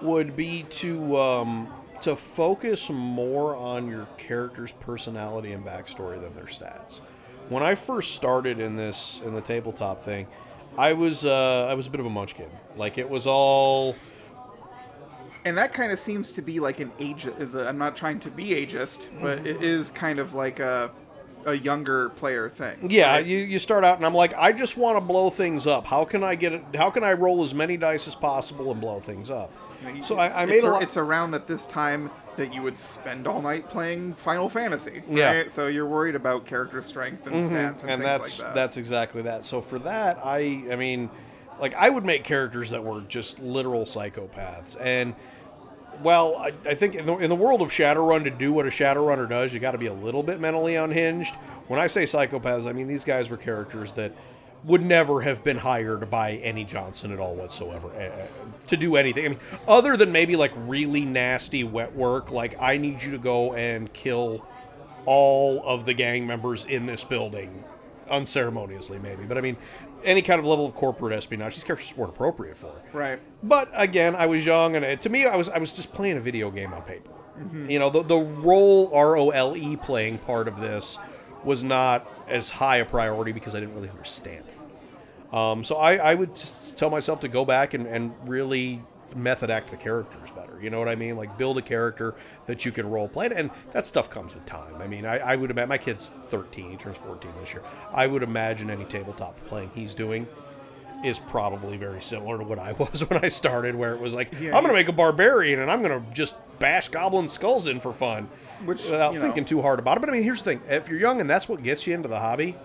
would 0.00 0.36
be 0.36 0.62
to 0.70 1.18
um, 1.18 1.68
to 2.02 2.16
focus 2.16 2.90
more 2.90 3.54
on 3.56 3.88
your 3.88 4.06
character's 4.18 4.72
personality 4.72 5.52
and 5.52 5.64
backstory 5.64 6.20
than 6.20 6.34
their 6.34 6.44
stats. 6.44 7.00
When 7.48 7.62
I 7.62 7.74
first 7.74 8.14
started 8.14 8.60
in 8.60 8.76
this 8.76 9.20
in 9.24 9.34
the 9.34 9.40
tabletop 9.40 10.04
thing, 10.04 10.26
I 10.76 10.92
was 10.92 11.24
uh, 11.24 11.66
I 11.66 11.74
was 11.74 11.86
a 11.86 11.90
bit 11.90 12.00
of 12.00 12.06
a 12.06 12.10
munchkin. 12.10 12.50
Like 12.76 12.98
it 12.98 13.08
was 13.08 13.26
all 13.26 13.96
And 15.44 15.56
that 15.56 15.72
kind 15.72 15.92
of 15.92 15.98
seems 15.98 16.32
to 16.32 16.42
be 16.42 16.60
like 16.60 16.80
an 16.80 16.92
age. 16.98 17.26
I'm 17.26 17.78
not 17.78 17.96
trying 17.96 18.20
to 18.20 18.30
be 18.30 18.50
ageist, 18.50 19.08
but 19.20 19.46
it 19.46 19.62
is 19.62 19.90
kind 19.90 20.18
of 20.18 20.34
like 20.34 20.60
a 20.60 20.90
a 21.46 21.54
younger 21.54 22.10
player 22.10 22.48
thing. 22.48 22.90
Yeah, 22.90 23.12
right? 23.12 23.26
you, 23.26 23.38
you 23.38 23.58
start 23.58 23.84
out 23.84 23.96
and 23.96 24.04
I'm 24.04 24.14
like, 24.14 24.34
I 24.36 24.52
just 24.52 24.76
want 24.76 24.96
to 24.96 25.00
blow 25.00 25.30
things 25.30 25.66
up. 25.66 25.86
How 25.86 26.04
can 26.04 26.22
I 26.22 26.34
get 26.34 26.52
it? 26.52 26.62
How 26.74 26.90
can 26.90 27.04
I 27.04 27.12
roll 27.14 27.42
as 27.42 27.54
many 27.54 27.76
dice 27.76 28.06
as 28.06 28.14
possible 28.14 28.70
and 28.70 28.80
blow 28.80 29.00
things 29.00 29.30
up? 29.30 29.52
So 30.02 30.18
I, 30.18 30.42
I 30.42 30.46
made 30.46 30.56
it's, 30.56 30.64
a 30.64 30.68
a- 30.68 30.70
lot. 30.70 30.82
it's 30.82 30.96
around 30.96 31.34
at 31.34 31.46
this 31.46 31.64
time 31.66 32.10
that 32.36 32.54
you 32.54 32.62
would 32.62 32.78
spend 32.78 33.26
all 33.26 33.42
night 33.42 33.68
playing 33.68 34.14
Final 34.14 34.48
Fantasy. 34.48 35.02
Yeah. 35.10 35.34
Right? 35.34 35.50
So 35.50 35.66
you're 35.66 35.86
worried 35.86 36.14
about 36.14 36.46
character 36.46 36.80
strength 36.82 37.26
and 37.26 37.36
mm-hmm. 37.36 37.54
stats 37.54 37.82
and, 37.82 37.90
and 37.90 38.02
things 38.02 38.04
that's 38.04 38.38
like 38.38 38.48
that. 38.48 38.54
that's 38.54 38.76
exactly 38.76 39.22
that. 39.22 39.44
So 39.44 39.60
for 39.60 39.78
that, 39.80 40.20
I 40.24 40.64
I 40.70 40.76
mean, 40.76 41.10
like 41.60 41.74
I 41.74 41.90
would 41.90 42.04
make 42.04 42.24
characters 42.24 42.70
that 42.70 42.84
were 42.84 43.00
just 43.02 43.40
literal 43.40 43.84
psychopaths. 43.84 44.76
And 44.80 45.14
well, 46.02 46.36
I, 46.36 46.52
I 46.64 46.74
think 46.74 46.94
in 46.94 47.06
the, 47.06 47.16
in 47.16 47.28
the 47.28 47.36
world 47.36 47.60
of 47.60 47.70
Shadowrun, 47.70 48.24
to 48.24 48.30
do 48.30 48.52
what 48.52 48.66
a 48.66 48.70
Shadowrunner 48.70 49.28
does, 49.28 49.52
you 49.52 49.58
got 49.58 49.72
to 49.72 49.78
be 49.78 49.86
a 49.86 49.92
little 49.92 50.22
bit 50.22 50.38
mentally 50.38 50.76
unhinged. 50.76 51.34
When 51.66 51.80
I 51.80 51.88
say 51.88 52.04
psychopaths, 52.04 52.66
I 52.66 52.72
mean 52.72 52.86
these 52.86 53.04
guys 53.04 53.28
were 53.30 53.36
characters 53.36 53.92
that 53.92 54.12
would 54.64 54.84
never 54.84 55.20
have 55.22 55.44
been 55.44 55.58
hired 55.58 56.10
by 56.10 56.32
any 56.32 56.64
Johnson 56.64 57.12
at 57.12 57.18
all 57.18 57.34
whatsoever 57.34 57.88
uh, 57.88 58.26
to 58.66 58.76
do 58.76 58.96
anything. 58.96 59.24
I 59.24 59.28
mean, 59.28 59.40
other 59.66 59.96
than 59.96 60.12
maybe 60.12 60.36
like 60.36 60.52
really 60.56 61.04
nasty 61.04 61.64
wet 61.64 61.94
work, 61.94 62.30
like 62.30 62.60
I 62.60 62.76
need 62.76 63.02
you 63.02 63.10
to 63.12 63.18
go 63.18 63.54
and 63.54 63.92
kill 63.92 64.44
all 65.06 65.62
of 65.64 65.84
the 65.84 65.94
gang 65.94 66.26
members 66.26 66.64
in 66.64 66.86
this 66.86 67.04
building 67.04 67.64
unceremoniously, 68.10 68.98
maybe. 68.98 69.24
But 69.24 69.38
I 69.38 69.40
mean, 69.40 69.56
any 70.04 70.22
kind 70.22 70.38
of 70.38 70.44
level 70.44 70.66
of 70.66 70.74
corporate 70.74 71.12
espionage, 71.12 71.54
these 71.54 71.64
characters 71.64 71.96
weren't 71.96 72.12
appropriate 72.12 72.56
for. 72.56 72.72
right. 72.92 73.20
But 73.42 73.70
again, 73.74 74.16
I 74.16 74.26
was 74.26 74.44
young, 74.44 74.76
and 74.76 74.84
it, 74.84 75.00
to 75.02 75.08
me, 75.08 75.26
I 75.26 75.36
was 75.36 75.48
I 75.48 75.58
was 75.58 75.74
just 75.74 75.92
playing 75.92 76.16
a 76.16 76.20
video 76.20 76.50
game 76.50 76.72
on 76.72 76.82
paper. 76.82 77.10
Mm-hmm. 77.38 77.70
You 77.70 77.78
know, 77.78 77.90
the 77.90 78.02
the 78.02 78.18
role 78.18 78.90
R 78.92 79.16
O 79.16 79.30
L 79.30 79.56
E 79.56 79.76
playing 79.76 80.18
part 80.18 80.48
of 80.48 80.60
this 80.60 80.98
was 81.44 81.62
not 81.62 82.06
as 82.26 82.50
high 82.50 82.78
a 82.78 82.84
priority 82.84 83.32
because 83.32 83.54
I 83.54 83.60
didn't 83.60 83.74
really 83.74 83.90
understand. 83.90 84.44
Um, 85.32 85.62
so 85.64 85.76
I, 85.76 85.96
I 85.96 86.14
would 86.14 86.34
tell 86.76 86.90
myself 86.90 87.20
to 87.20 87.28
go 87.28 87.44
back 87.44 87.74
and, 87.74 87.86
and 87.86 88.12
really 88.26 88.82
method 89.14 89.50
act 89.50 89.70
the 89.70 89.76
characters 89.76 90.30
better. 90.30 90.58
You 90.60 90.70
know 90.70 90.78
what 90.78 90.88
I 90.88 90.94
mean? 90.94 91.16
Like 91.16 91.36
build 91.36 91.58
a 91.58 91.62
character 91.62 92.14
that 92.46 92.64
you 92.64 92.72
can 92.72 92.88
role 92.90 93.08
play, 93.08 93.30
and 93.34 93.50
that 93.72 93.86
stuff 93.86 94.08
comes 94.10 94.34
with 94.34 94.44
time. 94.46 94.76
I 94.80 94.86
mean, 94.86 95.04
I, 95.06 95.18
I 95.18 95.36
would 95.36 95.50
imagine 95.50 95.68
my 95.68 95.78
kid's 95.78 96.08
13; 96.08 96.70
he 96.70 96.76
turns 96.76 96.96
14 96.98 97.30
this 97.40 97.52
year. 97.52 97.62
I 97.92 98.06
would 98.06 98.22
imagine 98.22 98.70
any 98.70 98.84
tabletop 98.84 99.36
playing 99.46 99.70
he's 99.74 99.94
doing 99.94 100.26
is 101.04 101.18
probably 101.20 101.76
very 101.76 102.02
similar 102.02 102.38
to 102.38 102.44
what 102.44 102.58
I 102.58 102.72
was 102.92 103.08
when 103.08 103.22
I 103.24 103.28
started, 103.28 103.74
where 103.76 103.94
it 103.94 104.00
was 104.00 104.14
like, 104.14 104.32
Yeah, 104.32 104.56
I'm 104.56 104.62
going 104.64 104.68
to 104.68 104.72
make 104.80 104.88
a 104.88 104.92
barbarian 104.92 105.60
and 105.60 105.70
I'm 105.70 105.80
going 105.82 106.04
to 106.04 106.12
just 106.12 106.34
bash 106.58 106.88
goblin 106.88 107.28
skulls 107.28 107.68
in 107.68 107.78
for 107.80 107.92
fun, 107.92 108.28
Which, 108.64 108.82
without 108.84 109.12
you 109.12 109.20
know- 109.20 109.24
thinking 109.26 109.44
too 109.44 109.62
hard 109.62 109.78
about 109.78 109.96
it. 109.98 110.00
But 110.00 110.08
I 110.08 110.12
mean, 110.12 110.22
here's 110.24 110.42
the 110.42 110.52
thing: 110.52 110.60
if 110.68 110.88
you're 110.88 110.98
young 110.98 111.20
and 111.20 111.28
that's 111.30 111.48
what 111.48 111.62
gets 111.62 111.86
you 111.86 111.94
into 111.94 112.08
the 112.08 112.18
hobby, 112.18 112.56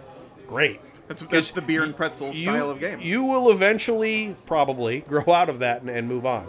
great. 0.47 0.79
That's, 1.07 1.21
that's 1.23 1.51
the 1.51 1.61
beer 1.61 1.83
and 1.83 1.95
pretzel 1.95 2.27
You- 2.27 2.33
style 2.33 2.69
of 2.69 2.79
game. 2.79 2.99
You 3.01 3.23
will 3.23 3.51
eventually 3.51 4.35
probably 4.45 4.99
grow 5.07 5.33
out 5.33 5.49
of 5.49 5.59
that 5.59 5.81
and, 5.81 5.89
and 5.89 6.07
move 6.07 6.25
on. 6.25 6.47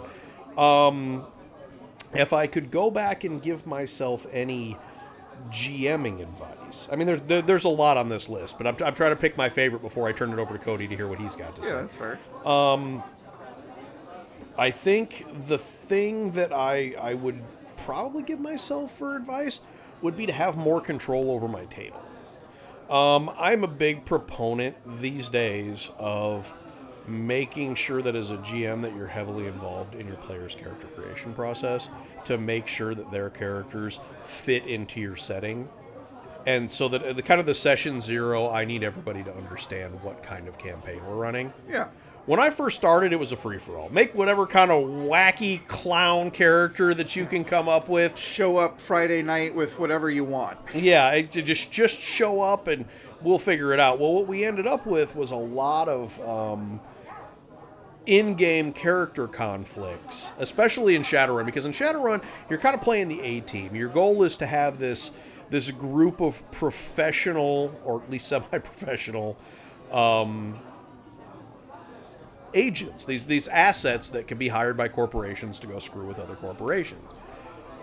Um, 0.57 1.25
if 2.13 2.31
I 2.33 2.47
could 2.47 2.71
go 2.71 2.89
back 2.89 3.23
and 3.25 3.41
give 3.41 3.67
myself 3.67 4.25
any 4.31 4.77
GMing 5.51 6.21
advice, 6.21 6.87
I 6.91 6.95
mean, 6.95 7.07
there, 7.07 7.17
there, 7.17 7.41
there's 7.41 7.65
a 7.65 7.69
lot 7.69 7.97
on 7.97 8.07
this 8.07 8.29
list, 8.29 8.57
but 8.57 8.65
I'm, 8.65 8.77
I'm 8.83 8.95
trying 8.95 9.11
to 9.11 9.17
pick 9.17 9.35
my 9.35 9.49
favorite 9.49 9.81
before 9.81 10.07
I 10.07 10.13
turn 10.13 10.31
it 10.31 10.39
over 10.39 10.57
to 10.57 10.63
Cody 10.63 10.87
to 10.87 10.95
hear 10.95 11.07
what 11.07 11.19
he's 11.19 11.35
got 11.35 11.55
to 11.57 11.63
say. 11.63 11.69
yeah, 11.69 11.81
that's 11.81 11.95
fair. 11.95 12.17
I 14.57 14.71
think 14.71 15.25
the 15.47 15.57
thing 15.57 16.31
that 16.31 16.53
I 16.53 16.95
I 16.99 17.13
would 17.13 17.41
probably 17.77 18.23
give 18.23 18.39
myself 18.39 18.97
for 18.97 19.17
advice 19.17 19.59
would 20.01 20.15
be 20.15 20.25
to 20.25 20.31
have 20.31 20.55
more 20.55 20.79
control 20.79 21.29
over 21.31 21.47
my 21.47 21.65
table. 21.65 22.01
Um, 22.89 23.31
I'm 23.37 23.63
a 23.63 23.67
big 23.67 24.05
proponent 24.05 24.75
these 24.99 25.29
days 25.29 25.89
of 25.97 26.53
making 27.07 27.75
sure 27.75 28.01
that 28.01 28.15
as 28.15 28.31
a 28.31 28.37
GM 28.37 28.81
that 28.81 28.95
you're 28.95 29.07
heavily 29.07 29.47
involved 29.47 29.95
in 29.95 30.07
your 30.07 30.17
player's 30.17 30.55
character 30.55 30.87
creation 30.87 31.33
process 31.33 31.89
to 32.25 32.37
make 32.37 32.67
sure 32.67 32.95
that 32.95 33.11
their 33.11 33.29
characters 33.29 33.99
fit 34.23 34.65
into 34.65 34.99
your 34.99 35.15
setting. 35.15 35.69
And 36.47 36.71
so 36.71 36.87
that 36.89 37.15
the 37.15 37.23
kind 37.23 37.39
of 37.39 37.45
the 37.45 37.55
session 37.55 38.01
zero, 38.01 38.49
I 38.49 38.65
need 38.65 38.83
everybody 38.83 39.23
to 39.23 39.35
understand 39.35 40.01
what 40.03 40.21
kind 40.21 40.47
of 40.47 40.57
campaign 40.57 41.03
we're 41.05 41.15
running. 41.15 41.51
Yeah. 41.67 41.87
When 42.25 42.39
I 42.39 42.49
first 42.49 42.75
started, 42.75 43.13
it 43.13 43.17
was 43.17 43.31
a 43.31 43.35
free 43.35 43.59
for 43.59 43.77
all. 43.77 43.89
Make 43.89 44.15
whatever 44.15 44.47
kind 44.47 44.71
of 44.71 44.83
wacky 44.83 45.65
clown 45.67 46.31
character 46.31 46.91
that 46.95 47.15
you 47.15 47.27
can 47.27 47.43
come 47.43 47.69
up 47.69 47.87
with. 47.87 48.17
Show 48.17 48.57
up 48.57 48.81
Friday 48.81 49.21
night 49.21 49.53
with 49.53 49.77
whatever 49.77 50.09
you 50.09 50.23
want. 50.23 50.57
Yeah, 50.73 51.11
it, 51.11 51.29
to 51.31 51.43
just 51.43 51.71
just 51.71 52.01
show 52.01 52.41
up 52.41 52.67
and 52.67 52.85
we'll 53.21 53.37
figure 53.37 53.73
it 53.73 53.79
out. 53.79 53.99
Well, 53.99 54.13
what 54.13 54.25
we 54.25 54.43
ended 54.43 54.65
up 54.65 54.87
with 54.87 55.15
was 55.15 55.29
a 55.29 55.35
lot 55.35 55.87
of 55.87 56.19
um, 56.27 56.79
in-game 58.07 58.73
character 58.73 59.27
conflicts, 59.27 60.31
especially 60.39 60.95
in 60.95 61.03
Shadowrun, 61.03 61.45
because 61.45 61.67
in 61.67 61.73
Shadowrun 61.73 62.23
you're 62.49 62.59
kind 62.59 62.73
of 62.73 62.81
playing 62.81 63.07
the 63.07 63.21
A 63.21 63.41
team. 63.41 63.75
Your 63.75 63.89
goal 63.89 64.23
is 64.23 64.35
to 64.37 64.47
have 64.47 64.79
this 64.79 65.11
this 65.51 65.69
group 65.69 66.21
of 66.21 66.41
professional, 66.51 67.79
or 67.85 68.01
at 68.01 68.09
least 68.09 68.27
semi-professional, 68.29 69.37
um, 69.91 70.59
agents. 72.55 73.05
These 73.05 73.25
these 73.25 73.47
assets 73.47 74.09
that 74.09 74.27
can 74.27 74.37
be 74.37 74.47
hired 74.47 74.77
by 74.77 74.87
corporations 74.87 75.59
to 75.59 75.67
go 75.67 75.79
screw 75.79 76.07
with 76.07 76.19
other 76.19 76.35
corporations 76.35 77.03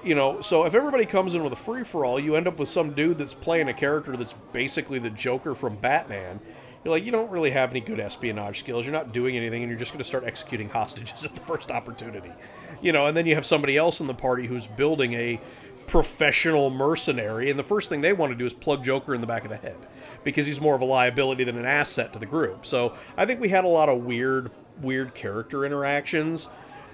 you 0.04 0.14
know, 0.14 0.40
so 0.40 0.64
if 0.64 0.74
everybody 0.74 1.06
comes 1.06 1.34
in 1.34 1.44
with 1.44 1.52
a 1.52 1.56
free 1.56 1.84
for 1.84 2.04
all, 2.04 2.18
you 2.18 2.34
end 2.34 2.48
up 2.48 2.58
with 2.58 2.68
some 2.68 2.92
dude 2.92 3.18
that's 3.18 3.34
playing 3.34 3.68
a 3.68 3.74
character 3.74 4.16
that's 4.16 4.34
basically 4.52 4.98
the 4.98 5.10
Joker 5.10 5.54
from 5.54 5.76
Batman. 5.76 6.40
You're 6.84 6.92
like, 6.92 7.04
you 7.04 7.12
don't 7.12 7.30
really 7.30 7.50
have 7.50 7.70
any 7.70 7.80
good 7.80 8.00
espionage 8.00 8.58
skills. 8.58 8.84
You're 8.84 8.92
not 8.92 9.12
doing 9.12 9.36
anything, 9.36 9.62
and 9.62 9.70
you're 9.70 9.78
just 9.78 9.92
going 9.92 10.02
to 10.02 10.04
start 10.04 10.24
executing 10.24 10.68
hostages 10.70 11.24
at 11.24 11.34
the 11.34 11.40
first 11.42 11.70
opportunity. 11.70 12.32
You 12.80 12.92
know, 12.92 13.06
and 13.06 13.16
then 13.16 13.26
you 13.26 13.36
have 13.36 13.46
somebody 13.46 13.76
else 13.76 14.00
in 14.00 14.08
the 14.08 14.14
party 14.14 14.46
who's 14.46 14.66
building 14.66 15.14
a 15.14 15.40
professional 15.86 16.70
mercenary, 16.70 17.50
and 17.50 17.58
the 17.58 17.64
first 17.64 17.88
thing 17.88 18.00
they 18.00 18.12
want 18.12 18.32
to 18.32 18.36
do 18.36 18.46
is 18.46 18.52
plug 18.52 18.82
Joker 18.84 19.14
in 19.14 19.20
the 19.20 19.26
back 19.26 19.44
of 19.44 19.50
the 19.50 19.56
head 19.56 19.76
because 20.24 20.46
he's 20.46 20.60
more 20.60 20.74
of 20.74 20.80
a 20.80 20.84
liability 20.84 21.44
than 21.44 21.56
an 21.58 21.66
asset 21.66 22.12
to 22.12 22.18
the 22.18 22.26
group. 22.26 22.64
So 22.64 22.94
I 23.16 23.26
think 23.26 23.40
we 23.40 23.48
had 23.48 23.64
a 23.64 23.68
lot 23.68 23.88
of 23.88 24.04
weird, 24.04 24.50
weird 24.80 25.14
character 25.14 25.64
interactions 25.64 26.48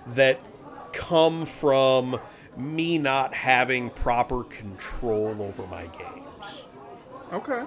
that 0.08 0.40
come 0.92 1.44
from 1.46 2.18
me 2.56 2.98
not 2.98 3.34
having 3.34 3.90
proper 3.90 4.44
control 4.44 5.36
over 5.40 5.66
my 5.66 5.84
games. 5.86 6.62
Okay. 7.32 7.64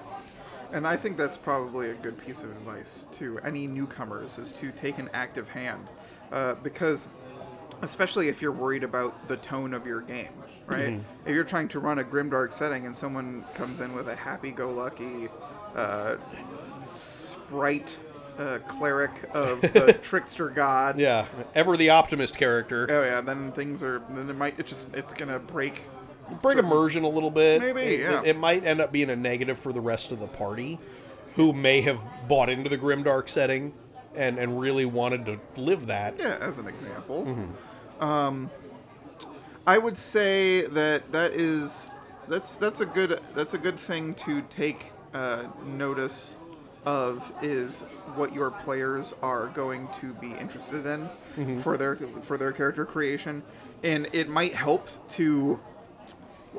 And 0.73 0.87
I 0.87 0.95
think 0.95 1.17
that's 1.17 1.37
probably 1.37 1.89
a 1.89 1.93
good 1.95 2.17
piece 2.17 2.43
of 2.43 2.49
advice 2.51 3.05
to 3.13 3.39
any 3.39 3.67
newcomers 3.67 4.37
is 4.37 4.51
to 4.51 4.71
take 4.71 4.97
an 4.99 5.09
active 5.13 5.49
hand. 5.49 5.87
Uh, 6.31 6.55
because, 6.55 7.09
especially 7.81 8.27
if 8.29 8.41
you're 8.41 8.51
worried 8.51 8.83
about 8.83 9.27
the 9.27 9.37
tone 9.37 9.73
of 9.73 9.85
your 9.85 10.01
game, 10.01 10.29
right? 10.67 10.99
If 11.25 11.33
you're 11.33 11.43
trying 11.43 11.67
to 11.69 11.79
run 11.79 11.99
a 11.99 12.03
grimdark 12.03 12.53
setting 12.53 12.85
and 12.85 12.95
someone 12.95 13.45
comes 13.55 13.81
in 13.81 13.93
with 13.95 14.07
a 14.07 14.15
happy 14.15 14.51
go 14.51 14.71
lucky 14.71 15.29
uh, 15.75 16.17
sprite 16.93 17.97
uh, 18.37 18.59
cleric 18.67 19.11
of 19.33 19.61
the 19.73 19.97
trickster 20.01 20.49
god. 20.49 20.99
Yeah, 20.99 21.27
ever 21.55 21.77
the 21.77 21.89
optimist 21.89 22.37
character. 22.37 22.87
Oh 22.89 23.03
yeah, 23.03 23.21
then 23.21 23.51
things 23.51 23.83
are 23.83 24.01
then 24.09 24.29
it 24.29 24.35
might 24.35 24.59
it 24.59 24.65
just 24.65 24.93
it's 24.93 25.13
gonna 25.13 25.39
break 25.39 25.81
Bring 26.41 26.57
immersion 26.59 27.03
a 27.03 27.09
little 27.09 27.29
bit. 27.29 27.59
Maybe, 27.61 27.81
It- 27.81 27.99
yeah. 27.99 28.21
It, 28.21 28.29
it 28.29 28.37
might 28.37 28.65
end 28.65 28.79
up 28.79 28.91
being 28.93 29.09
a 29.09 29.17
negative 29.17 29.59
for 29.59 29.73
the 29.73 29.81
rest 29.81 30.13
of 30.13 30.19
the 30.21 30.27
party, 30.27 30.79
who 31.35 31.51
may 31.51 31.81
have 31.81 31.99
bought 32.29 32.47
into 32.49 32.69
the 32.69 32.77
grimdark 32.77 33.27
setting 33.27 33.73
and 34.15 34.37
and 34.39 34.59
really 34.59 34.85
wanted 34.85 35.25
to 35.25 35.39
live 35.57 35.87
that. 35.87 36.15
Yeah, 36.17 36.37
as 36.39 36.57
an 36.57 36.67
example. 36.67 37.25
Um, 38.01 38.49
I 39.65 39.77
would 39.77 39.97
say 39.97 40.65
that 40.65 41.11
that 41.11 41.31
is 41.33 41.89
that's 42.27 42.55
that's 42.55 42.81
a 42.81 42.85
good 42.85 43.21
that's 43.35 43.53
a 43.53 43.57
good 43.57 43.79
thing 43.79 44.15
to 44.15 44.41
take 44.43 44.91
uh, 45.13 45.43
notice 45.65 46.35
of 46.83 47.31
is 47.43 47.81
what 48.15 48.33
your 48.33 48.49
players 48.49 49.13
are 49.21 49.47
going 49.47 49.87
to 49.99 50.13
be 50.15 50.31
interested 50.31 50.85
in 50.87 51.59
for 51.59 51.77
their 51.77 51.95
for 52.23 52.37
their 52.37 52.51
character 52.51 52.85
creation, 52.85 53.43
and 53.83 54.09
it 54.13 54.27
might 54.29 54.53
help 54.53 54.89
to. 55.09 55.59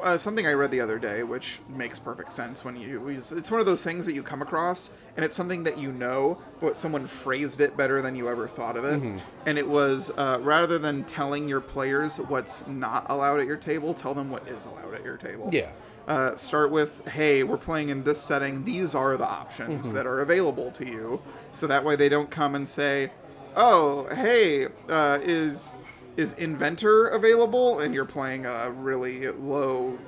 Uh, 0.00 0.16
something 0.16 0.46
I 0.46 0.52
read 0.52 0.70
the 0.70 0.80
other 0.80 0.98
day, 0.98 1.22
which 1.22 1.58
makes 1.68 1.98
perfect 1.98 2.32
sense 2.32 2.64
when 2.64 2.76
you. 2.76 3.08
Use 3.10 3.30
it's 3.30 3.50
one 3.50 3.60
of 3.60 3.66
those 3.66 3.84
things 3.84 4.06
that 4.06 4.14
you 4.14 4.22
come 4.22 4.40
across, 4.40 4.90
and 5.16 5.24
it's 5.24 5.36
something 5.36 5.64
that 5.64 5.76
you 5.78 5.92
know, 5.92 6.38
but 6.60 6.76
someone 6.76 7.06
phrased 7.06 7.60
it 7.60 7.76
better 7.76 8.00
than 8.00 8.16
you 8.16 8.28
ever 8.28 8.48
thought 8.48 8.76
of 8.76 8.84
it. 8.84 9.02
And 9.44 9.58
it 9.58 9.68
was 9.68 10.10
uh, 10.16 10.38
rather 10.40 10.78
than 10.78 11.04
telling 11.04 11.46
your 11.48 11.60
players 11.60 12.16
what's 12.18 12.66
not 12.66 13.06
allowed 13.10 13.40
at 13.40 13.46
your 13.46 13.56
table, 13.58 13.92
tell 13.92 14.14
them 14.14 14.30
what 14.30 14.48
is 14.48 14.64
allowed 14.66 14.94
at 14.94 15.04
your 15.04 15.18
table 15.18 15.50
Yeah. 15.52 15.70
uh, 16.08 16.36
start 16.36 16.70
with 16.70 17.06
hey 17.08 17.42
we're 17.42 17.56
playing 17.58 17.90
in 17.90 18.02
this 18.04 18.20
setting 18.20 18.64
these 18.64 18.94
are 18.94 19.16
the 19.16 19.26
options 19.28 19.92
that 19.92 20.06
are 20.06 20.20
available 20.20 20.70
to 20.72 20.84
you 20.86 21.20
so 21.52 21.66
that 21.66 21.84
way 21.84 21.94
they 21.96 22.08
don't 22.08 22.30
come 22.30 22.54
and 22.54 22.66
say 22.68 23.10
oh 23.56 24.06
hey 24.14 24.66
uh, 24.88 25.18
is 25.22 25.72
is 26.16 26.32
inventor 26.34 27.08
available 27.08 27.80
and 27.80 27.94
you're 27.94 28.04
playing 28.04 28.44
a 28.46 28.70
really 28.70 29.28
low 29.28 29.98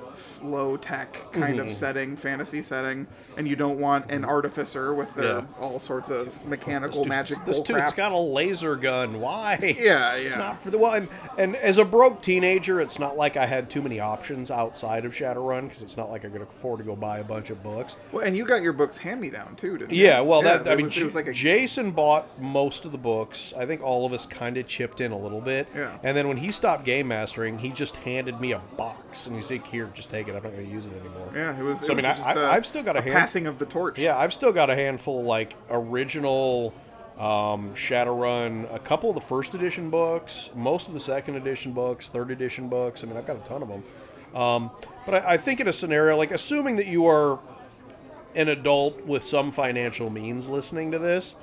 low 0.41 0.77
tech 0.77 1.13
kind 1.33 1.59
of 1.59 1.65
mm-hmm. 1.65 1.73
setting 1.73 2.15
fantasy 2.15 2.63
setting 2.63 3.05
and 3.35 3.47
you 3.47 3.55
don't 3.55 3.79
want 3.79 4.09
an 4.09 4.23
artificer 4.23 4.93
with 4.93 5.13
their 5.15 5.39
Yeah. 5.39 5.45
all 5.59 5.77
sorts 5.77 6.09
of 6.09 6.45
mechanical 6.45 7.03
magic 7.05 7.43
This 7.45 7.57
dude's 7.57 7.81
crap. 7.81 7.95
got 7.95 8.11
a 8.13 8.17
laser 8.17 8.75
gun. 8.77 9.19
Why? 9.19 9.57
Yeah, 9.61 9.73
yeah. 9.83 10.13
It's 10.13 10.35
not 10.35 10.61
for 10.61 10.71
the 10.71 10.77
one. 10.77 11.09
And 11.37 11.55
as 11.57 11.77
a 11.77 11.85
broke 11.85 12.21
teenager, 12.21 12.79
it's 12.79 12.97
not 12.97 13.17
like 13.17 13.35
I 13.35 13.45
had 13.45 13.69
too 13.69 13.81
many 13.81 13.99
options 13.99 14.49
outside 14.49 15.03
of 15.03 15.11
Shadowrun 15.13 15.63
because 15.63 15.83
it's 15.83 15.97
not 15.97 16.09
like 16.09 16.23
I 16.23 16.29
could 16.29 16.41
afford 16.41 16.79
to 16.79 16.85
go 16.85 16.95
buy 16.95 17.19
a 17.19 17.23
bunch 17.23 17.49
of 17.49 17.61
books. 17.61 17.97
well, 18.13 18.23
and 18.23 18.37
you 18.37 18.45
got 18.45 18.61
your 18.61 18.73
books 18.73 18.95
hand 18.97 19.19
me 19.19 19.29
down 19.29 19.55
too 19.57 19.77
didn't 19.77 19.91
you? 19.93 20.05
Yeah, 20.05 20.21
well, 20.21 20.41
that 20.43 20.67
I 20.67 20.75
mean, 20.75 20.85
was, 20.85 20.97
was 20.97 21.15
like 21.15 21.27
a 21.27 21.33
Jason 21.33 21.91
bought 21.91 22.41
most 22.41 22.85
of 22.85 22.91
the 22.93 22.97
books. 22.97 23.53
I 23.57 23.65
think 23.65 23.81
all 23.81 24.05
of 24.05 24.13
us 24.13 24.25
kind 24.25 24.55
of 24.57 24.67
chipped 24.67 25.01
in 25.01 25.11
a 25.11 25.17
little 25.17 25.41
bit. 25.41 25.67
Yeah. 25.75 25.94
And 26.03 26.15
then 26.15 26.27
when 26.27 26.37
he 26.37 26.51
stopped 26.51 26.83
game 26.85 27.07
mastering, 27.07 27.57
he 27.57 27.69
just 27.69 27.95
handed 27.97 28.39
me 28.39 28.51
a 28.51 28.59
box, 28.77 29.27
and 29.27 29.35
he 29.35 29.41
said, 29.41 29.61
"Here, 29.63 29.89
just 29.93 30.09
take 30.09 30.27
it. 30.27 30.35
I'm 30.35 30.43
not 30.43 30.51
going 30.53 30.65
to 30.65 30.71
use 30.71 30.85
it 30.85 30.93
anymore." 30.99 31.29
yeah 31.33 31.57
it 31.57 31.63
was, 31.63 31.81
it 31.81 31.87
So, 31.87 31.93
I 31.93 31.95
was 31.95 32.03
mean, 32.03 32.11
I- 32.11 32.15
just 32.15 32.29
I- 32.29 32.41
a- 32.41 32.51
I've 32.51 32.65
still 32.65 32.83
got 32.83 32.95
a 32.97 33.01
hand- 33.01 33.13
passing 33.15 33.47
of 33.47 33.57
the 33.59 33.65
torch 33.65 33.97
Yeah, 33.99 34.17
I've 34.17 34.33
still 34.33 34.51
got 34.51 34.69
a 34.69 34.75
handful 34.75 35.19
of 35.21 35.25
like 35.25 35.55
original 35.69 36.73
um, 37.17 37.73
Shadowrun, 37.75 38.73
a 38.75 38.79
couple 38.79 39.09
of 39.09 39.15
the 39.15 39.21
first 39.21 39.53
edition 39.53 39.89
books, 39.89 40.49
most 40.53 40.87
of 40.89 40.93
the 40.93 40.99
second 40.99 41.35
edition 41.37 41.71
books, 41.71 42.09
third 42.09 42.29
edition 42.29 42.67
books. 42.67 43.03
I 43.03 43.07
mean, 43.07 43.15
I've 43.15 43.25
got 43.25 43.37
a 43.37 43.39
ton 43.39 43.61
of 43.63 43.69
them. 43.69 43.83
Um, 44.39 44.69
but 45.05 45.15
I, 45.23 45.33
I 45.33 45.37
think 45.37 45.61
in 45.61 45.67
a 45.69 45.73
scenario 45.73 46.17
like 46.17 46.31
assuming 46.31 46.75
that 46.75 46.87
you 46.87 47.05
are 47.07 47.39
an 48.35 48.49
adult 48.49 49.05
with 49.05 49.23
some 49.23 49.49
financial 49.53 50.09
means 50.09 50.49
listening 50.49 50.91
to 50.91 50.99
this, 50.99 51.37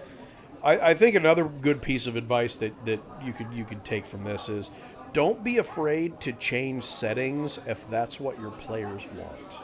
I, 0.62 0.90
I 0.90 0.94
think 0.94 1.16
another 1.16 1.44
good 1.44 1.82
piece 1.82 2.06
of 2.06 2.16
advice 2.16 2.56
that, 2.56 2.72
that 2.86 3.00
you 3.24 3.32
could 3.32 3.52
you 3.52 3.64
could 3.64 3.84
take 3.84 4.06
from 4.06 4.24
this 4.24 4.48
is 4.48 4.70
don't 5.12 5.42
be 5.44 5.58
afraid 5.58 6.20
to 6.22 6.32
change 6.32 6.84
settings 6.84 7.58
if 7.66 7.88
that's 7.90 8.18
what 8.18 8.38
your 8.40 8.50
players 8.52 9.06
want. 9.16 9.58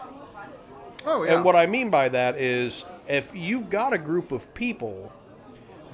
oh 1.07 1.25
yeah 1.25 1.37
And 1.37 1.45
what 1.45 1.57
I 1.57 1.67
mean 1.67 1.89
by 1.91 2.09
that 2.11 2.37
is 2.37 2.85
if 3.09 3.35
you've 3.35 3.71
got 3.71 3.93
a 3.95 3.99
group 3.99 4.33
of 4.33 4.53
people 4.55 5.13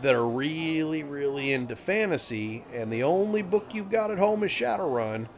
that 0.03 0.15
are 0.15 0.27
really, 0.27 1.03
really 1.03 1.53
into 1.53 1.77
fantasy, 1.77 2.65
and 2.75 2.93
the 2.93 3.03
only 3.05 3.41
book 3.43 3.73
you've 3.73 3.91
got 3.91 4.11
at 4.11 4.19
home 4.19 4.43
is 4.43 4.51
Shadowrun, 4.51 5.29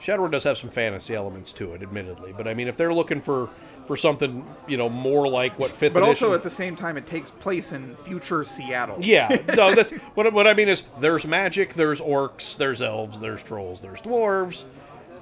Shadowrun 0.00 0.30
does 0.32 0.44
have 0.44 0.58
some 0.58 0.68
fantasy 0.70 1.14
elements 1.14 1.52
to 1.54 1.72
it, 1.74 1.82
admittedly. 1.82 2.34
But 2.36 2.48
I 2.48 2.54
mean, 2.54 2.68
if 2.68 2.76
they're 2.76 2.92
looking 2.92 3.20
for 3.20 3.48
for 3.90 3.96
something, 3.96 4.46
you 4.68 4.76
know, 4.76 4.88
more 4.88 5.26
like 5.26 5.58
what 5.58 5.72
fifth 5.72 5.94
But 5.94 6.04
edition, 6.04 6.26
also 6.26 6.32
at 6.32 6.44
the 6.44 6.50
same 6.50 6.76
time, 6.76 6.96
it 6.96 7.08
takes 7.08 7.28
place 7.28 7.72
in 7.72 7.96
future 8.04 8.44
Seattle. 8.44 8.96
yeah, 9.00 9.36
no, 9.56 9.74
that's 9.74 9.90
what, 10.14 10.32
what 10.32 10.46
I 10.46 10.54
mean 10.54 10.68
is 10.68 10.84
there's 11.00 11.26
magic, 11.26 11.74
there's 11.74 12.00
orcs, 12.00 12.56
there's 12.56 12.80
elves, 12.80 13.18
there's 13.18 13.42
trolls, 13.42 13.80
there's 13.80 14.00
dwarves. 14.00 14.62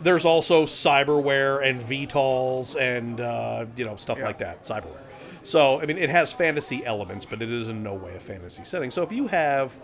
There's 0.03 0.27
also 0.27 0.65
cyberware 0.67 1.67
and 1.67 1.81
VTOLs 1.81 2.79
and 2.79 3.23
uh, 3.23 3.65
you 3.75 3.87
know 3.87 3.97
stuff 3.97 4.19
Yeah. 4.19 4.27
like 4.27 4.39
that, 4.41 4.65
cyberware. 4.65 5.01
So 5.45 5.81
I 5.81 5.87
mean, 5.87 5.97
it 5.97 6.11
has 6.11 6.31
fantasy 6.31 6.85
elements, 6.85 7.25
but 7.25 7.41
it 7.41 7.51
is 7.51 7.71
in 7.71 7.83
no 7.83 7.95
way 7.95 8.17
a 8.17 8.21
fantasy 8.21 8.65
setting. 8.65 8.91
So 8.91 9.03
if 9.03 9.11
you 9.13 9.29
have, 9.29 9.75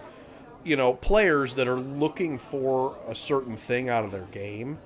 you 0.63 0.77
know, 0.77 0.93
players 0.93 1.55
that 1.55 1.67
are 1.69 1.81
looking 1.81 2.37
for 2.37 2.99
a 3.09 3.15
certain 3.15 3.57
thing 3.57 3.89
out 3.89 4.05
of 4.05 4.13
their 4.13 4.27
game, 4.31 4.77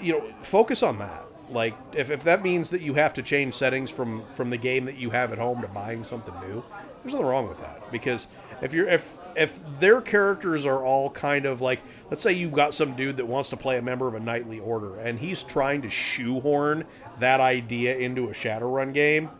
you 0.00 0.14
know, 0.14 0.24
focus 0.42 0.82
on 0.82 0.98
that. 0.98 1.22
Like 1.50 1.74
if, 1.94 2.10
if 2.10 2.24
that 2.24 2.42
means 2.42 2.70
that 2.70 2.80
you 2.80 2.94
have 2.94 3.14
to 3.14 3.22
change 3.22 3.54
settings 3.54 3.90
from 3.90 4.24
from 4.34 4.50
the 4.50 4.56
game 4.56 4.84
that 4.86 4.96
you 4.96 5.10
have 5.10 5.32
at 5.32 5.38
home 5.38 5.60
to 5.62 5.68
buying 5.68 6.02
something 6.04 6.34
new, 6.48 6.62
there's 7.02 7.12
nothing 7.14 7.26
wrong 7.26 7.48
with 7.48 7.60
that. 7.60 7.90
Because 7.92 8.26
if 8.62 8.72
you're 8.74 8.88
if 8.88 9.16
if 9.36 9.60
their 9.78 10.00
characters 10.00 10.66
are 10.66 10.82
all 10.84 11.10
kind 11.10 11.46
of 11.46 11.60
like 11.60 11.80
let's 12.10 12.22
say 12.22 12.32
you've 12.32 12.52
got 12.54 12.74
some 12.74 12.96
dude 12.96 13.18
that 13.18 13.26
wants 13.26 13.48
to 13.50 13.56
play 13.56 13.76
a 13.78 13.82
member 13.82 14.08
of 14.08 14.14
a 14.14 14.20
knightly 14.20 14.58
order 14.58 14.98
and 14.98 15.18
he's 15.20 15.42
trying 15.42 15.82
to 15.82 15.90
shoehorn 15.90 16.84
that 17.20 17.38
idea 17.40 17.96
into 17.96 18.28
a 18.28 18.32
Shadowrun 18.32 18.92
game, 18.92 19.30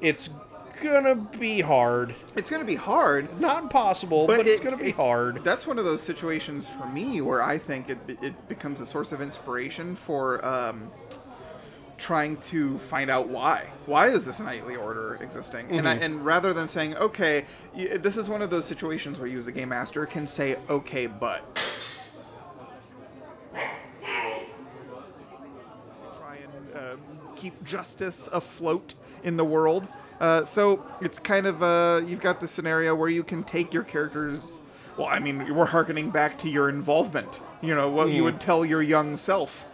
it's 0.00 0.30
gonna 0.82 1.14
be 1.14 1.60
hard. 1.60 2.14
It's 2.36 2.48
going 2.48 2.60
to 2.62 2.66
be 2.66 2.74
hard. 2.76 3.38
Not 3.38 3.62
impossible, 3.64 4.26
but, 4.26 4.46
it's 4.46 4.60
it- 4.60 4.64
gonna 4.64 4.78
be 4.78 4.88
it- 4.88 4.94
hard. 4.94 5.44
That's 5.44 5.66
one 5.66 5.78
of 5.78 5.84
those 5.84 6.00
situations 6.02 6.66
for 6.66 6.86
me 6.86 7.20
where 7.20 7.42
I 7.42 7.58
think 7.58 7.90
it, 7.90 7.98
it 8.08 8.48
becomes 8.48 8.80
a 8.80 8.86
source 8.86 9.12
of 9.12 9.20
inspiration 9.20 9.94
for 9.94 10.42
um, 10.44 10.90
trying 12.00 12.38
to 12.38 12.78
find 12.78 13.10
out 13.10 13.28
why. 13.28 13.68
Why 13.86 14.08
is 14.08 14.24
this 14.24 14.40
knightly 14.40 14.74
order 14.74 15.18
existing? 15.20 15.66
And, 15.70 15.80
Mm-hmm. 15.80 15.86
I, 15.86 15.92
and 16.04 16.24
rather 16.24 16.52
than 16.54 16.66
saying, 16.66 16.96
okay, 16.96 17.44
y- 17.76 17.98
this 18.00 18.16
is 18.16 18.28
one 18.28 18.40
of 18.42 18.48
those 18.50 18.64
situations 18.64 19.18
where 19.20 19.28
you 19.28 19.38
as 19.38 19.46
a 19.46 19.52
game 19.52 19.68
master 19.68 20.06
can 20.06 20.26
say, 20.26 20.56
okay, 20.68 21.06
but. 21.06 21.54
To 21.54 21.62
try 26.18 26.36
and 26.36 26.76
uh, 26.76 26.96
keep 27.36 27.62
justice 27.64 28.28
afloat 28.32 28.94
in 29.22 29.36
the 29.36 29.44
world. 29.44 29.88
Uh, 30.20 30.44
so 30.44 30.84
it's 31.00 31.18
kind 31.18 31.46
of 31.46 31.62
uh, 31.62 32.02
you've 32.06 32.20
got 32.20 32.40
the 32.40 32.48
scenario 32.48 32.94
where 32.94 33.08
you 33.08 33.22
can 33.22 33.42
take 33.44 33.72
your 33.72 33.82
characters. 33.82 34.60
Well, 34.96 35.06
I 35.08 35.18
mean, 35.18 35.54
we're 35.54 35.66
harkening 35.66 36.10
back 36.10 36.38
to 36.40 36.48
your 36.48 36.68
involvement. 36.68 37.40
You 37.62 37.74
know 37.74 37.88
what 37.90 38.10
you 38.10 38.24
would 38.24 38.40
tell 38.40 38.64
your 38.64 38.82
young 38.82 39.16
self. 39.16 39.66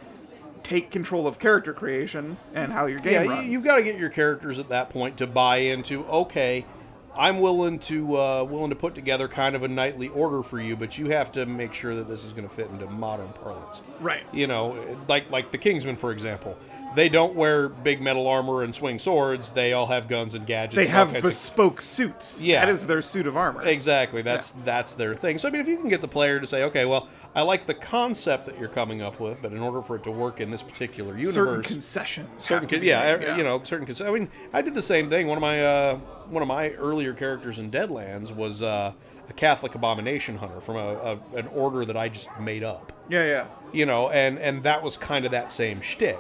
Take 0.67 0.91
control 0.91 1.29
of 1.29 1.39
character 1.39 1.73
creation 1.73 2.37
and 2.53 2.73
how 2.73 2.87
your 2.87 2.99
game 2.99 3.13
yeah, 3.13 3.31
runs. 3.37 3.49
you've 3.49 3.63
got 3.63 3.77
to 3.77 3.85
get 3.85 3.97
your 3.99 4.11
characters 4.11 4.59
at 4.59 4.71
that 4.71 4.91
point 4.91 5.19
to 5.19 5.27
buy 5.29 5.59
into. 5.59 6.05
Okay, 6.07 6.67
I'm 7.15 7.39
willing 7.39 7.79
to 7.81 8.19
uh, 8.19 8.43
willing 8.43 8.71
to 8.71 8.77
put 8.77 8.97
together 8.97 9.29
kind 9.29 9.55
of 9.55 9.63
a 9.63 9.69
nightly 9.69 10.09
order 10.09 10.43
for 10.43 10.61
you, 10.61 10.75
but 10.75 10.99
you 10.99 11.11
have 11.11 11.31
to 11.33 11.47
make 11.47 11.73
sure 11.73 11.95
that 11.95 12.09
this 12.09 12.25
is 12.25 12.33
going 12.33 12.49
to 12.49 12.53
fit 12.53 12.69
into 12.71 12.87
modern 12.87 13.29
parlance. 13.29 13.81
right. 14.01 14.25
You 14.33 14.49
know, 14.49 14.99
like 15.07 15.31
like 15.31 15.53
the 15.53 15.59
Kingsmen, 15.59 15.97
for 15.97 16.11
example. 16.11 16.59
They 16.95 17.09
don't 17.11 17.35
wear 17.35 17.69
big 17.69 18.01
metal 18.01 18.27
armor 18.27 18.63
and 18.63 18.75
swing 18.75 18.99
swords. 18.99 19.51
They 19.51 19.75
all 19.75 19.87
have 19.87 20.09
guns 20.09 20.33
and 20.35 20.47
gadgets. 20.47 20.77
They 20.77 20.83
and 20.83 20.91
have 20.93 21.09
kinds 21.09 21.17
of- 21.19 21.23
bespoke 21.31 21.81
suits. 21.83 22.41
Yeah. 22.43 22.65
that 22.65 22.73
is 22.75 22.87
their 22.87 23.03
suit 23.03 23.27
of 23.27 23.37
armor. 23.37 23.63
Exactly. 23.65 24.23
That's 24.23 24.53
that's 24.65 24.95
their 24.95 25.15
thing. 25.15 25.37
So 25.39 25.49
I 25.49 25.51
mean, 25.51 25.61
if 25.61 25.69
you 25.69 25.77
can 25.77 25.89
get 25.91 26.01
the 26.01 26.09
player 26.09 26.41
to 26.41 26.47
say, 26.47 26.63
okay, 26.65 26.87
well, 26.87 27.09
I 27.35 27.43
like 27.43 27.67
the 27.67 27.75
concept 27.75 28.47
that 28.47 28.59
you're 28.59 28.71
coming 28.71 29.03
up 29.03 29.21
with, 29.21 29.43
but 29.43 29.53
in 29.53 29.59
order 29.59 29.83
for 29.83 29.97
it 29.97 30.05
to 30.05 30.11
work 30.11 30.41
in 30.41 30.49
this 30.51 30.63
particular 30.63 31.13
universe, 31.13 31.35
Certain 31.35 31.63
concessions. 31.63 32.29
certain 32.43 32.67
con- 32.69 32.83
yeah, 32.83 33.35
e- 33.35 33.37
you 33.37 33.45
know 33.45 33.61
certain 33.63 33.85
cons- 33.87 34.01
I 34.01 34.11
mean, 34.11 34.29
I 34.55 34.63
did 34.63 34.75
the 34.75 34.81
same 34.81 35.11
thing. 35.11 35.27
One 35.27 35.37
of 35.37 35.43
my 35.43 35.63
uh, 35.65 35.97
one 36.31 36.41
of 36.43 36.49
my 36.49 36.71
earlier 36.71 37.13
characters 37.13 37.59
in 37.59 37.71
Deadlands 37.71 38.35
was 38.35 38.63
uh, 38.63 38.93
a 39.29 39.33
Catholic 39.35 39.75
abomination 39.75 40.39
hunter 40.39 40.63
from 40.63 40.77
a, 40.77 40.89
a 41.35 41.37
an 41.37 41.47
order 41.49 41.85
that 41.85 41.97
I 41.97 42.09
just 42.09 42.29
made 42.41 42.65
up. 42.65 42.93
Yeah, 43.11 43.25
yeah. 43.27 43.47
You 43.73 43.85
know, 43.85 44.09
and 44.09 44.39
and 44.39 44.63
that 44.63 44.83
was 44.83 44.97
kind 44.97 45.27
of 45.27 45.33
that 45.33 45.53
same 45.53 45.83
shtick. 45.83 46.19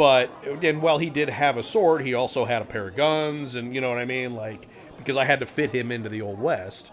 But 0.00 0.30
and 0.62 0.80
while 0.80 0.96
he 0.96 1.10
did 1.10 1.28
have 1.28 1.58
a 1.58 1.62
sword, 1.62 2.00
he 2.00 2.14
also 2.14 2.46
had 2.46 2.62
a 2.62 2.64
pair 2.64 2.88
of 2.88 2.96
guns, 2.96 3.54
and 3.54 3.74
you 3.74 3.82
know 3.82 3.90
what 3.90 3.98
I 3.98 4.06
mean, 4.06 4.34
like 4.34 4.66
because 4.96 5.14
I 5.14 5.26
had 5.26 5.40
to 5.40 5.46
fit 5.46 5.72
him 5.72 5.92
into 5.92 6.08
the 6.08 6.22
old 6.22 6.40
west. 6.40 6.90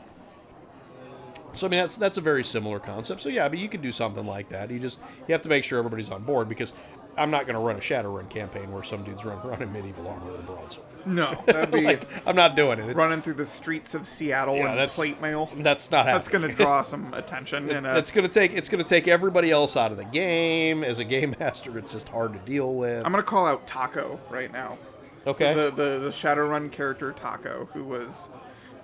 So 1.57 1.67
I 1.67 1.69
mean 1.69 1.79
that's 1.79 1.97
that's 1.97 2.17
a 2.17 2.21
very 2.21 2.43
similar 2.43 2.79
concept. 2.79 3.21
So 3.21 3.29
yeah, 3.29 3.47
but 3.49 3.59
you 3.59 3.67
could 3.69 3.81
do 3.81 3.91
something 3.91 4.25
like 4.25 4.49
that. 4.49 4.71
You 4.71 4.79
just 4.79 4.99
you 5.27 5.33
have 5.33 5.41
to 5.41 5.49
make 5.49 5.63
sure 5.63 5.79
everybody's 5.79 6.09
on 6.09 6.23
board 6.23 6.49
because 6.49 6.73
I'm 7.17 7.31
not 7.31 7.47
going 7.47 7.55
to 7.55 7.59
run 7.59 7.75
a 7.75 7.79
Shadowrun 7.79 8.29
campaign 8.29 8.71
where 8.71 8.83
some 8.83 9.03
dude's 9.03 9.25
running 9.25 9.43
around 9.43 9.63
in 9.63 9.73
medieval 9.73 10.07
armor 10.07 10.31
with 10.31 10.41
a 10.41 10.43
broadsword. 10.43 10.85
No, 11.05 11.41
that'd 11.47 11.71
be 11.71 11.81
like 11.81 12.07
I'm 12.27 12.35
not 12.35 12.55
doing 12.55 12.79
it. 12.79 12.89
It's, 12.89 12.97
running 12.97 13.21
through 13.21 13.35
the 13.35 13.45
streets 13.45 13.95
of 13.95 14.07
Seattle 14.07 14.55
yeah, 14.55 14.75
that's 14.75 14.95
plate 14.95 15.19
mail. 15.19 15.49
That's 15.57 15.89
not 15.89 16.05
Happening. 16.05 16.15
That's 16.15 16.27
going 16.27 16.47
to 16.49 16.53
draw 16.53 16.81
some 16.83 17.13
attention. 17.13 17.69
And 17.71 17.87
uh, 17.87 17.95
It's 17.97 18.11
going 18.11 18.27
to 18.27 18.33
take 18.33 18.53
it's 18.53 18.69
going 18.69 18.83
to 18.83 18.89
take 18.89 19.07
everybody 19.07 19.49
else 19.49 19.75
out 19.75 19.91
of 19.91 19.97
the 19.97 20.05
game. 20.05 20.83
As 20.83 20.99
a 20.99 21.03
game 21.05 21.35
master, 21.39 21.77
it's 21.79 21.93
just 21.93 22.09
hard 22.09 22.33
to 22.33 22.39
deal 22.39 22.75
with. 22.75 23.03
I'm 23.05 23.11
going 23.11 23.23
to 23.23 23.27
call 23.27 23.47
out 23.47 23.65
Taco 23.65 24.19
right 24.29 24.51
now. 24.51 24.77
okay. 25.25 25.53
The, 25.53 25.71
the 25.71 25.99
the 25.99 26.09
Shadowrun 26.09 26.71
character 26.71 27.11
Taco, 27.13 27.67
who 27.73 27.83
was 27.83 28.29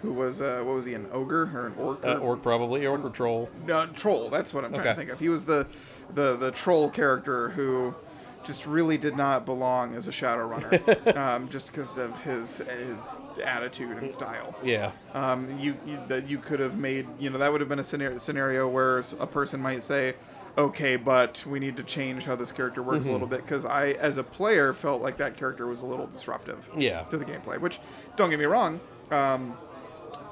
who 0.04 0.14
was 0.14 0.42
uh, 0.42 0.62
what 0.64 0.76
was 0.76 0.86
he 0.86 0.94
an 0.94 1.08
ogre 1.12 1.50
or 1.54 1.66
an 1.66 1.74
orc? 1.78 2.06
Uh, 2.06 2.16
or, 2.16 2.20
orc 2.20 2.44
probably 2.44 2.86
orc 2.86 3.04
or 3.04 3.10
troll. 3.10 3.50
no, 3.66 3.88
troll. 3.88 4.30
That's 4.30 4.54
what 4.54 4.64
I'm 4.64 4.74
trying 4.74 4.86
to 4.86 4.96
think 4.96 5.10
of. 5.10 5.20
He 5.20 5.30
was 5.30 5.46
the 5.46 5.66
the 6.14 6.36
the 6.36 6.52
troll 6.52 6.90
character 6.90 7.50
who 7.50 7.96
just 8.44 8.66
really 8.66 8.98
did 8.98 9.16
not 9.16 9.46
belong 9.46 9.96
as 9.96 10.08
a 10.08 10.12
Shadowrunner, 10.12 11.16
um, 11.18 11.50
just 11.50 11.68
because 11.68 11.98
of 11.98 12.20
his 12.22 12.58
his 12.58 13.16
attitude 13.44 13.98
and 13.98 14.12
style. 14.12 14.56
Yeah. 14.64 14.92
Um, 15.14 15.58
you, 15.60 15.78
you 15.88 15.98
that 16.08 16.28
you 16.28 16.38
could 16.38 16.60
have 16.60 16.78
made 16.78 17.08
you 17.20 17.30
know 17.30 17.40
that 17.40 17.52
would 17.52 17.62
have 17.62 17.70
been 17.70 17.80
a 17.80 17.84
scenario, 17.84 18.18
scenario 18.18 18.68
where 18.68 19.02
a 19.20 19.28
person 19.28 19.62
might 19.62 19.84
say, 19.84 20.16
okay, 20.58 20.96
but 20.96 21.46
we 21.46 21.60
need 21.60 21.78
to 21.78 21.84
change 21.84 22.26
how 22.26 22.36
this 22.36 22.52
character 22.52 22.84
works 22.84 23.06
a 23.06 23.12
little 23.12 23.28
bit 23.28 23.42
because 23.42 23.66
I, 23.66 23.92
as 23.92 24.18
a 24.18 24.24
player, 24.24 24.74
felt 24.74 25.02
like 25.02 25.18
that 25.18 25.38
character 25.38 25.66
was 25.66 25.82
a 25.82 25.86
little 25.86 26.08
disruptive. 26.08 26.70
Yeah. 26.78 27.04
To 27.04 27.18
the 27.18 27.26
gameplay, 27.26 27.60
which 27.60 27.80
don't 28.16 28.30
get 28.30 28.40
me 28.40 28.46
wrong, 28.46 28.80
um, 29.12 29.58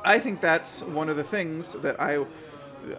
I 0.04 0.20
think 0.20 0.42
that's 0.42 0.84
one 0.84 1.10
of 1.10 1.18
the 1.18 1.24
things 1.24 1.74
that 1.74 2.00
I. 2.00 2.26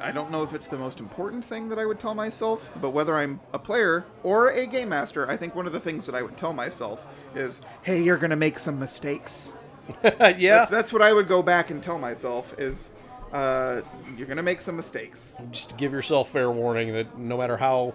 I 0.00 0.12
don't 0.12 0.30
know 0.30 0.44
if 0.44 0.54
it's 0.54 0.68
the 0.68 0.78
most 0.78 1.00
important 1.00 1.44
thing 1.44 1.68
that 1.70 1.78
I 1.78 1.86
would 1.86 1.98
tell 1.98 2.14
myself, 2.14 2.70
but 2.80 2.90
whether 2.90 3.18
I'm 3.18 3.40
a 3.52 3.58
player 3.58 4.04
or 4.22 4.48
a 4.48 4.64
game 4.64 4.90
master, 4.90 5.28
I 5.28 5.36
think 5.36 5.56
one 5.56 5.66
of 5.66 5.72
the 5.72 5.80
things 5.80 6.06
that 6.06 6.14
I 6.14 6.22
would 6.22 6.36
tell 6.36 6.52
myself 6.52 7.04
is, 7.34 7.60
"Hey, 7.82 8.00
you're 8.00 8.16
gonna 8.16 8.36
make 8.36 8.60
some 8.60 8.78
mistakes." 8.78 9.50
yeah. 10.04 10.30
That's, 10.30 10.70
that's 10.70 10.92
what 10.92 11.02
I 11.02 11.12
would 11.12 11.26
go 11.26 11.42
back 11.42 11.70
and 11.70 11.82
tell 11.82 11.98
myself 11.98 12.54
is 12.58 12.90
uh, 13.32 13.80
you're 14.16 14.28
gonna 14.28 14.42
make 14.42 14.60
some 14.60 14.76
mistakes. 14.76 15.32
Just 15.50 15.76
give 15.76 15.92
yourself 15.92 16.30
fair 16.30 16.50
warning 16.50 16.92
that 16.92 17.18
no 17.18 17.38
matter 17.38 17.56
how 17.56 17.94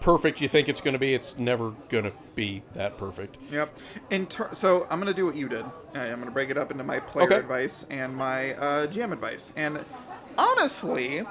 perfect 0.00 0.40
you 0.40 0.48
think 0.48 0.68
it's 0.68 0.80
going 0.80 0.92
to 0.92 0.98
be, 0.98 1.14
it's 1.14 1.36
never 1.38 1.70
going 1.88 2.04
to 2.04 2.12
be 2.34 2.62
that 2.74 2.96
perfect. 2.98 3.36
Yep. 3.50 3.76
In 4.10 4.26
ter- 4.26 4.52
so 4.52 4.86
I'm 4.90 4.98
gonna 4.98 5.14
do 5.14 5.24
what 5.26 5.34
you 5.36 5.48
did. 5.48 5.64
I'm 5.94 6.18
gonna 6.18 6.30
break 6.30 6.50
it 6.50 6.58
up 6.58 6.70
into 6.70 6.84
my 6.84 7.00
player 7.00 7.26
Okay. 7.26 7.36
advice 7.36 7.86
and 7.90 8.14
my 8.14 8.52
uh, 8.54 8.86
GM 8.86 9.12
advice. 9.12 9.52
And 9.56 9.84
honestly, 10.36 11.22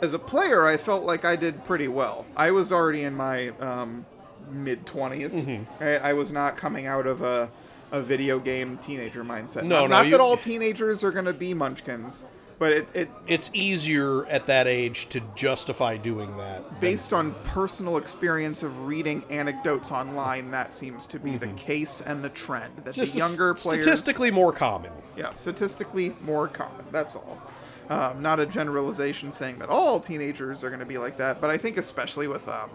as 0.00 0.14
a 0.14 0.18
player, 0.18 0.66
I 0.66 0.76
felt 0.76 1.04
like 1.04 1.24
I 1.24 1.36
did 1.36 1.64
pretty 1.64 1.88
well. 1.88 2.26
I 2.36 2.50
was 2.50 2.72
already 2.72 3.02
in 3.02 3.14
my 3.14 3.48
um, 3.60 4.06
mid 4.50 4.86
20s. 4.86 5.44
Mm-hmm. 5.44 5.82
I, 5.82 5.96
I 5.98 6.12
was 6.12 6.32
not 6.32 6.56
coming 6.56 6.86
out 6.86 7.06
of 7.06 7.22
a, 7.22 7.50
a 7.90 8.00
video 8.00 8.38
game 8.38 8.78
teenager 8.78 9.24
mindset. 9.24 9.64
No, 9.64 9.80
not, 9.80 9.80
no, 9.80 9.86
not 9.88 10.04
you- 10.06 10.10
that 10.12 10.20
all 10.20 10.36
teenagers 10.36 11.02
are 11.04 11.10
gonna 11.12 11.32
be 11.32 11.54
munchkins, 11.54 12.24
but 12.62 12.70
it, 12.72 12.88
it 12.94 13.10
It's 13.26 13.50
easier 13.52 14.24
at 14.26 14.44
that 14.44 14.68
age 14.68 15.08
to 15.08 15.20
justify 15.34 15.96
doing 15.96 16.36
that. 16.36 16.80
based 16.80 17.12
on 17.12 17.34
personal 17.42 17.96
experience 17.96 18.62
of 18.62 18.86
reading 18.86 19.24
anecdotes 19.30 19.90
online, 19.90 20.52
that 20.52 20.72
seems 20.72 21.04
to 21.06 21.18
be 21.18 21.36
the 21.36 21.48
case 21.48 22.00
and 22.00 22.22
the 22.22 22.28
trend 22.28 22.76
that 22.84 22.90
Mm-hmm. 22.92 23.00
just 23.00 23.12
the 23.14 23.18
younger 23.18 23.50
s- 23.54 23.62
players, 23.64 23.82
statistically 23.84 24.30
more 24.30 24.52
common. 24.52 24.92
yeah, 25.16 25.34
statistically 25.34 26.14
more 26.22 26.46
common. 26.46 26.84
That's 26.92 27.16
all. 27.16 27.42
Um, 27.90 28.22
not 28.22 28.38
a 28.38 28.46
generalization 28.46 29.32
saying 29.32 29.58
that 29.58 29.68
all 29.68 29.98
teenagers 29.98 30.62
are 30.62 30.68
going 30.68 30.78
to 30.78 30.86
be 30.86 30.98
like 30.98 31.16
that, 31.18 31.40
but 31.40 31.50
I 31.50 31.58
think 31.58 31.78
especially 31.78 32.28
with 32.28 32.46
um, 32.48 32.70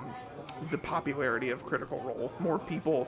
the 0.69 0.77
popularity 0.77 1.49
of 1.49 1.65
Critical 1.65 2.01
Role, 2.01 2.29
more 2.39 2.59
people 2.59 3.07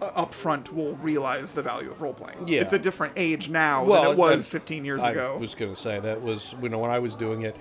Uh, 0.00 0.06
up 0.14 0.34
front 0.34 0.74
will 0.74 0.94
realize 0.96 1.52
the 1.52 1.62
value 1.62 1.90
of 1.90 2.00
role 2.00 2.12
playing. 2.14 2.46
Yeah. 2.48 2.60
it's 2.60 2.72
a 2.72 2.78
different 2.78 3.14
age 3.16 3.48
now 3.48 3.84
Well, 3.84 4.02
than 4.02 4.12
it 4.12 4.18
was 4.18 4.30
that's- 4.30 4.46
15 4.48 4.84
years 4.84 5.02
I 5.02 5.12
ago. 5.12 5.34
I 5.36 5.40
was 5.40 5.54
going 5.54 5.74
to 5.74 5.80
say 5.80 6.00
that 6.00 6.20
was 6.22 6.54
you 6.62 6.68
know 6.68 6.78
when 6.78 6.90
I 6.90 6.98
was 6.98 7.14
doing 7.16 7.42
it, 7.42 7.56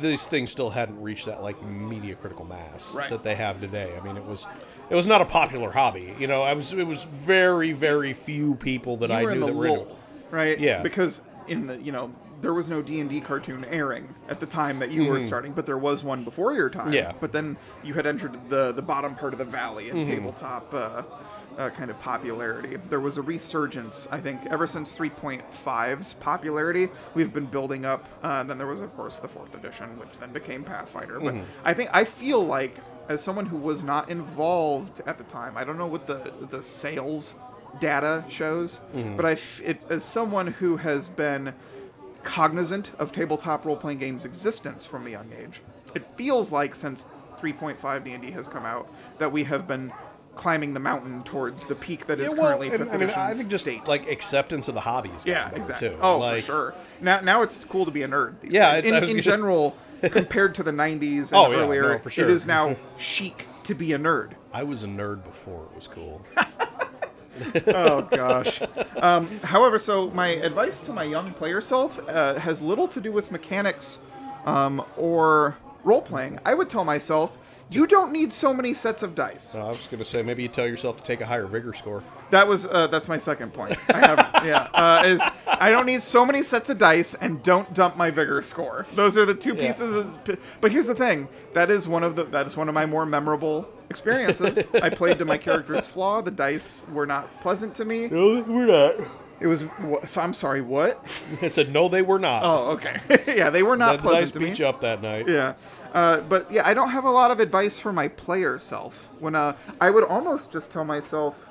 these 0.00 0.26
things 0.26 0.50
still 0.50 0.70
hadn't 0.70 1.00
reached 1.00 1.26
that 1.26 1.42
like 1.42 1.62
media 1.62 2.14
critical 2.16 2.44
mass 2.44 2.92
Right. 2.94 3.10
that 3.10 3.22
they 3.22 3.34
have 3.34 3.60
today. 3.60 3.92
I 4.00 4.04
mean, 4.04 4.16
it 4.16 4.24
was 4.24 4.46
it 4.90 4.94
was 4.94 5.06
not 5.06 5.20
a 5.20 5.24
popular 5.24 5.70
hobby. 5.70 6.14
You 6.18 6.26
know, 6.26 6.42
I 6.42 6.54
was 6.54 6.72
it 6.72 6.86
was 6.86 7.04
very 7.04 7.72
very 7.72 8.12
few 8.12 8.54
people 8.56 8.96
that 8.98 9.10
you 9.10 9.16
I 9.16 9.22
knew 9.34 9.40
the 9.40 9.46
that 9.46 9.54
were 9.54 9.68
lull, 9.68 9.96
right? 10.30 10.58
Yeah. 10.58 10.82
Because 10.82 11.22
in 11.48 11.66
the 11.68 11.76
you 11.80 11.92
know 11.92 12.10
there 12.40 12.52
was 12.54 12.68
no 12.68 12.82
D 12.82 13.00
and 13.00 13.08
D 13.10 13.20
cartoon 13.20 13.64
airing 13.66 14.14
at 14.28 14.40
the 14.40 14.46
time 14.46 14.78
that 14.80 14.90
you 14.90 15.04
were 15.06 15.18
starting, 15.20 15.52
but 15.52 15.64
there 15.66 15.78
was 15.78 16.04
one 16.04 16.24
before 16.24 16.52
your 16.52 16.68
time. 16.70 16.86
Mm-hmm. 16.86 16.92
Yeah. 16.94 17.12
But 17.20 17.32
then 17.32 17.56
you 17.82 17.94
had 17.94 18.06
entered 18.06 18.50
the 18.50 18.72
the 18.72 18.82
bottom 18.82 19.14
part 19.14 19.32
of 19.32 19.38
the 19.38 19.44
valley 19.44 19.86
Mm-hmm. 19.86 19.98
in 19.98 20.06
tabletop. 20.06 20.72
Uh, 20.74 21.02
uh, 21.58 21.70
kind 21.70 21.90
of 21.90 21.98
popularity. 22.02 22.76
There 22.90 23.00
was 23.00 23.16
a 23.16 23.22
resurgence, 23.22 24.06
I 24.12 24.20
think, 24.20 24.44
ever 24.44 24.66
since 24.66 24.92
3.5's 24.94 26.12
popularity. 26.12 26.90
We've 27.14 27.32
been 27.32 27.46
building 27.46 27.86
up. 27.86 28.06
Uh, 28.22 28.40
and 28.40 28.50
then 28.50 28.58
there 28.58 28.66
was, 28.66 28.82
of 28.82 28.94
course, 28.94 29.18
the 29.20 29.28
fourth 29.28 29.54
edition, 29.54 29.98
which 29.98 30.18
then 30.20 30.32
became 30.32 30.64
Pathfinder. 30.64 31.18
But 31.18 31.32
Mm-hmm. 31.32 31.44
I 31.64 31.72
think 31.72 31.88
I 31.94 32.04
feel 32.04 32.44
like, 32.44 32.76
as 33.08 33.22
someone 33.22 33.46
who 33.46 33.56
was 33.56 33.82
not 33.82 34.10
involved 34.10 35.00
at 35.06 35.16
the 35.16 35.24
time, 35.24 35.56
I 35.56 35.64
don't 35.64 35.78
know 35.78 35.86
what 35.86 36.06
the 36.06 36.30
the 36.50 36.62
sales 36.62 37.36
data 37.80 38.24
shows, 38.28 38.80
Mm-hmm. 38.94 39.16
but 39.16 39.24
I, 39.24 39.32
f- 39.32 39.62
it, 39.64 39.80
as 39.88 40.04
someone 40.04 40.48
who 40.48 40.76
has 40.76 41.08
been 41.08 41.54
cognizant 42.26 42.90
of 42.98 43.12
tabletop 43.12 43.64
role-playing 43.64 43.98
games' 43.98 44.24
existence 44.24 44.84
from 44.84 45.06
a 45.06 45.10
young 45.10 45.30
age, 45.40 45.62
it 45.94 46.04
feels 46.16 46.52
like 46.52 46.74
since 46.74 47.06
3.5 47.40 48.04
D&D 48.04 48.30
has 48.32 48.48
come 48.48 48.66
out 48.66 48.88
that 49.18 49.30
we 49.32 49.44
have 49.44 49.66
been 49.66 49.92
climbing 50.34 50.74
the 50.74 50.80
mountain 50.80 51.22
towards 51.22 51.64
the 51.66 51.74
peak 51.74 52.06
that 52.06 52.20
is 52.20 52.32
Yeah, 52.32 52.38
well, 52.38 52.46
currently 52.48 52.70
fifth 52.70 52.80
I 52.82 52.84
mean, 52.84 52.94
edition's 52.94 53.16
I 53.16 53.32
think 53.32 53.48
just 53.48 53.62
state. 53.64 53.88
like 53.88 54.06
acceptance 54.10 54.68
of 54.68 54.74
the 54.74 54.80
hobbies. 54.80 55.24
yeah, 55.24 55.50
exactly. 55.54 55.88
Too. 55.90 55.96
Oh, 56.02 56.18
Like, 56.18 56.36
for 56.40 56.42
sure. 56.42 56.74
Now, 57.00 57.20
now 57.20 57.40
it's 57.42 57.64
cool 57.64 57.84
to 57.86 57.90
be 57.90 58.02
a 58.02 58.08
nerd. 58.08 58.40
these 58.42 58.50
Yeah, 58.52 58.76
in, 58.76 58.94
in 59.04 59.20
general, 59.22 59.76
compared 60.10 60.54
to 60.56 60.62
the 60.62 60.72
90s 60.72 61.28
and 61.28 61.34
Oh, 61.34 61.50
yeah, 61.50 61.56
earlier, 61.58 61.92
no, 61.92 61.98
for 62.00 62.10
sure. 62.10 62.24
it 62.28 62.30
is 62.30 62.46
now 62.46 62.76
chic 62.98 63.46
to 63.64 63.74
be 63.74 63.92
a 63.94 63.98
nerd. 63.98 64.32
I 64.52 64.62
was 64.64 64.82
a 64.82 64.86
nerd 64.88 65.24
before 65.24 65.62
it 65.70 65.74
was 65.76 65.86
cool. 65.86 66.20
oh 67.68 68.02
gosh. 68.02 68.60
Um, 69.00 69.28
however, 69.42 69.78
so 69.78 70.10
my 70.10 70.28
advice 70.28 70.80
to 70.80 70.92
my 70.92 71.04
young 71.04 71.32
player 71.32 71.60
self 71.60 71.98
uh, 72.08 72.38
has 72.38 72.60
little 72.62 72.88
to 72.88 73.00
do 73.00 73.12
with 73.12 73.30
mechanics 73.30 73.98
um, 74.44 74.84
or 74.96 75.56
role 75.84 76.02
playing. 76.02 76.38
I 76.44 76.54
would 76.54 76.68
tell 76.70 76.84
myself, 76.84 77.38
you 77.70 77.86
don't 77.86 78.12
need 78.12 78.32
so 78.32 78.54
many 78.54 78.72
sets 78.74 79.02
of 79.02 79.14
dice. 79.16 79.56
I 79.56 79.64
was 79.68 79.86
going 79.88 79.98
to 79.98 80.04
say 80.04 80.22
maybe 80.22 80.42
you 80.42 80.48
tell 80.48 80.68
yourself 80.68 80.98
to 80.98 81.02
take 81.02 81.20
a 81.20 81.26
higher 81.26 81.46
vigor 81.46 81.72
score. 81.74 82.04
That 82.30 82.46
was 82.46 82.66
uh, 82.66 82.86
that's 82.88 83.08
my 83.08 83.18
second 83.18 83.52
point. 83.52 83.76
I 83.92 83.98
have 83.98 84.18
yeah 84.44 84.68
uh, 84.72 85.02
is 85.04 85.20
I 85.46 85.70
don't 85.72 85.86
need 85.86 86.02
so 86.02 86.24
many 86.24 86.42
sets 86.42 86.70
of 86.70 86.78
dice 86.78 87.14
and 87.14 87.42
don't 87.42 87.72
dump 87.74 87.96
my 87.96 88.10
vigor 88.10 88.40
score. 88.42 88.86
Those 88.94 89.16
are 89.18 89.24
the 89.24 89.34
two 89.34 89.54
Yeah. 89.54 89.66
pieces. 89.66 90.16
Of, 90.16 90.38
but 90.60 90.70
here's 90.70 90.86
the 90.86 90.94
thing: 90.94 91.28
that 91.54 91.70
is 91.70 91.88
one 91.88 92.04
of 92.04 92.14
the 92.14 92.24
that 92.24 92.46
is 92.46 92.56
one 92.56 92.68
of 92.68 92.74
my 92.74 92.86
more 92.86 93.04
memorable 93.06 93.68
experiences. 93.90 94.58
I 94.74 94.88
played 94.90 95.18
to 95.18 95.24
my 95.24 95.38
character's 95.38 95.86
flaw. 95.86 96.22
The 96.22 96.30
dice 96.30 96.82
were 96.92 97.06
not 97.06 97.40
pleasant 97.40 97.74
to 97.76 97.84
me. 97.84 98.08
No, 98.08 98.42
we're 98.42 98.66
not. 98.66 98.94
It 99.38 99.46
was 99.48 99.66
so. 100.06 100.20
I'm 100.20 100.32
sorry. 100.34 100.62
What? 100.62 101.04
I 101.42 101.48
said 101.48 101.72
no, 101.72 101.88
they 101.88 102.02
were 102.02 102.18
not. 102.18 102.42
Oh, 102.44 102.70
okay. 102.72 103.00
yeah, 103.36 103.50
they 103.50 103.62
were 103.62 103.76
not 103.76 103.98
the 103.98 104.02
dice 104.02 104.10
pleasant 104.10 104.32
to 104.34 104.40
me. 104.40 104.54
you 104.54 104.66
up 104.66 104.80
that 104.80 105.02
night. 105.02 105.28
Yeah. 105.28 105.54
Uh, 105.92 106.20
but 106.20 106.50
yeah, 106.50 106.66
I 106.66 106.74
don't 106.74 106.90
have 106.90 107.04
a 107.04 107.10
lot 107.10 107.30
of 107.30 107.38
advice 107.40 107.78
for 107.78 107.92
my 107.92 108.08
player 108.08 108.58
self. 108.58 109.08
When 109.18 109.34
uh, 109.34 109.54
I 109.80 109.90
would 109.90 110.04
almost 110.04 110.52
just 110.52 110.72
tell 110.72 110.84
myself, 110.84 111.50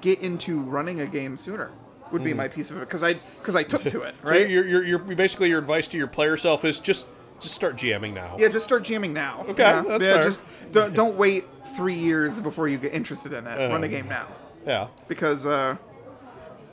get 0.00 0.20
into 0.20 0.60
running 0.60 1.00
a 1.00 1.06
game 1.06 1.36
sooner. 1.36 1.70
Would 2.10 2.24
be 2.24 2.32
my 2.32 2.48
piece 2.48 2.70
of 2.70 2.78
it 2.78 2.80
because 2.80 3.02
I 3.02 3.14
because 3.40 3.54
I 3.54 3.62
took 3.64 3.82
to 3.90 4.00
it 4.00 4.14
Right. 4.22 4.24
so 4.24 4.30
right. 4.30 4.48
your, 4.48 4.66
your, 4.66 4.82
your, 4.82 4.98
basically 4.98 5.50
your 5.50 5.58
advice 5.58 5.88
to 5.88 5.98
your 5.98 6.06
player 6.06 6.38
self 6.38 6.64
is 6.64 6.80
just 6.80 7.06
just 7.40 7.54
start 7.54 7.76
jamming 7.76 8.14
now. 8.14 8.36
yeah, 8.38 8.48
just 8.48 8.64
start 8.66 8.82
jamming 8.84 9.12
now. 9.12 9.44
Okay, 9.48 9.62
yeah, 9.62 9.82
that's 9.86 10.04
yeah, 10.04 10.14
fair. 10.14 10.22
Just 10.24 10.40
don't, 10.72 10.94
don't 10.94 11.16
wait 11.16 11.44
three 11.76 11.94
years 11.94 12.40
before 12.40 12.68
you 12.68 12.78
get 12.78 12.92
interested 12.92 13.32
in 13.32 13.46
it. 13.46 13.56
Run 13.70 13.82
a 13.82 13.86
Uh. 13.86 13.90
game 13.90 14.08
now 14.08 14.26
Yeah. 14.66 14.88
because 15.06 15.46
uh, 15.46 15.76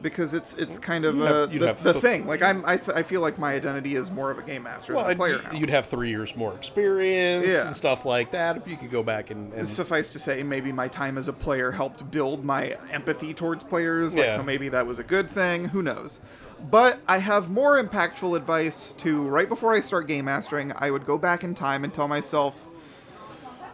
because 0.01 0.33
it's 0.33 0.53
it's 0.55 0.77
kind 0.77 1.03
of 1.05 1.19
uh, 1.19 1.47
have- 1.47 1.51
the, 1.51 1.73
the 1.73 1.93
to- 1.93 1.99
thing. 2.01 2.27
Like 2.27 2.41
I'm 2.41 2.63
I 2.65 2.73
I 2.93 3.01
feel 3.03 3.21
like 3.21 3.39
my 3.39 3.53
identity 3.53 3.95
is 3.95 4.11
more 4.11 4.29
of 4.29 4.37
a 4.37 4.41
game 4.43 4.63
master 4.63 4.93
Well, 4.93 5.03
than 5.03 5.13
a 5.13 5.15
player 5.15 5.41
now. 5.41 5.51
you'd 5.57 5.69
have 5.69 5.85
three 5.87 6.09
years 6.09 6.35
more 6.35 6.53
experience 6.53 7.47
Yeah. 7.47 7.67
and 7.67 7.75
stuff 7.75 8.05
like 8.05 8.31
that 8.31 8.57
if 8.57 8.67
you 8.67 8.75
could 8.77 8.91
go 8.91 9.01
back 9.03 9.31
and, 9.31 9.51
and 9.53 9.67
suffice 9.67 10.09
to 10.09 10.19
say, 10.19 10.43
maybe 10.43 10.71
my 10.71 10.87
time 10.89 11.17
as 11.17 11.27
a 11.27 11.33
player 11.33 11.71
helped 11.71 12.11
build 12.11 12.43
my 12.45 12.77
empathy 12.91 13.33
towards 13.33 13.63
players. 13.63 14.15
Like, 14.15 14.25
Yeah. 14.25 14.35
so 14.35 14.43
maybe 14.43 14.69
that 14.69 14.85
was 14.85 14.99
a 14.99 15.03
good 15.03 15.29
thing. 15.29 15.69
Who 15.69 15.81
knows? 15.81 16.19
But 16.59 16.99
I 17.07 17.19
have 17.19 17.49
more 17.49 17.81
impactful 17.81 18.35
advice 18.35 18.93
to 18.97 19.21
right 19.21 19.47
before 19.47 19.73
I 19.73 19.81
start 19.81 20.07
game 20.07 20.25
mastering. 20.25 20.73
I 20.75 20.89
would 20.91 21.05
go 21.05 21.17
back 21.17 21.43
in 21.43 21.53
time 21.53 21.83
and 21.83 21.93
tell 21.93 22.07
myself, 22.07 22.65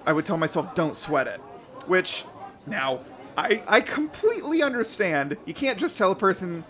I 0.05 0.13
would 0.13 0.25
tell 0.25 0.37
myself, 0.37 0.73
don't 0.75 0.97
sweat 0.97 1.27
it. 1.27 1.39
Which 1.87 2.25
now 2.65 3.01
I 3.37 3.63
I 3.67 3.81
completely 3.81 4.61
understand. 4.61 5.37
You 5.45 5.53
can't 5.53 5.77
just 5.79 5.97
tell 5.97 6.11
a 6.11 6.15
person 6.15 6.63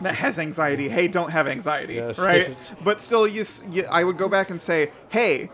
that 0.00 0.14
has 0.14 0.38
anxiety, 0.38 0.88
hey, 0.88 1.08
don't 1.08 1.30
have 1.30 1.46
anxiety, 1.46 1.94
Yes. 1.96 2.18
right? 2.18 2.56
but 2.84 3.02
still, 3.02 3.28
you, 3.28 3.44
you, 3.70 3.84
I 3.84 4.02
would 4.02 4.16
go 4.16 4.30
back 4.30 4.48
and 4.48 4.60
say, 4.60 4.90
hey, 5.10 5.50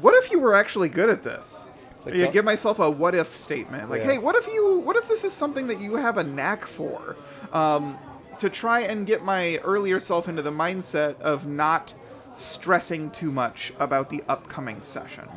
what 0.00 0.14
if 0.16 0.32
you 0.32 0.40
were 0.40 0.52
actually 0.54 0.88
good 0.88 1.08
at 1.08 1.22
this? 1.22 1.66
like 2.04 2.16
yeah, 2.16 2.26
give 2.26 2.44
myself 2.44 2.78
a 2.80 2.90
what 2.90 3.14
if 3.14 3.34
statement. 3.34 3.88
Like, 3.90 4.02
Yeah. 4.02 4.12
hey, 4.12 4.18
what 4.18 4.34
if 4.36 4.46
you 4.46 4.80
what 4.80 4.96
if 4.96 5.08
this 5.08 5.24
is 5.24 5.32
something 5.32 5.68
that 5.68 5.80
you 5.80 5.94
have 5.96 6.18
a 6.18 6.24
knack 6.24 6.66
for? 6.66 7.16
Um, 7.52 7.96
to 8.38 8.50
try 8.50 8.80
and 8.80 9.06
get 9.06 9.24
my 9.24 9.56
earlier 9.58 10.00
self 10.00 10.28
into 10.28 10.42
the 10.42 10.50
mindset 10.50 11.20
of 11.20 11.46
not 11.46 11.94
stressing 12.34 13.10
too 13.10 13.30
much 13.30 13.72
about 13.78 14.10
the 14.10 14.22
upcoming 14.28 14.82
session. 14.82 15.28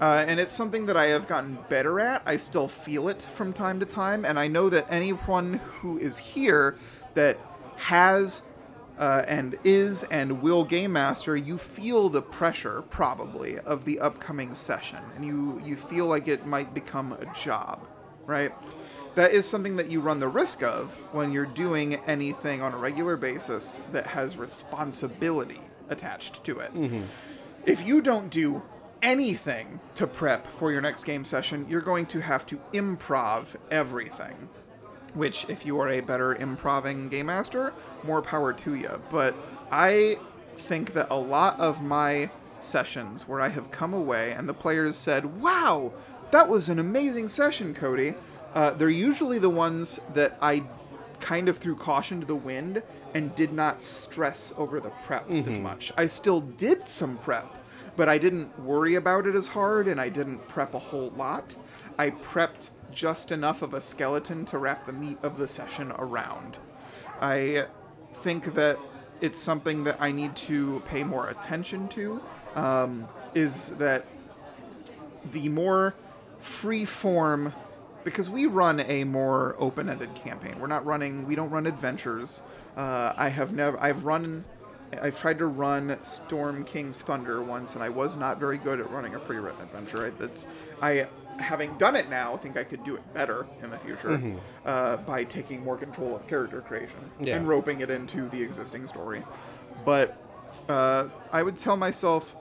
Uh, 0.00 0.24
and 0.28 0.38
it's 0.38 0.52
something 0.52 0.86
that 0.86 0.96
I 0.96 1.06
have 1.06 1.26
gotten 1.26 1.58
better 1.68 1.98
at. 1.98 2.22
I 2.24 2.36
still 2.36 2.68
feel 2.68 3.08
it 3.08 3.22
from 3.22 3.52
time 3.52 3.80
to 3.80 3.86
time, 3.86 4.24
and 4.24 4.38
I 4.38 4.46
know 4.46 4.68
that 4.68 4.86
anyone 4.88 5.54
who 5.80 5.98
is 5.98 6.18
here 6.18 6.76
that 7.14 7.38
has 7.76 8.42
uh, 8.98 9.24
and 9.28 9.56
is 9.62 10.02
and 10.04 10.42
will 10.42 10.64
game 10.64 10.92
master, 10.92 11.36
you 11.36 11.56
feel 11.58 12.08
the 12.08 12.22
pressure 12.22 12.82
probably 12.82 13.58
of 13.60 13.84
the 13.84 13.98
upcoming 14.00 14.54
session, 14.54 14.98
and 15.16 15.24
you 15.24 15.60
you 15.64 15.76
feel 15.76 16.06
like 16.06 16.28
it 16.28 16.46
might 16.46 16.74
become 16.74 17.12
a 17.12 17.26
job, 17.34 17.86
right? 18.26 18.52
That 19.18 19.32
is 19.32 19.48
something 19.48 19.74
that 19.78 19.90
you 19.90 20.00
run 20.00 20.20
the 20.20 20.28
risk 20.28 20.62
of 20.62 20.94
when 21.12 21.32
you're 21.32 21.44
doing 21.44 21.96
anything 22.06 22.62
on 22.62 22.72
a 22.72 22.76
regular 22.76 23.16
basis 23.16 23.80
that 23.90 24.06
has 24.06 24.36
responsibility 24.36 25.60
attached 25.88 26.44
to 26.44 26.60
it. 26.60 26.72
Mm-hmm. 26.72 27.02
If 27.66 27.84
you 27.84 28.00
don't 28.00 28.30
do 28.30 28.62
anything 29.02 29.80
to 29.96 30.06
prep 30.06 30.46
for 30.52 30.70
your 30.70 30.80
next 30.80 31.02
game 31.02 31.24
session, 31.24 31.66
you're 31.68 31.80
going 31.80 32.06
to 32.06 32.20
have 32.20 32.46
to 32.46 32.60
improv 32.72 33.56
everything 33.72 34.50
which 35.14 35.46
if 35.48 35.66
you 35.66 35.80
are 35.80 35.88
a 35.88 35.98
better 35.98 36.32
improving 36.36 37.08
game 37.08 37.26
master 37.26 37.72
more 38.04 38.20
power 38.20 38.52
to 38.52 38.74
you 38.74 39.00
but 39.10 39.34
i 39.72 40.18
think 40.58 40.92
that 40.92 41.08
a 41.10 41.16
lot 41.16 41.58
of 41.58 41.82
my 41.82 42.28
sessions 42.60 43.26
where 43.26 43.40
i 43.40 43.48
have 43.48 43.70
come 43.70 43.94
away 43.94 44.32
and 44.32 44.46
the 44.46 44.52
players 44.52 44.96
said 44.96 45.40
wow 45.40 45.90
that 46.30 46.46
was 46.46 46.68
an 46.68 46.78
amazing 46.78 47.26
session 47.26 47.72
cody 47.72 48.12
uh, 48.54 48.70
they're 48.70 48.88
usually 48.88 49.38
the 49.38 49.50
ones 49.50 50.00
that 50.14 50.36
i 50.40 50.62
kind 51.20 51.48
of 51.48 51.58
threw 51.58 51.74
caution 51.74 52.20
to 52.20 52.26
the 52.26 52.36
wind 52.36 52.82
and 53.14 53.34
did 53.34 53.52
not 53.52 53.82
stress 53.82 54.52
over 54.56 54.80
the 54.80 54.90
prep 55.04 55.28
as 55.30 55.58
much 55.58 55.92
i 55.96 56.06
still 56.06 56.40
did 56.40 56.88
some 56.88 57.16
prep 57.18 57.56
but 57.96 58.08
i 58.08 58.18
didn't 58.18 58.58
worry 58.60 58.94
about 58.94 59.26
it 59.26 59.34
as 59.34 59.48
hard 59.48 59.88
and 59.88 60.00
i 60.00 60.08
didn't 60.08 60.46
prep 60.48 60.74
a 60.74 60.78
whole 60.78 61.10
lot 61.10 61.54
i 61.98 62.10
prepped 62.10 62.70
just 62.92 63.30
enough 63.30 63.62
of 63.62 63.74
a 63.74 63.80
skeleton 63.80 64.44
to 64.46 64.58
wrap 64.58 64.86
the 64.86 64.92
meat 64.92 65.18
of 65.22 65.38
the 65.38 65.46
session 65.46 65.92
around. 65.98 66.56
I 67.20 67.66
think 68.12 68.54
that 68.54 68.78
it's 69.20 69.38
something 69.38 69.84
that 69.84 69.96
I 70.00 70.12
need 70.12 70.36
to 70.36 70.82
pay 70.88 71.04
more 71.04 71.28
attention 71.28 71.88
to. 71.88 72.20
Um, 72.54 73.08
is 73.34 73.70
that 73.78 74.04
the 75.32 75.48
more 75.48 75.94
free 76.38 76.84
form 76.84 77.52
because 78.04 78.30
we 78.30 78.46
run 78.46 78.80
a 78.80 79.04
more 79.04 79.54
open-ended 79.58 80.14
campaign. 80.14 80.58
We're 80.60 80.66
not 80.66 80.84
running. 80.86 81.26
We 81.26 81.34
don't 81.34 81.50
run 81.50 81.66
adventures. 81.66 82.42
Uh, 82.76 83.12
I 83.16 83.28
have 83.28 83.52
never. 83.52 83.78
I've 83.80 84.04
run. 84.04 84.44
I've 85.02 85.20
tried 85.20 85.38
to 85.38 85.46
run 85.46 85.98
Storm 86.02 86.64
King's 86.64 87.02
Thunder 87.02 87.42
once, 87.42 87.74
and 87.74 87.84
I 87.84 87.90
was 87.90 88.16
not 88.16 88.40
very 88.40 88.56
good 88.56 88.80
at 88.80 88.90
running 88.90 89.14
a 89.14 89.18
pre-written 89.18 89.60
adventure. 89.60 90.06
I, 90.06 90.10
that's 90.18 90.46
I, 90.80 91.06
having 91.38 91.76
done 91.76 91.94
it 91.94 92.08
now, 92.08 92.38
think 92.38 92.56
I 92.56 92.64
could 92.64 92.84
do 92.84 92.96
it 92.96 93.12
better 93.12 93.46
in 93.62 93.68
the 93.68 93.76
future 93.78 94.20
uh, 94.64 94.96
by 94.98 95.24
taking 95.24 95.62
more 95.62 95.76
control 95.76 96.16
of 96.16 96.26
character 96.26 96.62
creation 96.62 97.00
Yeah. 97.20 97.36
and 97.36 97.46
roping 97.46 97.80
it 97.82 97.90
into 97.90 98.30
the 98.30 98.42
existing 98.42 98.88
story. 98.88 99.22
But 99.84 100.16
uh, 100.70 101.08
I 101.32 101.42
would 101.42 101.58
tell 101.58 101.76
myself, 101.76 102.34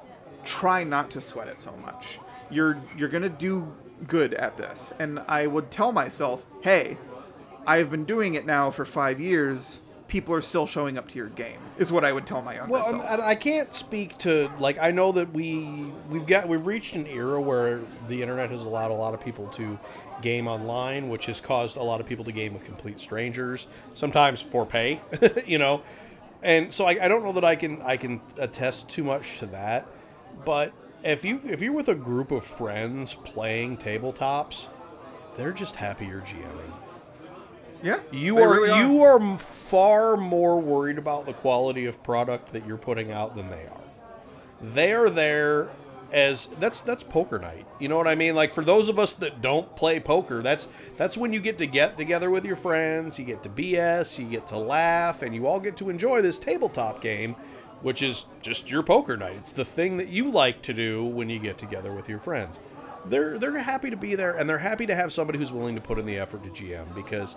try 0.45 0.85
not 0.85 1.11
to 1.11 1.21
sweat 1.21 1.49
it 1.49 1.59
so 1.59 1.73
much. 1.85 2.17
You're 2.49 2.81
you're 2.97 3.09
gonna 3.09 3.27
do 3.27 3.75
good 4.05 4.33
at 4.35 4.57
this, 4.57 4.93
and 4.99 5.19
I 5.27 5.47
would 5.47 5.71
tell 5.71 5.91
myself, 5.91 6.45
hey, 6.61 6.97
I've 7.65 7.89
been 7.89 8.05
doing 8.05 8.35
it 8.35 8.45
now 8.45 8.69
for 8.71 8.85
five 8.85 9.19
years. 9.19 9.81
People 10.07 10.33
are 10.33 10.41
still 10.41 10.65
showing 10.65 10.97
up 10.97 11.09
to 11.09 11.17
your 11.17 11.27
game. 11.27 11.59
Is 11.77 11.91
what 11.91 12.05
I 12.05 12.13
would 12.13 12.25
tell 12.25 12.41
my 12.41 12.55
younger 12.55 12.71
Well, 12.71 12.85
self. 12.85 13.05
and 13.09 13.21
I 13.21 13.35
can't 13.35 13.73
speak 13.75 14.17
to 14.19 14.49
like 14.57 14.77
I 14.79 14.91
know 14.91 15.11
that 15.11 15.33
we 15.33 15.91
we've 16.09 16.25
got 16.25 16.47
we've 16.47 16.65
reached 16.65 16.95
an 16.95 17.05
era 17.07 17.41
where 17.41 17.81
the 18.07 18.21
internet 18.21 18.49
has 18.51 18.61
allowed 18.61 18.91
a 18.91 18.93
lot 18.93 19.13
of 19.13 19.19
people 19.19 19.47
to 19.55 19.77
game 20.21 20.47
online, 20.47 21.09
which 21.09 21.25
has 21.25 21.41
caused 21.41 21.75
a 21.75 21.83
lot 21.83 21.99
of 21.99 22.07
people 22.07 22.23
to 22.23 22.31
game 22.31 22.53
with 22.53 22.63
complete 22.63 23.01
strangers, 23.01 23.67
sometimes 23.95 24.39
for 24.41 24.65
pay, 24.65 25.01
you 25.45 25.57
know. 25.57 25.81
And 26.41 26.73
so 26.73 26.85
I, 26.85 26.91
I 27.03 27.07
don't 27.09 27.23
know 27.23 27.33
that 27.33 27.43
I 27.43 27.57
can 27.57 27.81
I 27.81 27.97
can 27.97 28.21
attest 28.37 28.87
too 28.87 29.03
much 29.03 29.39
to 29.39 29.45
that, 29.47 29.85
but 30.45 30.71
if 31.03 31.23
you 31.23 31.41
if 31.45 31.61
you're 31.61 31.73
with 31.73 31.87
a 31.87 31.95
group 31.95 32.31
of 32.31 32.43
friends 32.43 33.13
playing 33.13 33.77
tabletops, 33.77 34.67
they're 35.35 35.53
just 35.53 35.75
happy 35.75 36.05
you're 36.05 36.21
GMing. 36.21 36.71
yeah, 37.83 37.99
You 38.11 38.37
are 38.39 38.49
really 38.49 38.79
you 38.79 39.01
are 39.03 39.37
far 39.39 40.17
more 40.17 40.59
worried 40.59 40.97
about 40.97 41.25
the 41.25 41.33
quality 41.33 41.85
of 41.85 42.01
product 42.03 42.51
that 42.53 42.65
you're 42.65 42.77
putting 42.77 43.11
out 43.11 43.35
than 43.35 43.49
they 43.49 43.65
are. 43.65 43.81
They 44.61 44.93
are 44.93 45.09
there 45.09 45.69
as 46.11 46.47
that's 46.59 46.81
that's 46.81 47.03
poker 47.03 47.37
night. 47.37 47.65
You 47.79 47.89
know 47.89 47.97
what 47.97 48.07
I 48.07 48.15
mean? 48.15 48.33
Like 48.33 48.53
for 48.53 48.63
those 48.63 48.89
of 48.89 48.97
us 48.97 49.13
that 49.15 49.41
don't 49.41 49.75
play 49.75 49.99
poker, 49.99 50.41
that's 50.41 50.67
that's 50.95 51.17
when 51.17 51.33
you 51.33 51.39
get 51.39 51.57
to 51.59 51.67
get 51.67 51.97
together 51.97 52.29
with 52.29 52.45
your 52.45 52.55
friends, 52.55 53.19
you 53.19 53.25
get 53.25 53.43
to 53.43 53.49
BS, 53.49 54.17
you 54.17 54.25
get 54.25 54.47
to 54.47 54.57
laugh, 54.57 55.21
and 55.21 55.35
you 55.35 55.47
all 55.47 55.59
get 55.59 55.77
to 55.77 55.89
enjoy 55.89 56.21
this 56.21 56.39
tabletop 56.39 57.01
game, 57.01 57.35
which 57.81 58.01
is 58.01 58.25
just 58.41 58.69
your 58.69 58.83
poker 58.83 59.17
night. 59.17 59.37
It's 59.39 59.51
the 59.51 59.65
thing 59.65 59.97
that 59.97 60.07
you 60.09 60.29
like 60.29 60.61
to 60.63 60.73
do 60.73 61.05
when 61.05 61.29
you 61.29 61.39
get 61.39 61.57
together 61.57 61.91
with 61.91 62.09
your 62.09 62.19
friends. 62.19 62.59
They're 63.05 63.37
they're 63.39 63.57
happy 63.59 63.89
to 63.89 63.95
be 63.95 64.15
there 64.15 64.35
and 64.35 64.49
they're 64.49 64.57
happy 64.57 64.85
to 64.85 64.95
have 64.95 65.13
somebody 65.13 65.39
who's 65.39 65.51
willing 65.51 65.75
to 65.75 65.81
put 65.81 65.97
in 65.97 66.05
the 66.05 66.17
effort 66.17 66.43
to 66.43 66.49
GM 66.49 66.93
because 66.93 67.35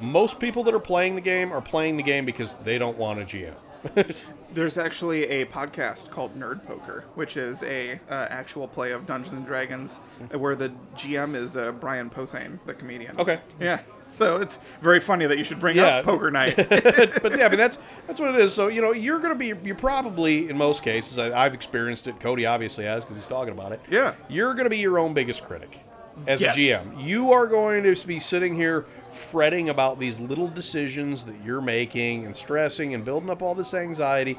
most 0.00 0.38
people 0.38 0.62
that 0.64 0.74
are 0.74 0.80
playing 0.80 1.14
the 1.16 1.20
game 1.20 1.52
are 1.52 1.60
playing 1.60 1.96
the 1.96 2.02
game 2.02 2.24
because 2.24 2.54
they 2.54 2.78
don't 2.78 2.96
want 2.96 3.20
a 3.20 3.24
GM. 3.24 3.54
There's 4.52 4.78
actually 4.78 5.24
a 5.24 5.46
podcast 5.46 6.10
called 6.10 6.38
Nerd 6.38 6.66
Poker, 6.66 7.04
which 7.14 7.36
is 7.36 7.62
a 7.62 8.00
uh, 8.08 8.26
actual 8.30 8.66
play 8.66 8.92
of 8.92 9.06
Dungeons 9.06 9.34
and 9.34 9.46
Dragons, 9.46 10.00
uh, 10.32 10.38
where 10.38 10.56
the 10.56 10.72
GM 10.96 11.34
is 11.34 11.56
uh, 11.56 11.72
Brian 11.72 12.10
Posehn, 12.10 12.58
the 12.66 12.74
comedian. 12.74 13.18
Okay. 13.20 13.40
Yeah. 13.60 13.80
So 14.10 14.36
it's 14.38 14.58
very 14.80 15.00
funny 15.00 15.26
that 15.26 15.38
you 15.38 15.44
should 15.44 15.60
bring 15.60 15.76
Yeah. 15.76 15.98
up 15.98 16.04
Poker 16.04 16.30
Night. 16.30 16.56
but 16.68 17.36
yeah, 17.38 17.46
I 17.46 17.48
mean 17.48 17.58
that's 17.58 17.78
that's 18.06 18.18
what 18.20 18.34
it 18.34 18.40
is. 18.40 18.52
So 18.54 18.68
you 18.68 18.80
know, 18.82 18.92
you're 18.92 19.18
going 19.18 19.32
to 19.32 19.38
be 19.38 19.52
you're 19.66 19.74
probably 19.76 20.48
in 20.48 20.56
most 20.56 20.82
cases. 20.82 21.18
I, 21.18 21.32
I've 21.44 21.54
experienced 21.54 22.06
it. 22.08 22.18
Cody 22.20 22.46
obviously 22.46 22.84
has 22.84 23.04
because 23.04 23.16
he's 23.18 23.28
talking 23.28 23.52
about 23.52 23.72
it. 23.72 23.80
Yeah. 23.90 24.14
You're 24.28 24.54
going 24.54 24.64
to 24.64 24.70
be 24.70 24.78
your 24.78 24.98
own 24.98 25.14
biggest 25.14 25.44
critic 25.44 25.78
as 26.26 26.40
Yes. 26.40 26.56
a 26.56 26.58
GM. 26.88 27.06
You 27.06 27.32
are 27.32 27.46
going 27.46 27.82
to 27.84 28.06
be 28.06 28.18
sitting 28.18 28.54
here 28.54 28.86
fretting 29.12 29.68
about 29.68 29.98
these 29.98 30.18
little 30.20 30.48
decisions 30.48 31.24
that 31.24 31.34
you're 31.44 31.60
making 31.60 32.24
and 32.26 32.34
stressing 32.34 32.94
and 32.94 33.04
building 33.04 33.30
up 33.30 33.42
all 33.42 33.54
this 33.54 33.74
anxiety. 33.74 34.38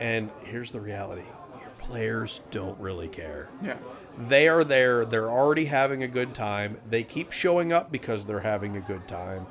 And 0.00 0.28
here's 0.42 0.70
the 0.72 0.80
reality: 0.80 1.22
your 1.60 1.70
players 1.78 2.40
don't 2.50 2.78
really 2.80 3.08
care. 3.08 3.48
yeah. 3.62 3.76
They 4.18 4.48
are 4.48 4.64
there. 4.64 5.04
They're 5.04 5.30
already 5.30 5.64
having 5.66 6.02
a 6.02 6.08
good 6.08 6.34
time. 6.34 6.78
They 6.88 7.02
keep 7.02 7.32
showing 7.32 7.72
up 7.72 7.90
because 7.90 8.26
they're 8.26 8.40
having 8.40 8.76
a 8.76 8.80
good 8.80 9.06
time. 9.08 9.46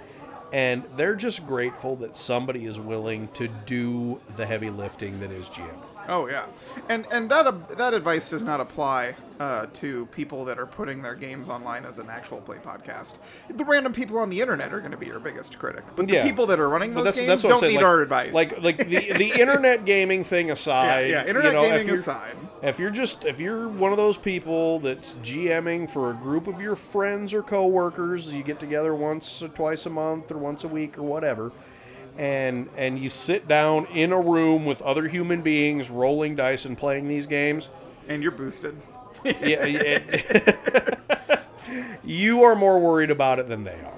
And 0.54 0.84
they're 0.96 1.16
just 1.16 1.48
grateful 1.48 1.96
that 1.96 2.16
somebody 2.16 2.66
is 2.68 2.80
willing 2.80 3.28
to 3.30 3.48
do 3.66 4.22
the 4.38 4.46
heavy 4.46 4.70
lifting 4.70 5.20
that 5.22 5.32
is 5.32 5.48
GM. 5.48 5.68
Oh 6.08 6.28
yeah, 6.28 6.46
and 6.90 7.08
and 7.12 7.32
that 7.32 7.48
uh, 7.48 7.52
that 7.78 7.94
advice 7.96 8.30
does 8.30 8.44
not 8.44 8.60
apply 8.60 9.16
uh, 9.40 9.66
to 9.74 10.06
people 10.08 10.46
that 10.46 10.60
are 10.60 10.66
putting 10.68 11.02
their 11.02 11.16
games 11.16 11.50
online 11.50 11.86
as 11.86 11.98
an 11.98 12.08
actual 12.10 12.40
play 12.42 12.58
podcast. 12.58 13.16
The 13.50 13.64
random 13.66 13.94
people 13.94 14.20
on 14.20 14.30
the 14.30 14.42
internet 14.42 14.74
are 14.74 14.80
going 14.80 14.92
to 14.92 14.98
be 14.98 15.06
your 15.08 15.20
biggest 15.20 15.58
critic, 15.58 15.86
but 15.96 16.08
the 16.08 16.16
Yeah. 16.16 16.24
people 16.24 16.46
that 16.48 16.60
are 16.60 16.68
running 16.70 16.94
those 16.94 17.06
that's, 17.06 17.16
games 17.18 17.28
that's 17.30 17.44
don't 17.44 17.64
need 17.64 17.78
like, 17.78 17.86
our 17.86 18.02
advice. 18.02 18.34
Like 18.34 18.62
like 18.62 18.78
the, 18.78 18.86
the 19.14 19.32
internet 19.42 19.86
gaming 19.86 20.24
thing 20.24 20.52
aside. 20.52 21.10
yeah, 21.10 21.24
you 21.24 21.30
internet 21.30 21.54
know, 21.54 21.62
gaming 21.64 21.90
aside. 21.90 22.36
If 22.64 22.80
you're 22.80 22.92
just 22.92 23.26
if 23.26 23.40
you're 23.42 23.68
one 23.68 23.92
of 23.92 23.98
those 23.98 24.16
people 24.18 24.80
that's 24.80 25.16
GMing 25.22 25.90
for 25.92 26.12
a 26.12 26.14
group 26.14 26.48
of 26.48 26.62
your 26.62 26.76
friends 26.78 27.34
or 27.34 27.44
coworkers, 27.44 28.32
you 28.32 28.42
get 28.42 28.60
together 28.60 28.96
once 28.96 29.42
or 29.44 29.50
twice 29.50 29.86
a 29.86 29.90
month 29.90 30.32
or 30.32 30.38
once 30.38 30.64
a 30.64 30.70
week 30.70 30.98
or 30.98 31.02
whatever, 31.04 31.52
and 32.18 32.70
and 32.78 32.98
you 32.98 33.10
sit 33.10 33.50
down 33.50 33.86
in 33.88 34.14
a 34.14 34.20
room 34.20 34.66
with 34.66 34.82
other 34.82 35.10
human 35.10 35.42
beings 35.42 35.90
rolling 35.90 36.36
dice 36.38 36.64
and 36.64 36.78
playing 36.78 37.10
these 37.10 37.28
games, 37.28 37.68
And 38.08 38.24
you're 38.24 38.32
boosted. 38.32 38.78
yeah, 39.26 39.66
it- 39.66 41.00
you 42.06 42.44
are 42.44 42.56
more 42.56 42.80
worried 42.80 43.12
about 43.12 43.40
it 43.40 43.50
than 43.50 43.66
they 43.66 43.72
are. 43.72 43.93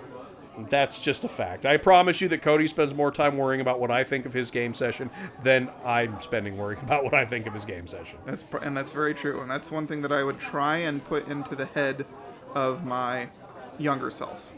That's 0.70 1.02
just 1.02 1.24
a 1.24 1.30
fact. 1.30 1.66
I 1.66 1.78
promise 1.78 2.22
you 2.22 2.28
that 2.30 2.42
Cody 2.42 2.68
spends 2.68 2.94
more 2.94 3.12
time 3.12 3.38
worrying 3.38 3.62
about 3.62 3.80
what 3.80 3.92
I 3.92 4.04
think 4.04 4.26
of 4.26 4.34
his 4.34 4.52
game 4.52 4.74
session 4.74 5.10
than 5.44 5.70
I'm 5.84 6.20
spending 6.22 6.58
worrying 6.58 6.82
about 6.84 7.04
what 7.04 7.14
I 7.14 7.26
think 7.26 7.46
of 7.46 7.54
his 7.54 7.66
game 7.66 7.88
session. 7.88 8.18
That's 8.26 8.44
pr- 8.44 8.58
and 8.58 8.76
that's 8.76 8.92
very 8.92 9.14
true, 9.14 9.42
and 9.42 9.50
that's 9.50 9.70
one 9.70 9.88
thing 9.88 10.02
that 10.04 10.12
I 10.12 10.24
would 10.24 10.40
try 10.40 10.78
and 10.78 11.04
put 11.04 11.28
into 11.28 11.56
the 11.56 11.66
head 11.66 12.06
of 12.54 12.86
my 12.86 13.30
younger 13.78 14.10
self. 14.10 14.52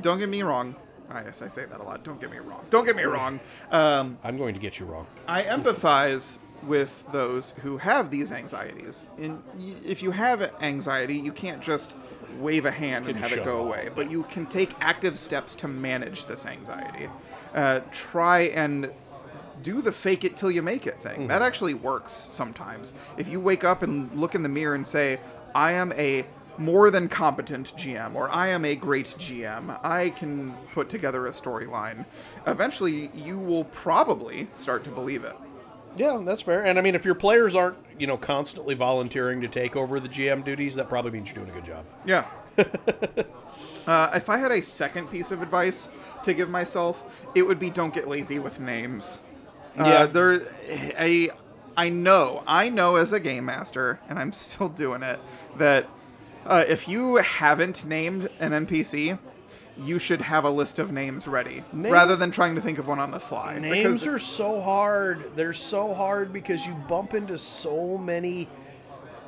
Don't 0.00 0.18
get 0.18 0.28
me 0.28 0.42
wrong. 0.42 0.74
I 1.10 1.22
guess 1.22 1.42
I 1.42 1.48
say 1.48 1.66
that 1.66 1.80
a 1.80 1.82
lot. 1.82 2.02
Don't 2.02 2.20
get 2.20 2.30
me 2.30 2.38
wrong. 2.38 2.64
Don't 2.70 2.84
get 2.84 2.96
me 2.96 3.04
wrong. 3.04 3.38
Um, 3.70 4.18
I'm 4.24 4.36
going 4.38 4.54
to 4.54 4.60
get 4.60 4.80
you 4.80 4.86
wrong. 4.86 5.06
I 5.28 5.42
empathize 5.44 6.38
with 6.66 7.06
those 7.12 7.52
who 7.62 7.78
have 7.78 8.10
these 8.10 8.32
anxieties. 8.32 9.04
And 9.18 9.42
y- 9.58 9.74
if 9.86 10.02
you 10.02 10.10
have 10.12 10.50
anxiety, 10.60 11.16
you 11.16 11.32
can't 11.32 11.62
just 11.62 11.94
wave 12.38 12.64
a 12.66 12.70
hand 12.70 13.06
and 13.06 13.18
have 13.18 13.32
it 13.32 13.44
go 13.44 13.58
away, 13.58 13.90
but 13.94 14.10
you 14.10 14.24
can 14.24 14.46
take 14.46 14.70
active 14.80 15.16
steps 15.18 15.54
to 15.56 15.68
manage 15.68 16.26
this 16.26 16.44
anxiety. 16.46 17.08
Uh, 17.54 17.80
try 17.92 18.40
and 18.40 18.90
do 19.62 19.80
the 19.80 19.92
fake 19.92 20.24
it 20.24 20.36
till 20.36 20.50
you 20.50 20.60
make 20.62 20.86
it 20.86 20.98
thing. 21.00 21.28
That 21.28 21.42
actually 21.42 21.74
works 21.74 22.12
sometimes. 22.12 22.92
If 23.16 23.28
you 23.28 23.38
wake 23.40 23.62
up 23.64 23.82
and 23.82 24.12
look 24.18 24.34
in 24.34 24.42
the 24.42 24.48
mirror 24.48 24.74
and 24.74 24.86
say, 24.86 25.20
I 25.54 25.72
am 25.72 25.92
a 25.92 26.26
more 26.58 26.90
than 26.90 27.08
competent 27.08 27.74
GM, 27.76 28.14
or 28.14 28.28
I 28.30 28.48
am 28.48 28.64
a 28.64 28.76
great 28.76 29.06
GM. 29.06 29.76
I 29.84 30.10
can 30.10 30.54
put 30.72 30.88
together 30.88 31.26
a 31.26 31.30
storyline. 31.30 32.04
Eventually, 32.46 33.10
you 33.14 33.38
will 33.38 33.64
probably 33.64 34.46
start 34.54 34.84
to 34.84 34.90
believe 34.90 35.24
it. 35.24 35.34
Yeah, 35.96 36.20
that's 36.24 36.42
fair. 36.42 36.64
And 36.64 36.78
I 36.78 36.82
mean, 36.82 36.94
if 36.94 37.04
your 37.04 37.14
players 37.14 37.54
aren't, 37.54 37.76
you 37.98 38.06
know, 38.06 38.16
constantly 38.16 38.74
volunteering 38.74 39.40
to 39.42 39.48
take 39.48 39.76
over 39.76 40.00
the 40.00 40.08
GM 40.08 40.44
duties, 40.44 40.74
that 40.74 40.88
probably 40.88 41.12
means 41.12 41.28
you're 41.28 41.44
doing 41.44 41.50
a 41.50 41.52
good 41.52 41.64
job. 41.64 41.84
Yeah. 42.04 42.26
uh, 43.86 44.10
if 44.14 44.28
I 44.28 44.38
had 44.38 44.50
a 44.50 44.62
second 44.62 45.10
piece 45.10 45.30
of 45.30 45.42
advice 45.42 45.88
to 46.24 46.34
give 46.34 46.50
myself, 46.50 47.02
it 47.34 47.42
would 47.42 47.60
be 47.60 47.70
don't 47.70 47.94
get 47.94 48.08
lazy 48.08 48.38
with 48.38 48.58
names. 48.58 49.20
Yeah. 49.76 49.84
Uh, 49.84 50.06
there, 50.06 50.42
I, 50.98 51.30
I 51.76 51.88
know, 51.88 52.42
I 52.46 52.68
know 52.68 52.96
as 52.96 53.12
a 53.12 53.20
game 53.20 53.44
master, 53.44 54.00
and 54.08 54.18
I'm 54.18 54.32
still 54.32 54.68
doing 54.68 55.02
it, 55.02 55.20
that 55.56 55.88
uh, 56.46 56.64
if 56.68 56.88
you 56.88 57.16
haven't 57.16 57.84
named 57.84 58.28
an 58.38 58.52
NPC, 58.66 59.18
you 59.78 59.98
should 59.98 60.20
have 60.22 60.44
a 60.44 60.50
list 60.50 60.78
of 60.78 60.92
names 60.92 61.26
ready, 61.26 61.64
Name- 61.72 61.92
rather 61.92 62.16
than 62.16 62.30
trying 62.30 62.54
to 62.54 62.60
think 62.60 62.78
of 62.78 62.86
one 62.86 62.98
on 62.98 63.10
the 63.10 63.20
fly. 63.20 63.58
Names 63.58 64.00
because- 64.00 64.06
are 64.06 64.18
so 64.18 64.60
hard. 64.60 65.32
They're 65.36 65.52
so 65.52 65.94
hard 65.94 66.32
because 66.32 66.66
you 66.66 66.74
bump 66.88 67.14
into 67.14 67.38
so 67.38 67.98
many 67.98 68.48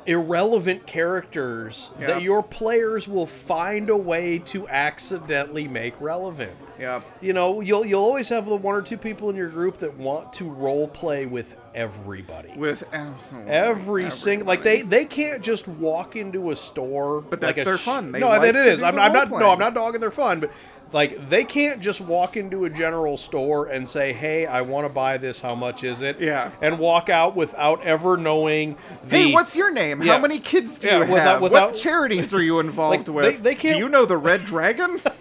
irrelevant 0.07 0.87
characters 0.87 1.91
Yeah. 1.99 2.07
that 2.07 2.21
your 2.21 2.41
players 2.41 3.07
will 3.07 3.27
find 3.27 3.89
a 3.89 3.95
way 3.97 4.39
to 4.39 4.67
accidentally 4.69 5.67
make 5.67 5.93
relevant. 5.99 6.53
yeah. 6.79 7.01
You 7.21 7.33
know, 7.33 7.59
you'll 7.61 7.85
you'll 7.85 8.03
always 8.03 8.29
have 8.29 8.45
the 8.45 8.55
one 8.55 8.75
or 8.75 8.81
two 8.81 8.97
people 8.97 9.29
in 9.29 9.35
your 9.35 9.49
group 9.49 9.79
that 9.79 9.97
want 9.97 10.31
to 10.33 10.49
role 10.49 10.87
play 10.87 11.25
with 11.25 11.55
everybody. 11.75 12.53
With 12.55 12.83
absolutely 12.93 13.51
Every 13.51 14.09
single 14.09 14.47
like 14.47 14.63
they 14.63 14.81
they 14.81 15.05
can't 15.05 15.41
just 15.41 15.67
walk 15.67 16.15
into 16.15 16.51
a 16.51 16.55
store. 16.55 17.21
But 17.21 17.41
that's 17.41 17.61
a 17.61 17.65
their 17.65 17.77
sh- 17.77 17.81
fun. 17.81 18.11
They 18.11 18.19
no, 18.19 18.27
like 18.29 18.55
it 18.55 18.77
to 18.77 18.85
I'm, 18.85 18.97
I'm 18.97 19.13
not. 19.13 19.29
No. 19.29 19.51
I'm 19.51 19.59
not 19.59 19.73
dogging 19.73 20.01
their 20.01 20.11
fun, 20.11 20.39
but 20.39 20.51
like 20.93 21.29
they 21.29 21.43
can't 21.43 21.81
just 21.81 21.99
walk 21.99 22.37
into 22.37 22.65
a 22.65 22.69
general 22.69 23.17
store 23.17 23.67
and 23.67 23.87
say, 23.87 24.13
"Hey, 24.13 24.45
I 24.45 24.61
want 24.61 24.85
to 24.85 24.89
buy 24.89 25.17
this. 25.17 25.41
How 25.41 25.53
much 25.55 25.83
is 25.83 26.01
it?" 26.01 26.19
Yeah. 26.19 26.51
and 26.61 26.79
walk 26.79 27.09
out 27.09 27.35
without 27.35 27.83
ever 27.85 28.15
knowing. 28.17 28.77
The, 29.09 29.17
Hey, 29.17 29.33
what's 29.33 29.55
your 29.55 29.71
name? 29.71 30.01
Yeah. 30.01 30.13
How 30.13 30.19
many 30.19 30.39
kids 30.39 30.79
do 30.79 30.87
Yeah, 30.87 30.93
you 31.05 31.11
without- 31.11 31.17
have? 31.17 31.41
without- 31.41 31.69
what 31.71 31.75
charities 31.77 32.33
are 32.33 32.41
you 32.41 32.59
involved 32.61 32.97
Like, 32.97 33.05
they- 33.05 33.11
with? 33.31 33.43
they 33.43 33.55
can't- 33.55 33.75
Do 33.75 33.79
you 33.83 33.89
know 33.89 34.05
the 34.05 34.17
Red 34.17 34.45
Dragon? 34.45 35.01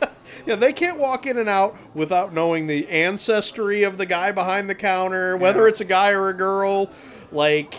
Yeah, 0.47 0.55
they 0.55 0.73
can't 0.73 0.97
walk 0.97 1.27
in 1.27 1.39
and 1.39 1.49
out 1.49 1.77
without 1.93 2.33
knowing 2.33 2.69
the 2.69 2.87
ancestry 2.89 3.83
of 3.83 3.99
the 3.99 4.07
guy 4.07 4.31
behind 4.31 4.71
the 4.71 4.77
counter, 4.77 5.37
whether 5.37 5.63
Yeah. 5.63 5.69
it's 5.71 5.81
a 5.81 5.85
guy 5.85 6.11
or 6.13 6.29
a 6.29 6.35
girl. 6.35 6.89
Like, 7.33 7.75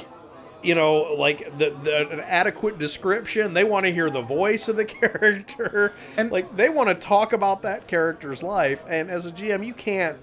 you 0.68 0.76
know, 0.76 1.13
like 1.15 1.57
the, 1.57 1.70
the 1.84 2.09
an 2.09 2.20
adequate 2.20 2.78
description. 2.78 3.53
They 3.53 3.63
want 3.63 3.86
to 3.86 3.93
hear 3.93 4.09
the 4.09 4.22
voice 4.22 4.68
of 4.68 4.76
the 4.76 4.86
character, 5.32 5.93
And- 6.18 6.32
like 6.32 6.55
they 6.57 6.70
want 6.70 6.89
to 6.89 6.95
talk 6.95 7.34
about 7.34 7.61
that 7.63 7.88
character's 7.88 8.43
life. 8.43 8.84
And 8.88 9.09
as 9.09 9.26
a 9.26 9.32
GM, 9.32 9.65
you 9.65 9.74
can't. 9.74 10.18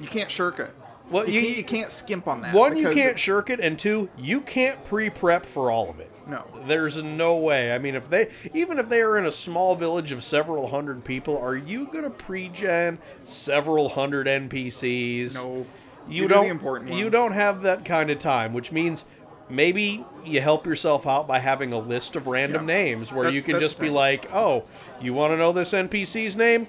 you 0.00 0.08
can't 0.08 0.30
shirk 0.30 0.58
it. 0.58 0.70
Well, 1.10 1.28
you, 1.28 1.40
you- 1.40 1.46
can't, 1.46 1.56
you 1.58 1.64
can't 1.64 1.90
skimp 1.90 2.26
on 2.26 2.40
that. 2.40 2.54
One, 2.54 2.76
you 2.76 2.90
can't 2.92 3.18
shirk 3.18 3.50
it, 3.50 3.60
and 3.60 3.78
two, 3.78 4.08
you 4.16 4.40
can't 4.40 4.82
pre-prep 4.84 5.44
for 5.44 5.70
all 5.70 5.90
of 5.90 6.00
it. 6.00 6.10
No. 6.26 6.44
There's 6.66 6.96
no 7.02 7.36
way. 7.36 7.72
I 7.72 7.78
mean, 7.78 7.94
if 7.96 8.08
they, 8.08 8.30
even 8.54 8.78
if 8.78 8.88
they 8.88 9.02
are 9.02 9.18
in 9.18 9.26
a 9.26 9.32
small 9.32 9.74
village 9.74 10.12
of 10.12 10.22
several 10.24 10.68
hundred 10.68 11.04
people, 11.04 11.36
are 11.36 11.56
you 11.56 11.86
gonna 11.92 12.10
pre-gen 12.10 12.98
several 13.24 13.90
hundred 13.90 14.26
NPCs? 14.28 15.34
No. 15.34 15.66
you, 16.08 16.22
You 16.22 16.22
do 16.22 16.28
don't. 16.28 16.46
important 16.46 16.92
You 16.94 17.10
don't 17.10 17.32
have 17.32 17.62
that 17.62 17.84
kind 17.84 18.08
of 18.10 18.18
time, 18.20 18.52
which 18.54 18.70
means 18.72 19.04
maybe 19.48 20.04
you 20.24 20.40
help 20.40 20.66
yourself 20.66 21.06
out 21.06 21.26
by 21.26 21.38
having 21.40 21.72
a 21.72 21.78
list 21.78 22.16
of 22.16 22.26
random 22.26 22.68
Yeah. 22.68 22.74
names 22.74 23.12
where 23.12 23.28
you 23.30 23.42
can 23.42 23.52
that's 23.54 23.62
just 23.64 23.78
be 23.80 23.90
like, 23.90 24.32
"Oh, 24.32 24.64
you 25.00 25.14
want 25.14 25.32
to 25.32 25.36
know 25.36 25.52
this 25.52 25.72
NPC's 25.72 26.36
name? 26.36 26.66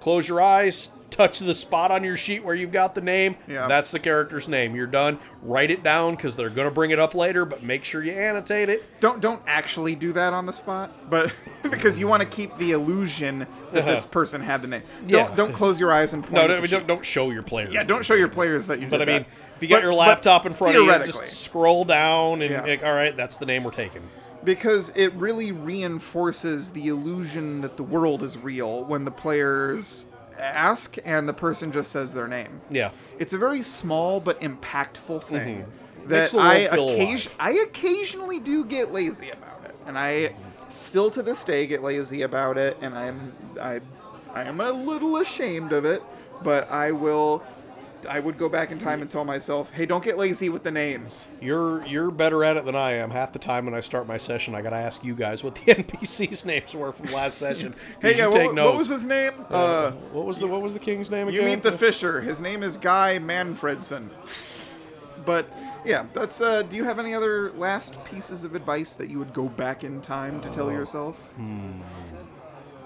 Close 0.00 0.28
your 0.28 0.40
eyes." 0.40 0.90
Touch 1.10 1.38
the 1.38 1.54
spot 1.54 1.90
on 1.90 2.04
your 2.04 2.16
sheet 2.16 2.44
where 2.44 2.54
you've 2.54 2.72
got 2.72 2.94
the 2.94 3.00
name. 3.00 3.36
Yeah. 3.48 3.68
That's 3.68 3.90
the 3.90 3.98
character's 3.98 4.48
name. 4.48 4.74
You're 4.74 4.86
done. 4.86 5.18
Write 5.40 5.70
it 5.70 5.82
down 5.82 6.14
because 6.16 6.36
they're 6.36 6.50
going 6.50 6.66
to 6.66 6.74
bring 6.74 6.90
it 6.90 6.98
up 6.98 7.14
later, 7.14 7.44
but 7.44 7.62
make 7.62 7.84
sure 7.84 8.02
you 8.02 8.12
annotate 8.12 8.68
it. 8.68 8.82
Don't 9.00 9.20
don't 9.20 9.40
actually 9.46 9.94
do 9.94 10.12
that 10.12 10.32
on 10.34 10.44
the 10.46 10.52
spot, 10.52 11.08
but 11.08 11.32
because 11.62 11.98
you 11.98 12.06
want 12.08 12.22
to 12.22 12.28
keep 12.28 12.56
the 12.58 12.72
illusion 12.72 13.46
that 13.72 13.86
this 13.86 14.04
person 14.04 14.42
had 14.42 14.60
the 14.62 14.68
name. 14.68 14.82
Don't 15.06 15.20
Uh-huh. 15.20 15.30
Yeah. 15.30 15.36
don't 15.36 15.52
close 15.54 15.80
your 15.80 15.92
eyes 15.92 16.12
and 16.12 16.22
point. 16.22 16.34
No, 16.34 16.42
at 16.54 16.60
no 16.60 16.66
don't, 16.66 16.86
don't 16.86 17.04
show 17.04 17.30
your 17.30 17.42
players. 17.42 17.72
Yeah, 17.72 17.84
don't 17.84 18.04
show 18.04 18.14
your 18.14 18.28
players 18.28 18.66
that 18.66 18.80
you 18.80 18.88
But 18.88 19.00
I 19.00 19.04
mean, 19.04 19.22
that. 19.22 19.26
if 19.56 19.62
you 19.62 19.68
got 19.68 19.76
But- 19.76 19.82
your 19.84 19.94
laptop 19.94 20.44
in 20.44 20.52
front 20.54 20.76
of 20.76 20.82
you, 20.84 21.04
just 21.12 21.28
scroll 21.44 21.84
down 21.84 22.42
and 22.42 22.50
Yeah. 22.50 22.62
like, 22.62 22.82
all 22.84 22.92
right, 22.92 23.16
that's 23.16 23.36
the 23.38 23.46
name 23.46 23.64
we're 23.64 23.70
taking. 23.70 24.02
because 24.44 24.92
it 24.94 25.12
really 25.14 25.50
reinforces 25.50 26.72
the 26.72 26.88
illusion 26.88 27.62
that 27.62 27.76
the 27.76 27.82
world 27.82 28.22
is 28.22 28.36
real 28.38 28.84
when 28.84 29.04
the 29.04 29.10
players 29.10 30.06
ask 30.38 30.96
and 31.04 31.28
the 31.28 31.32
person 31.32 31.72
just 31.72 31.90
says 31.90 32.14
their 32.14 32.28
name. 32.28 32.60
Yeah. 32.70 32.90
It's 33.18 33.32
a 33.32 33.38
very 33.38 33.62
small 33.62 34.20
but 34.20 34.40
impactful 34.40 35.22
thing 35.24 35.66
Mm-hmm. 35.66 36.08
That 36.08 36.34
I 36.34 36.54
occasion 36.58 37.32
alive. 37.32 37.36
I 37.40 37.50
occasionally 37.64 38.38
do 38.38 38.64
get 38.64 38.92
lazy 38.92 39.30
about 39.30 39.64
it, 39.64 39.74
and 39.86 39.98
I 39.98 40.36
still 40.68 41.10
to 41.10 41.22
this 41.22 41.42
day 41.42 41.66
get 41.66 41.82
lazy 41.82 42.22
about 42.22 42.56
it, 42.58 42.76
and 42.80 42.96
I'm 42.96 43.32
I 43.60 43.80
I 44.32 44.44
am 44.44 44.60
a 44.60 44.70
little 44.70 45.16
ashamed 45.16 45.72
of 45.72 45.84
it, 45.84 46.02
but 46.44 46.70
I 46.70 46.92
will. 46.92 47.42
I 48.06 48.20
would 48.20 48.38
go 48.38 48.48
back 48.48 48.70
in 48.70 48.78
time 48.78 49.02
and 49.02 49.10
tell 49.10 49.24
myself, 49.24 49.70
"Hey, 49.70 49.86
don't 49.86 50.02
get 50.04 50.16
lazy 50.18 50.48
with 50.48 50.62
the 50.62 50.70
names." 50.70 51.28
You're 51.40 51.84
you're 51.86 52.10
better 52.10 52.42
at 52.44 52.56
it 52.56 52.64
than 52.64 52.74
I 52.76 52.92
am. 52.92 53.10
Half 53.10 53.32
the 53.32 53.38
time 53.38 53.64
when 53.64 53.74
I 53.74 53.80
start 53.80 54.06
my 54.06 54.16
session, 54.16 54.54
I 54.54 54.62
got 54.62 54.70
to 54.70 54.76
ask 54.76 55.04
you 55.04 55.14
guys 55.14 55.42
what 55.44 55.54
the 55.56 55.60
NPCs' 55.74 56.44
names 56.44 56.74
were 56.74 56.92
from 56.92 57.12
last 57.12 57.38
session. 57.38 57.74
Hey, 58.00 58.18
yeah, 58.18 58.26
what, 58.26 58.54
what 58.54 58.76
was 58.76 58.88
his 58.88 59.04
name? 59.04 59.32
Uh, 59.50 59.90
what 60.12 60.24
was 60.26 60.38
the 60.38 60.46
what 60.46 60.62
was 60.62 60.72
the 60.74 60.78
king's 60.78 61.10
name 61.10 61.28
You 61.28 61.40
again? 61.40 61.50
meet 61.56 61.62
the 61.62 61.72
Fisher. 61.72 62.20
His 62.20 62.40
name 62.40 62.62
is 62.62 62.76
Guy 62.76 63.18
Manfredson. 63.18 64.10
But 65.24 65.50
yeah, 65.84 66.06
that's. 66.12 66.40
Uh, 66.40 66.62
do 66.62 66.76
you 66.76 66.84
have 66.84 66.98
any 66.98 67.14
other 67.14 67.50
last 67.52 68.02
pieces 68.04 68.44
of 68.44 68.54
advice 68.54 68.94
that 68.96 69.08
you 69.10 69.18
would 69.18 69.32
go 69.32 69.48
back 69.48 69.82
in 69.82 70.00
time 70.00 70.40
to 70.42 70.48
tell 70.50 70.70
yourself? 70.70 71.28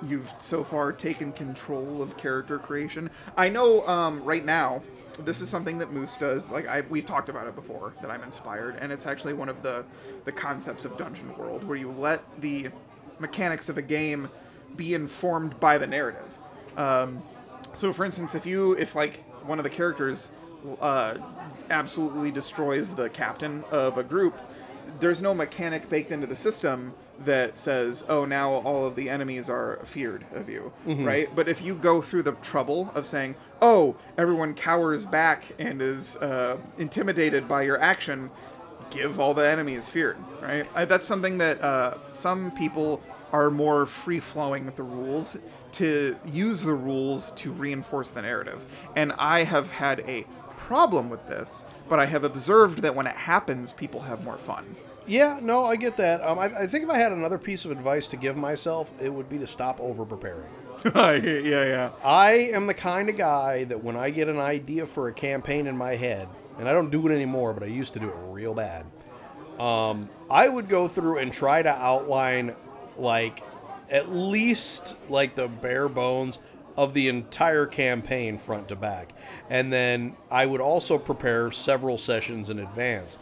You've 0.07 0.33
so 0.39 0.65
far 0.65 0.93
taken 0.93 1.33
control 1.33 2.01
of 2.01 2.17
character 2.17 2.59
creation. 2.59 3.11
I 3.37 3.49
know 3.49 3.87
um, 3.87 4.23
right 4.25 4.45
now 4.45 4.83
this 5.19 5.41
is 5.41 5.49
something 5.49 5.79
that 5.79 5.93
Moose 5.93 6.17
does. 6.17 6.51
Like 6.51 6.67
I, 6.67 6.83
we've 6.83 7.05
talked 7.05 7.29
about 7.29 7.47
it 7.47 7.55
before. 7.55 7.95
That 8.01 8.11
I'm 8.11 8.23
inspired, 8.23 8.77
and 8.81 8.93
it's 8.93 9.07
actually 9.07 9.35
one 9.35 9.49
of 9.49 9.63
the 9.63 9.85
the 10.25 10.33
concepts 10.33 10.85
of 10.85 10.97
Dungeon 10.97 11.37
World, 11.37 11.65
where 11.65 11.77
you 11.77 11.91
let 11.91 12.23
the 12.41 12.71
mechanics 13.19 13.69
of 13.69 13.77
a 13.77 13.83
game 13.83 14.31
be 14.77 14.95
informed 14.95 15.61
by 15.61 15.77
the 15.79 15.87
narrative. 15.87 16.39
Um, 16.77 17.23
so, 17.73 17.93
for 17.93 18.05
instance, 18.05 18.35
if 18.35 18.47
you 18.47 18.73
if 18.73 18.95
like 18.95 19.25
one 19.45 19.59
of 19.59 19.65
the 19.65 19.71
characters 19.71 20.31
uh, 20.81 21.17
absolutely 21.71 22.31
destroys 22.31 22.95
the 22.95 23.09
captain 23.11 23.65
of 23.71 23.99
a 23.99 24.03
group, 24.03 24.39
there's 24.99 25.23
no 25.23 25.35
mechanic 25.35 25.89
baked 25.89 26.11
into 26.11 26.27
the 26.27 26.37
system 26.37 26.95
that 27.25 27.57
says, 27.59 28.05
"Oh, 28.09 28.25
now 28.25 28.51
all 28.51 28.87
of 28.87 28.97
the 28.97 29.09
enemies 29.11 29.49
are 29.49 29.79
feared 29.85 30.25
of 30.35 30.49
you," 30.49 30.73
right? 31.05 31.29
But 31.35 31.49
if 31.49 31.63
you 31.63 31.75
go 31.75 32.01
through 32.03 32.23
the 32.23 32.33
trouble 32.33 32.91
of 32.95 33.07
saying, 33.07 33.37
"Oh, 33.63 33.97
everyone 34.19 34.55
cowers 34.55 35.05
back 35.05 35.45
and 35.59 35.81
is 35.83 36.17
uh, 36.17 36.57
intimidated 36.79 37.47
by 37.47 37.63
your 37.63 37.81
action," 37.81 38.31
give 38.91 39.21
all 39.21 39.35
the 39.35 39.49
enemies 39.49 39.89
feared, 39.89 40.17
right? 40.43 40.67
I, 40.75 40.85
that's 40.85 41.07
something 41.07 41.39
that 41.39 41.63
uh, 41.63 41.99
some 42.11 42.51
people 42.51 43.01
are 43.33 43.51
more 43.51 43.87
free 43.87 44.19
flowing 44.19 44.67
with 44.67 44.77
the 44.77 44.83
rules 44.83 45.37
to 45.73 46.17
use 46.27 46.63
the 46.63 46.75
rules 46.75 47.31
to 47.33 47.53
reinforce 47.53 48.11
the 48.11 48.23
narrative. 48.23 48.65
And 48.97 49.13
I 49.13 49.45
have 49.45 49.71
had 49.71 50.01
a 50.01 50.27
problem 50.57 51.09
with 51.09 51.29
this, 51.29 51.65
but 51.91 51.99
I 51.99 52.07
have 52.07 52.23
observed 52.25 52.83
that 52.83 52.95
when 52.95 53.09
it 53.09 53.17
happens, 53.17 53.73
people 53.73 54.03
have 54.03 54.25
more 54.25 54.39
fun. 54.39 54.77
Yeah, 55.07 55.41
no, 55.43 55.65
I 55.65 55.75
get 55.75 55.97
that. 55.97 56.23
Um, 56.23 56.39
I, 56.39 56.45
I 56.45 56.67
think 56.69 56.85
if 56.85 56.91
I 56.91 56.99
had 56.99 57.11
another 57.11 57.37
piece 57.37 57.65
of 57.65 57.73
advice 57.73 58.07
to 58.09 58.17
give 58.17 58.37
myself, 58.37 58.89
it 59.03 59.13
would 59.13 59.29
be 59.29 59.39
to 59.39 59.47
stop 59.47 59.81
over 59.81 60.05
preparing. 60.05 60.49
yeah, 60.95 61.19
yeah. 61.21 61.91
I 62.05 62.33
am 62.55 62.69
the 62.69 62.75
kind 62.75 63.09
of 63.09 63.17
guy 63.17 63.65
that 63.65 63.83
when 63.83 63.97
I 63.97 64.11
get 64.11 64.29
an 64.29 64.39
idea 64.39 64.87
for 64.87 65.09
a 65.09 65.13
campaign 65.13 65.67
in 65.67 65.77
my 65.77 65.97
head, 65.97 66.29
and 66.61 66.69
I 66.69 66.73
don't 66.73 66.91
do 66.91 67.07
it 67.09 67.13
anymore, 67.13 67.53
but 67.53 67.65
I 67.65 67.67
used 67.67 67.93
to 67.95 67.99
do 67.99 68.09
it 68.09 68.15
real 68.29 68.55
bad. 68.55 68.87
Um, 69.59 70.09
I 70.31 70.49
would 70.49 70.69
go 70.69 70.87
through 70.87 71.19
and 71.19 71.33
try 71.33 71.61
to 71.61 71.71
outline 71.71 72.55
like 72.97 73.43
at 73.91 74.13
least 74.13 74.95
like 75.09 75.35
the 75.35 75.49
bare 75.49 75.89
bones 75.89 76.39
of 76.81 76.95
the 76.95 77.09
entire 77.09 77.67
campaign 77.67 78.39
front 78.39 78.67
to 78.67 78.75
back. 78.75 79.13
And 79.51 79.71
then 79.71 80.17
I 80.31 80.47
would 80.47 80.63
also 80.63 80.97
prepare 80.97 81.53
several 81.53 81.99
sessions 81.99 82.49
in 82.49 82.59
advance. 82.59 83.19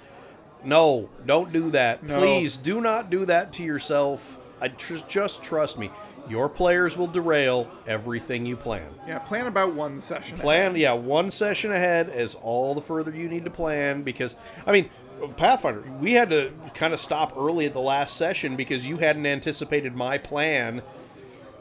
No, 0.62 1.08
don't 1.26 1.52
do 1.52 1.68
that. 1.72 2.04
No. 2.04 2.20
Please 2.20 2.56
do 2.56 2.80
not 2.80 3.10
do 3.10 3.26
that 3.26 3.52
to 3.54 3.64
yourself. 3.64 4.38
I 4.60 4.68
tr- 4.68 4.98
just 5.08 5.42
trust 5.42 5.76
me. 5.76 5.90
Your 6.28 6.48
players 6.48 6.96
will 6.96 7.08
derail 7.08 7.68
everything 7.84 8.46
you 8.46 8.54
plan. 8.54 8.86
Yeah, 9.08 9.18
plan 9.18 9.48
about 9.48 9.74
one 9.74 9.98
session. 9.98 10.38
Plan, 10.38 10.76
yeah, 10.76 10.92
one 10.92 11.32
session 11.32 11.72
ahead 11.72 12.12
is 12.14 12.36
all 12.36 12.76
the 12.76 12.80
further 12.80 13.10
you 13.10 13.28
need 13.28 13.44
to 13.44 13.50
plan 13.50 14.02
because, 14.02 14.36
I 14.68 14.70
mean, 14.70 14.88
Pathfinder, 15.36 15.82
we 16.00 16.12
had 16.12 16.30
to 16.30 16.52
kind 16.74 16.94
of 16.94 17.00
stop 17.00 17.36
early 17.36 17.66
at 17.66 17.72
the 17.72 17.80
last 17.80 18.16
session 18.16 18.54
because 18.54 18.86
you 18.86 18.98
hadn't 18.98 19.26
anticipated 19.26 19.96
my 19.96 20.16
plan 20.16 20.82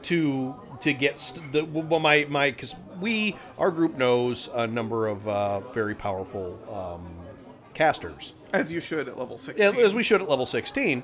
to 0.08 0.55
to 0.82 0.93
get 0.93 1.20
st- 1.20 1.51
the 1.51 1.64
well 1.66 1.99
my 1.99 2.26
my 2.30 2.51
because 2.51 2.76
we 3.01 3.36
our 3.58 3.72
group 3.72 3.97
knows 3.97 4.49
a 4.53 4.66
number 4.66 5.08
of 5.08 5.28
uh, 5.28 5.60
very 5.72 5.95
powerful 5.95 6.58
um, 6.74 7.14
casters 7.74 8.34
As 8.53 8.72
you 8.72 8.80
should 8.80 9.08
at 9.08 9.18
level 9.18 9.38
16. 9.38 9.76
yeah, 9.76 9.86
as 9.86 9.93
we 9.93 10.03
should 10.03 10.22
at 10.22 10.30
level 10.30 10.45
16 10.45 11.03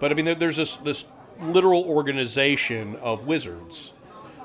but 0.00 0.10
i 0.10 0.14
mean 0.14 0.24
there, 0.26 0.34
there's 0.34 0.56
this 0.56 0.76
this 0.76 1.06
literal 1.40 1.82
organization 1.84 2.96
of 2.96 3.26
wizards 3.26 3.92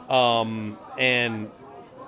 um, 0.09 0.77
and 0.97 1.51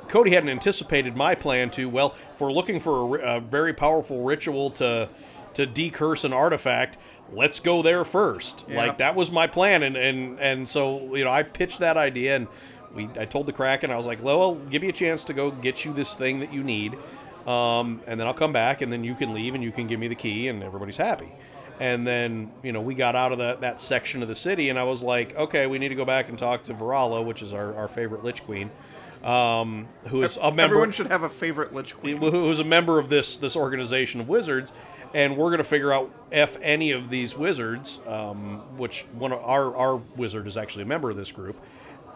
cody 0.07 0.31
hadn't 0.31 0.49
anticipated 0.49 1.15
my 1.17 1.35
plan 1.35 1.69
to 1.71 1.89
well 1.89 2.15
if 2.33 2.39
we're 2.39 2.51
looking 2.51 2.79
for 2.79 3.17
a, 3.19 3.37
a 3.37 3.39
very 3.41 3.73
powerful 3.73 4.23
ritual 4.23 4.71
to 4.71 5.09
to 5.53 5.65
decurse 5.65 6.23
an 6.23 6.31
artifact 6.31 6.97
let's 7.33 7.59
go 7.59 7.81
there 7.81 8.03
first 8.03 8.65
Yeah. 8.67 8.77
like 8.77 8.97
that 8.99 9.15
was 9.15 9.29
my 9.31 9.47
plan 9.47 9.83
and 9.83 9.95
and 9.95 10.39
and 10.39 10.67
so 10.67 11.15
you 11.15 11.23
know 11.23 11.31
i 11.31 11.43
pitched 11.43 11.79
that 11.79 11.97
idea 11.97 12.35
and 12.35 12.47
we 12.93 13.07
i 13.19 13.25
told 13.25 13.45
the 13.45 13.53
kraken 13.53 13.91
i 13.91 13.97
was 13.97 14.05
like 14.05 14.23
well 14.23 14.41
i'll 14.41 14.55
give 14.55 14.83
you 14.83 14.89
a 14.89 14.93
chance 14.93 15.23
to 15.25 15.33
go 15.33 15.51
get 15.51 15.85
you 15.85 15.93
this 15.93 16.13
thing 16.13 16.39
that 16.39 16.51
you 16.53 16.63
need 16.63 16.97
um, 17.47 18.01
and 18.07 18.19
then 18.19 18.27
i'll 18.27 18.33
come 18.33 18.51
back 18.53 18.81
and 18.81 18.91
then 18.91 19.03
you 19.03 19.15
can 19.15 19.33
leave 19.33 19.55
and 19.55 19.63
you 19.63 19.71
can 19.71 19.87
give 19.87 19.99
me 19.99 20.07
the 20.07 20.15
key 20.15 20.47
and 20.47 20.63
everybody's 20.63 20.97
happy 20.97 21.31
and 21.79 22.05
then 22.05 22.51
you 22.63 22.71
know 22.71 22.81
we 22.81 22.93
got 22.95 23.15
out 23.15 23.31
of 23.31 23.37
that, 23.37 23.61
that 23.61 23.79
section 23.79 24.21
of 24.21 24.27
the 24.27 24.35
city 24.35 24.69
and 24.69 24.77
i 24.79 24.83
was 24.83 25.01
like 25.01 25.35
okay 25.35 25.67
we 25.67 25.77
need 25.79 25.89
to 25.89 25.95
go 25.95 26.05
back 26.05 26.29
and 26.29 26.37
talk 26.39 26.63
to 26.63 26.73
Varala, 26.73 27.23
which 27.23 27.41
is 27.41 27.53
our, 27.53 27.73
our 27.75 27.87
favorite 27.87 28.23
lich 28.23 28.43
queen 28.43 28.69
um, 29.23 29.87
who 30.07 30.23
is 30.23 30.37
a 30.37 30.43
member 30.49 30.63
Everyone 30.75 30.91
should 30.93 31.07
have 31.07 31.23
a 31.23 31.29
favorite 31.29 31.73
Lich 31.73 31.93
Queen. 31.97 32.17
who's 32.17 32.59
a 32.59 32.63
member 32.63 32.99
of 32.99 33.09
this 33.09 33.35
this 33.35 33.53
organization 33.53 34.21
of 34.21 34.29
wizards, 34.29 34.71
and 35.13 35.37
we're 35.37 35.49
going 35.49 35.59
to 35.59 35.63
figure 35.63 35.91
out 35.91 36.11
if 36.31 36.57
any 36.61 36.91
of 36.91 37.09
these 37.09 37.35
wizards, 37.35 37.99
um, 38.07 38.59
which 38.77 39.05
one 39.13 39.31
of 39.31 39.39
our 39.39 39.75
our 39.75 39.97
wizard 40.15 40.47
is 40.47 40.57
actually 40.57 40.83
a 40.83 40.87
member 40.87 41.09
of 41.09 41.17
this 41.17 41.31
group, 41.31 41.59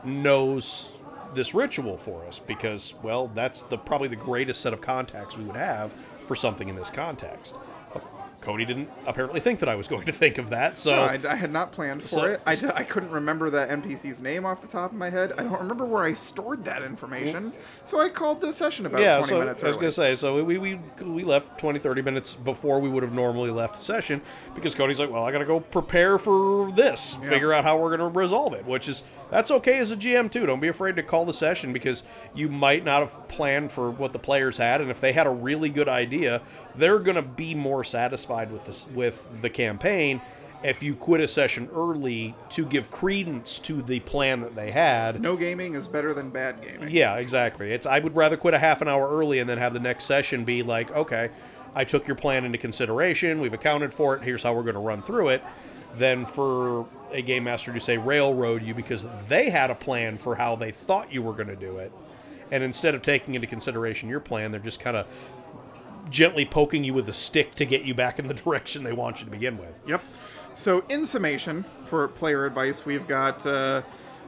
knows 0.04 0.90
this 1.34 1.54
ritual 1.54 1.98
for 1.98 2.24
us 2.26 2.38
because 2.38 2.94
well 3.02 3.28
that's 3.34 3.64
the 3.64 3.78
probably 3.78 4.08
the 4.08 4.16
greatest 4.16 4.62
set 4.62 4.72
of 4.72 4.82
contacts 4.82 5.36
we 5.36 5.44
would 5.44 5.56
have 5.56 5.92
for 6.28 6.36
something 6.36 6.70
in 6.70 6.76
this 6.76 6.90
context. 6.90 7.56
Cody 8.44 8.66
didn't 8.66 8.90
apparently 9.08 9.40
think 9.40 9.60
that 9.62 9.70
I 9.70 9.76
was 9.76 9.88
going 9.88 10.06
to 10.06 10.12
think 10.12 10.38
of 10.38 10.50
that, 10.50 10.78
so 10.78 10.92
No, 10.94 11.02
I, 11.02 11.20
I 11.30 11.36
had 11.36 11.52
not 11.52 11.72
planned 11.72 12.02
for 12.04 12.08
So- 12.10 12.24
it. 12.26 12.42
I, 12.46 12.56
d- 12.56 12.68
I 12.76 12.84
couldn't 12.84 13.12
remember 13.12 13.50
that 13.50 13.70
NPC's 13.70 14.22
name 14.22 14.46
off 14.46 14.62
the 14.62 14.68
top 14.68 14.92
of 14.92 14.98
my 14.98 15.10
head. 15.10 15.32
I 15.38 15.44
don't 15.44 15.60
remember 15.60 15.86
where 15.86 16.04
I 16.04 16.14
stored 16.14 16.66
that 16.66 16.84
information. 16.84 17.54
So 17.86 18.02
I 18.02 18.10
called 18.10 18.42
the 18.42 18.52
session 18.52 18.86
about 18.86 19.02
yeah, 19.02 19.18
20 19.18 19.30
so 19.30 19.40
minutes 19.40 19.64
I 19.64 19.68
was 19.70 19.78
going 19.78 19.88
to 19.88 19.92
say, 19.94 20.16
so 20.16 20.44
we, 20.44 20.58
we, 20.58 20.80
we 21.02 21.24
left 21.24 21.58
20, 21.58 21.80
30 21.80 22.02
minutes 22.02 22.34
before 22.34 22.80
we 22.80 22.90
would 22.90 23.04
have 23.04 23.14
normally 23.14 23.50
left 23.50 23.76
the 23.76 23.82
session 23.82 24.22
because 24.54 24.76
Cody's 24.76 25.00
like, 25.00 25.10
well, 25.10 25.24
I 25.24 25.32
got 25.32 25.40
to 25.40 25.46
go 25.46 25.62
prepare 25.62 26.18
for 26.20 26.72
this, 26.74 27.18
Yeah. 27.24 27.30
figure 27.30 27.54
out 27.54 27.64
how 27.64 27.78
we're 27.78 27.96
going 27.96 28.12
to 28.12 28.18
resolve 28.20 28.54
it, 28.54 28.66
which 28.66 28.90
is, 28.90 29.04
that's 29.32 29.50
okay 29.50 29.80
as 29.80 29.90
a 29.90 29.96
GM 29.98 30.30
too. 30.32 30.46
Don't 30.46 30.60
be 30.60 30.68
afraid 30.68 30.96
to 30.98 31.04
call 31.04 31.26
the 31.26 31.34
session 31.34 31.74
because 31.74 32.04
you 32.36 32.50
might 32.50 32.84
not 32.86 33.00
have 33.02 33.28
planned 33.30 33.72
for 33.72 33.90
what 33.90 34.12
the 34.14 34.20
players 34.20 34.58
had. 34.58 34.80
And 34.82 34.92
if 34.92 35.02
they 35.02 35.12
had 35.14 35.26
a 35.26 35.32
really 35.32 35.70
good 35.70 35.90
idea, 35.90 36.42
they're 36.76 37.00
going 37.00 37.16
to 37.16 37.22
be 37.22 37.56
more 37.56 37.84
satisfied 37.84 38.52
with 38.52 38.66
this, 38.66 38.86
with 38.94 39.42
the 39.42 39.50
campaign 39.50 40.22
if 40.64 40.82
you 40.82 40.96
quit 40.96 41.20
a 41.20 41.28
session 41.28 41.70
early 41.76 42.34
to 42.50 42.66
give 42.66 42.90
credence 42.90 43.60
to 43.60 43.82
the 43.82 44.00
plan 44.00 44.42
that 44.42 44.56
they 44.56 44.72
had. 44.72 45.22
No 45.22 45.36
gaming 45.36 45.76
is 45.76 45.88
better 45.88 46.14
than 46.14 46.30
bad 46.30 46.62
gaming. 46.62 46.90
Yeah, 46.90 47.16
exactly. 47.16 47.74
It's 47.74 47.86
I 47.86 48.00
would 48.00 48.16
rather 48.16 48.38
quit 48.38 48.54
a 48.54 48.60
half 48.60 48.82
an 48.82 48.88
hour 48.88 49.10
early 49.10 49.40
and 49.40 49.50
then 49.50 49.58
have 49.58 49.74
the 49.74 49.80
next 49.82 50.06
session 50.06 50.46
be 50.46 50.64
like, 50.64 50.90
okay, 50.92 51.30
I 51.76 51.84
took 51.84 52.08
your 52.08 52.16
plan 52.16 52.46
into 52.46 52.58
consideration. 52.58 53.42
We've 53.42 53.54
accounted 53.54 53.94
for 53.94 54.16
it. 54.16 54.24
Here's 54.24 54.44
how 54.44 54.54
we're 54.54 54.64
going 54.64 54.76
to 54.76 54.80
run 54.80 55.02
through 55.02 55.30
it. 55.30 55.44
Than 55.96 56.26
for 56.26 56.88
a 57.12 57.22
game 57.22 57.44
master 57.44 57.72
to 57.72 57.80
say 57.80 57.98
railroad 57.98 58.64
you 58.64 58.74
because 58.74 59.06
they 59.28 59.52
had 59.52 59.70
a 59.70 59.76
plan 59.76 60.18
for 60.18 60.36
how 60.36 60.56
they 60.56 60.72
thought 60.72 61.14
you 61.14 61.22
were 61.22 61.34
going 61.34 61.50
to 61.50 61.56
do 61.56 61.78
it, 61.78 61.92
and 62.50 62.64
instead 62.64 62.96
of 62.96 63.04
taking 63.04 63.36
into 63.36 63.46
consideration 63.46 64.10
your 64.10 64.20
plan, 64.20 64.50
they're 64.50 64.60
just 64.60 64.80
kind 64.80 64.98
of 64.98 65.06
gently 66.10 66.46
poking 66.46 66.84
you 66.84 66.94
with 66.94 67.08
a 67.10 67.14
stick 67.14 67.56
to 67.56 67.66
get 67.66 67.84
you 67.84 67.94
back 67.94 68.20
in 68.20 68.28
the 68.28 68.34
direction 68.46 68.84
they 68.84 68.94
want 68.94 69.20
you 69.20 69.26
to 69.26 69.32
begin 69.32 69.58
with. 69.58 69.74
Yep. 69.88 70.04
So, 70.56 70.84
in 70.90 71.06
summation, 71.06 71.66
for 71.86 72.08
player 72.08 72.46
advice, 72.46 72.86
we've 72.86 73.08
got 73.08 73.46
uh, 73.46 73.82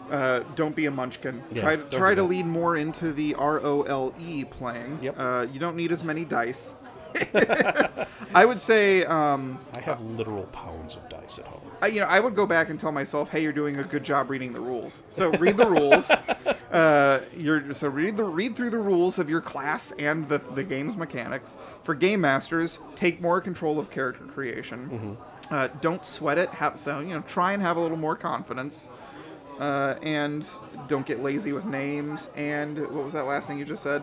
uh, 0.09 0.39
don't 0.55 0.75
be 0.75 0.85
a 0.85 0.91
munchkin. 0.91 1.43
Yeah, 1.51 1.61
try 1.61 1.75
don't 1.75 1.91
try 1.91 2.15
to 2.15 2.21
that. 2.21 2.27
lean 2.27 2.49
more 2.49 2.77
into 2.77 3.11
the 3.11 3.35
R 3.35 3.59
O 3.59 3.83
L 3.83 4.13
E 4.19 4.43
playing. 4.43 4.99
Yep. 5.01 5.15
Uh, 5.17 5.47
you 5.51 5.59
don't 5.59 5.75
need 5.75 5.91
as 5.91 6.03
many 6.03 6.25
dice. 6.25 6.73
I 8.33 8.43
would 8.45 8.59
say, 8.59 9.05
um, 9.05 9.57
I 9.73 9.79
have 9.79 10.01
literal 10.01 10.43
pounds 10.47 10.95
of 10.95 11.07
dice 11.09 11.39
at 11.39 11.45
home. 11.45 11.61
I, 11.85 11.89
you 11.89 11.99
know, 11.99 12.07
I 12.07 12.19
would 12.19 12.35
go 12.35 12.45
back 12.47 12.69
and 12.69 12.79
tell 12.79 12.91
myself, 12.91 13.29
"Hey, 13.29 13.41
you're 13.43 13.53
doing 13.53 13.77
a 13.77 13.83
good 13.83 14.03
job 14.03 14.29
reading 14.31 14.53
the 14.53 14.59
rules." 14.59 15.03
So 15.11 15.29
read 15.31 15.57
the 15.57 15.67
rules. 15.67 16.11
Uh, 16.71 17.21
you're 17.37 17.71
so 17.73 17.87
read 17.87 18.17
the 18.17 18.23
read 18.25 18.53
through 18.53 18.69
the 18.69 18.77
rules 18.77 19.17
of 19.17 19.29
your 19.29 19.39
class 19.39 19.91
and 19.97 20.27
the 20.27 20.39
the 20.55 20.63
game's 20.63 20.97
mechanics. 20.97 21.55
For 21.85 21.95
game 21.95 22.19
masters, 22.19 22.79
take 22.95 23.21
more 23.21 23.39
control 23.39 23.79
of 23.79 23.89
character 23.89 24.25
creation. 24.25 25.15
Uh, 25.49 25.69
don't 25.79 26.03
sweat 26.03 26.37
it. 26.37 26.49
Have 26.49 26.77
so 26.77 26.99
you 26.99 27.13
know, 27.13 27.21
try 27.21 27.53
and 27.53 27.61
have 27.61 27.77
a 27.77 27.79
little 27.79 27.95
more 27.95 28.17
confidence. 28.17 28.89
Uh, 29.57 29.95
and 30.01 30.49
don't 30.89 31.05
get 31.05 31.23
lazy 31.23 31.53
with 31.53 31.63
names. 31.63 32.29
And 32.35 32.77
what 32.77 33.05
was 33.05 33.13
that 33.13 33.23
last 33.25 33.47
thing 33.47 33.57
you 33.57 33.63
just 33.63 33.83
said? 33.83 34.01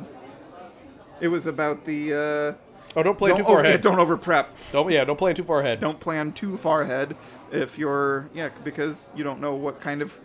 It 1.20 1.28
was 1.28 1.46
about 1.46 1.84
the 1.84 2.14
uh, 2.14 2.72
Oh, 2.96 3.02
don't 3.02 3.18
play 3.18 3.30
don't 3.30 3.38
too 3.38 3.44
far 3.44 3.58
over, 3.58 3.64
ahead. 3.64 3.80
don't 3.82 3.98
over 3.98 4.16
prep 4.16 4.48
Don't 4.72 4.90
yeah, 4.90 5.04
don't 5.04 5.18
play 5.18 5.34
too 5.34 5.44
far 5.44 5.60
ahead. 5.60 5.80
don't 5.80 6.00
plan 6.00 6.32
too 6.32 6.56
far 6.56 6.82
ahead 6.82 7.16
if 7.52 7.78
you're 7.78 8.28
yeah 8.34 8.48
because 8.64 9.12
you 9.14 9.22
don't 9.24 9.40
know 9.40 9.54
what 9.54 9.80
kind 9.80 10.02
of 10.02 10.18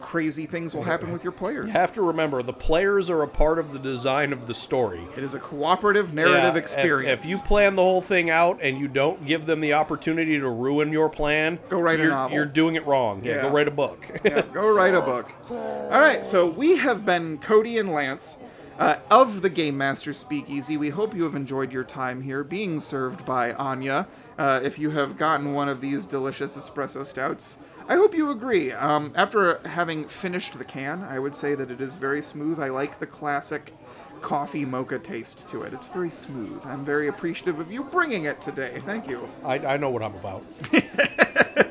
crazy 0.00 0.44
things 0.44 0.74
will 0.74 0.82
happen 0.82 1.12
with 1.12 1.22
your 1.24 1.32
players 1.32 1.66
You 1.66 1.72
have 1.72 1.94
to 1.94 2.02
remember 2.02 2.42
the 2.42 2.52
players 2.52 3.08
are 3.08 3.22
a 3.22 3.28
part 3.28 3.58
of 3.58 3.72
the 3.72 3.78
design 3.78 4.32
of 4.34 4.46
the 4.46 4.52
story. 4.52 5.00
it 5.16 5.22
is 5.22 5.32
a 5.32 5.38
cooperative 5.38 6.12
narrative 6.12 6.54
Yeah, 6.54 6.60
experience 6.60 7.22
If, 7.24 7.30
you 7.30 7.38
plan 7.38 7.74
the 7.76 7.82
whole 7.82 8.02
thing 8.02 8.28
out 8.28 8.58
and 8.60 8.76
you 8.78 8.86
don't 8.88 9.24
give 9.24 9.46
them 9.46 9.60
the 9.60 9.72
opportunity 9.72 10.38
to 10.38 10.48
ruin 10.48 10.92
your 10.92 11.08
plan, 11.08 11.58
Go 11.70 11.80
write 11.80 12.00
a 12.00 12.02
you're, 12.02 12.10
novel. 12.12 12.34
You're 12.36 12.44
doing 12.44 12.74
it 12.74 12.84
wrong. 12.86 13.24
Yeah, 13.24 13.36
Yeah. 13.36 13.42
go 13.42 13.48
write 13.50 13.68
a 13.68 13.70
book. 13.70 14.20
Yeah, 14.24 14.42
go 14.52 14.74
write 14.74 14.94
a 14.94 15.00
book 15.00 15.32
all 15.50 16.00
right 16.00 16.26
so 16.26 16.44
we 16.46 16.76
have 16.76 17.06
been 17.06 17.38
cody 17.38 17.78
and 17.78 17.90
lance 17.90 18.36
uh, 18.78 18.96
of 19.10 19.42
the 19.42 19.50
Game 19.50 19.76
Master 19.76 20.12
Speakeasy, 20.12 20.76
we 20.76 20.90
hope 20.90 21.14
you 21.14 21.24
have 21.24 21.34
enjoyed 21.34 21.72
your 21.72 21.84
time 21.84 22.22
here 22.22 22.42
being 22.42 22.80
served 22.80 23.24
by 23.24 23.52
Anya. 23.54 24.08
Uh, 24.38 24.60
if 24.62 24.78
you 24.78 24.90
have 24.90 25.16
gotten 25.16 25.52
one 25.52 25.68
of 25.68 25.80
these 25.80 26.06
delicious 26.06 26.56
espresso 26.56 27.06
stouts, 27.06 27.58
I 27.88 27.96
hope 27.96 28.14
you 28.14 28.30
agree. 28.30 28.72
Um, 28.72 29.12
after 29.14 29.60
having 29.68 30.08
finished 30.08 30.58
the 30.58 30.64
can, 30.64 31.02
I 31.02 31.18
would 31.18 31.34
say 31.34 31.54
that 31.54 31.70
it 31.70 31.80
is 31.80 31.96
very 31.96 32.22
smooth. 32.22 32.58
I 32.58 32.68
like 32.68 32.98
the 32.98 33.06
classic 33.06 33.74
coffee 34.20 34.64
mocha 34.64 34.98
taste 34.98 35.46
to 35.48 35.62
it. 35.62 35.74
It's 35.74 35.86
very 35.86 36.10
smooth. 36.10 36.64
I'm 36.64 36.84
very 36.84 37.08
appreciative 37.08 37.60
of 37.60 37.70
you 37.70 37.84
bringing 37.84 38.24
it 38.24 38.40
today. 38.40 38.80
Thank 38.86 39.08
you. 39.08 39.28
I, 39.44 39.58
I 39.58 39.76
know 39.76 39.90
what 39.90 40.02
I'm 40.02 40.14
about. 40.14 40.42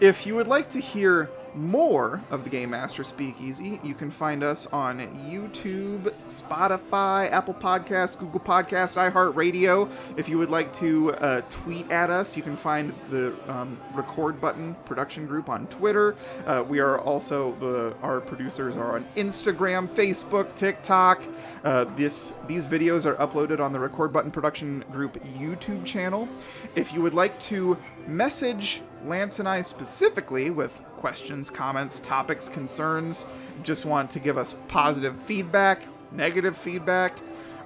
If 0.00 0.26
you 0.26 0.36
would 0.36 0.46
like 0.46 0.70
to 0.70 0.80
hear 0.80 1.28
more 1.58 2.22
of 2.30 2.44
the 2.44 2.50
Game 2.50 2.70
Master 2.70 3.04
Speakeasy, 3.04 3.80
you 3.82 3.94
can 3.94 4.10
find 4.10 4.42
us 4.42 4.66
on 4.66 5.00
YouTube, 5.28 6.12
Spotify, 6.28 7.30
Apple 7.30 7.54
Podcasts, 7.54 8.16
Google 8.16 8.40
Podcasts, 8.40 8.96
iHeartRadio. 8.96 9.90
If 10.16 10.28
you 10.28 10.38
would 10.38 10.50
like 10.50 10.72
to 10.74 11.12
uh, 11.14 11.40
tweet 11.50 11.90
at 11.90 12.10
us, 12.10 12.36
you 12.36 12.42
can 12.42 12.56
find 12.56 12.94
the 13.10 13.34
um, 13.50 13.78
Record 13.94 14.40
Button 14.40 14.74
Production 14.84 15.26
Group 15.26 15.48
on 15.48 15.66
Twitter. 15.66 16.14
Uh, 16.46 16.64
we 16.66 16.78
are 16.78 16.98
also 17.00 17.54
the 17.60 17.94
our 18.02 18.20
producers 18.20 18.76
are 18.76 18.96
on 18.96 19.06
Instagram, 19.16 19.88
Facebook, 19.88 20.54
TikTok. 20.54 21.22
Uh, 21.64 21.84
this 21.96 22.34
these 22.46 22.66
videos 22.66 23.04
are 23.04 23.14
uploaded 23.16 23.60
on 23.60 23.72
the 23.72 23.78
Record 23.78 24.12
Button 24.12 24.30
Production 24.30 24.84
Group 24.92 25.22
YouTube 25.38 25.84
channel. 25.84 26.28
If 26.74 26.92
you 26.92 27.02
would 27.02 27.14
like 27.14 27.38
to 27.42 27.76
message 28.06 28.80
Lance 29.04 29.38
and 29.38 29.48
I 29.48 29.62
specifically 29.62 30.50
with 30.50 30.80
questions, 30.98 31.48
comments, 31.48 32.00
topics, 32.00 32.48
concerns, 32.48 33.24
just 33.62 33.86
want 33.86 34.10
to 34.10 34.18
give 34.18 34.36
us 34.36 34.54
positive 34.66 35.16
feedback, 35.16 35.82
negative 36.12 36.56
feedback, 36.56 37.16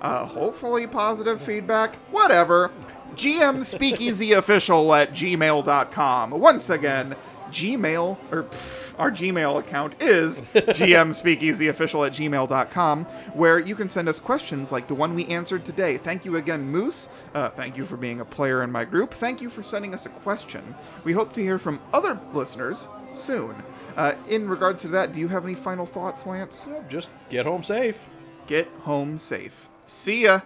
uh, 0.00 0.24
hopefully 0.26 0.86
positive 0.86 1.40
feedback, 1.40 1.96
whatever. 2.10 2.70
GM 3.14 3.64
Speakeasy 3.64 4.32
Official 4.42 4.94
at 4.94 5.12
gmail.com. 5.12 6.30
Once 6.30 6.70
again, 6.70 7.14
Gmail, 7.50 8.16
or 8.32 8.44
pff, 8.44 8.94
our 8.98 9.10
Gmail 9.10 9.60
account 9.60 9.94
is 10.00 10.40
GM 10.54 11.14
Speakeasy 11.14 11.68
Official 11.68 12.04
at 12.04 12.12
gmail.com, 12.12 13.04
where 13.34 13.58
you 13.58 13.74
can 13.74 13.88
send 13.88 14.08
us 14.08 14.18
questions 14.18 14.72
like 14.72 14.86
the 14.86 14.94
one 14.94 15.14
we 15.14 15.26
answered 15.26 15.64
today. 15.64 15.98
Thank 15.98 16.24
you 16.24 16.36
again, 16.36 16.62
Moose. 16.62 17.10
Uh, 17.34 17.50
thank 17.50 17.76
you 17.76 17.84
for 17.84 17.96
being 17.96 18.20
a 18.20 18.24
player 18.24 18.62
in 18.62 18.72
my 18.72 18.84
group. 18.84 19.12
Thank 19.12 19.42
you 19.42 19.50
for 19.50 19.62
sending 19.62 19.92
us 19.92 20.06
a 20.06 20.10
question. 20.10 20.74
We 21.04 21.12
hope 21.12 21.32
to 21.34 21.42
hear 21.42 21.58
from 21.58 21.80
other 21.92 22.18
listeners 22.32 22.88
soon. 23.16 23.54
Uh, 23.96 24.14
in 24.28 24.48
regards 24.48 24.82
to 24.82 24.88
that, 24.88 25.12
do 25.12 25.20
you 25.20 25.28
have 25.28 25.44
any 25.44 25.54
final 25.54 25.86
thoughts, 25.86 26.26
Lance? 26.26 26.66
Yeah, 26.68 26.82
just 26.88 27.10
get 27.28 27.46
home 27.46 27.62
safe. 27.62 28.06
Get 28.46 28.68
home 28.84 29.18
safe. 29.18 29.68
See 29.86 30.24
ya. 30.24 30.40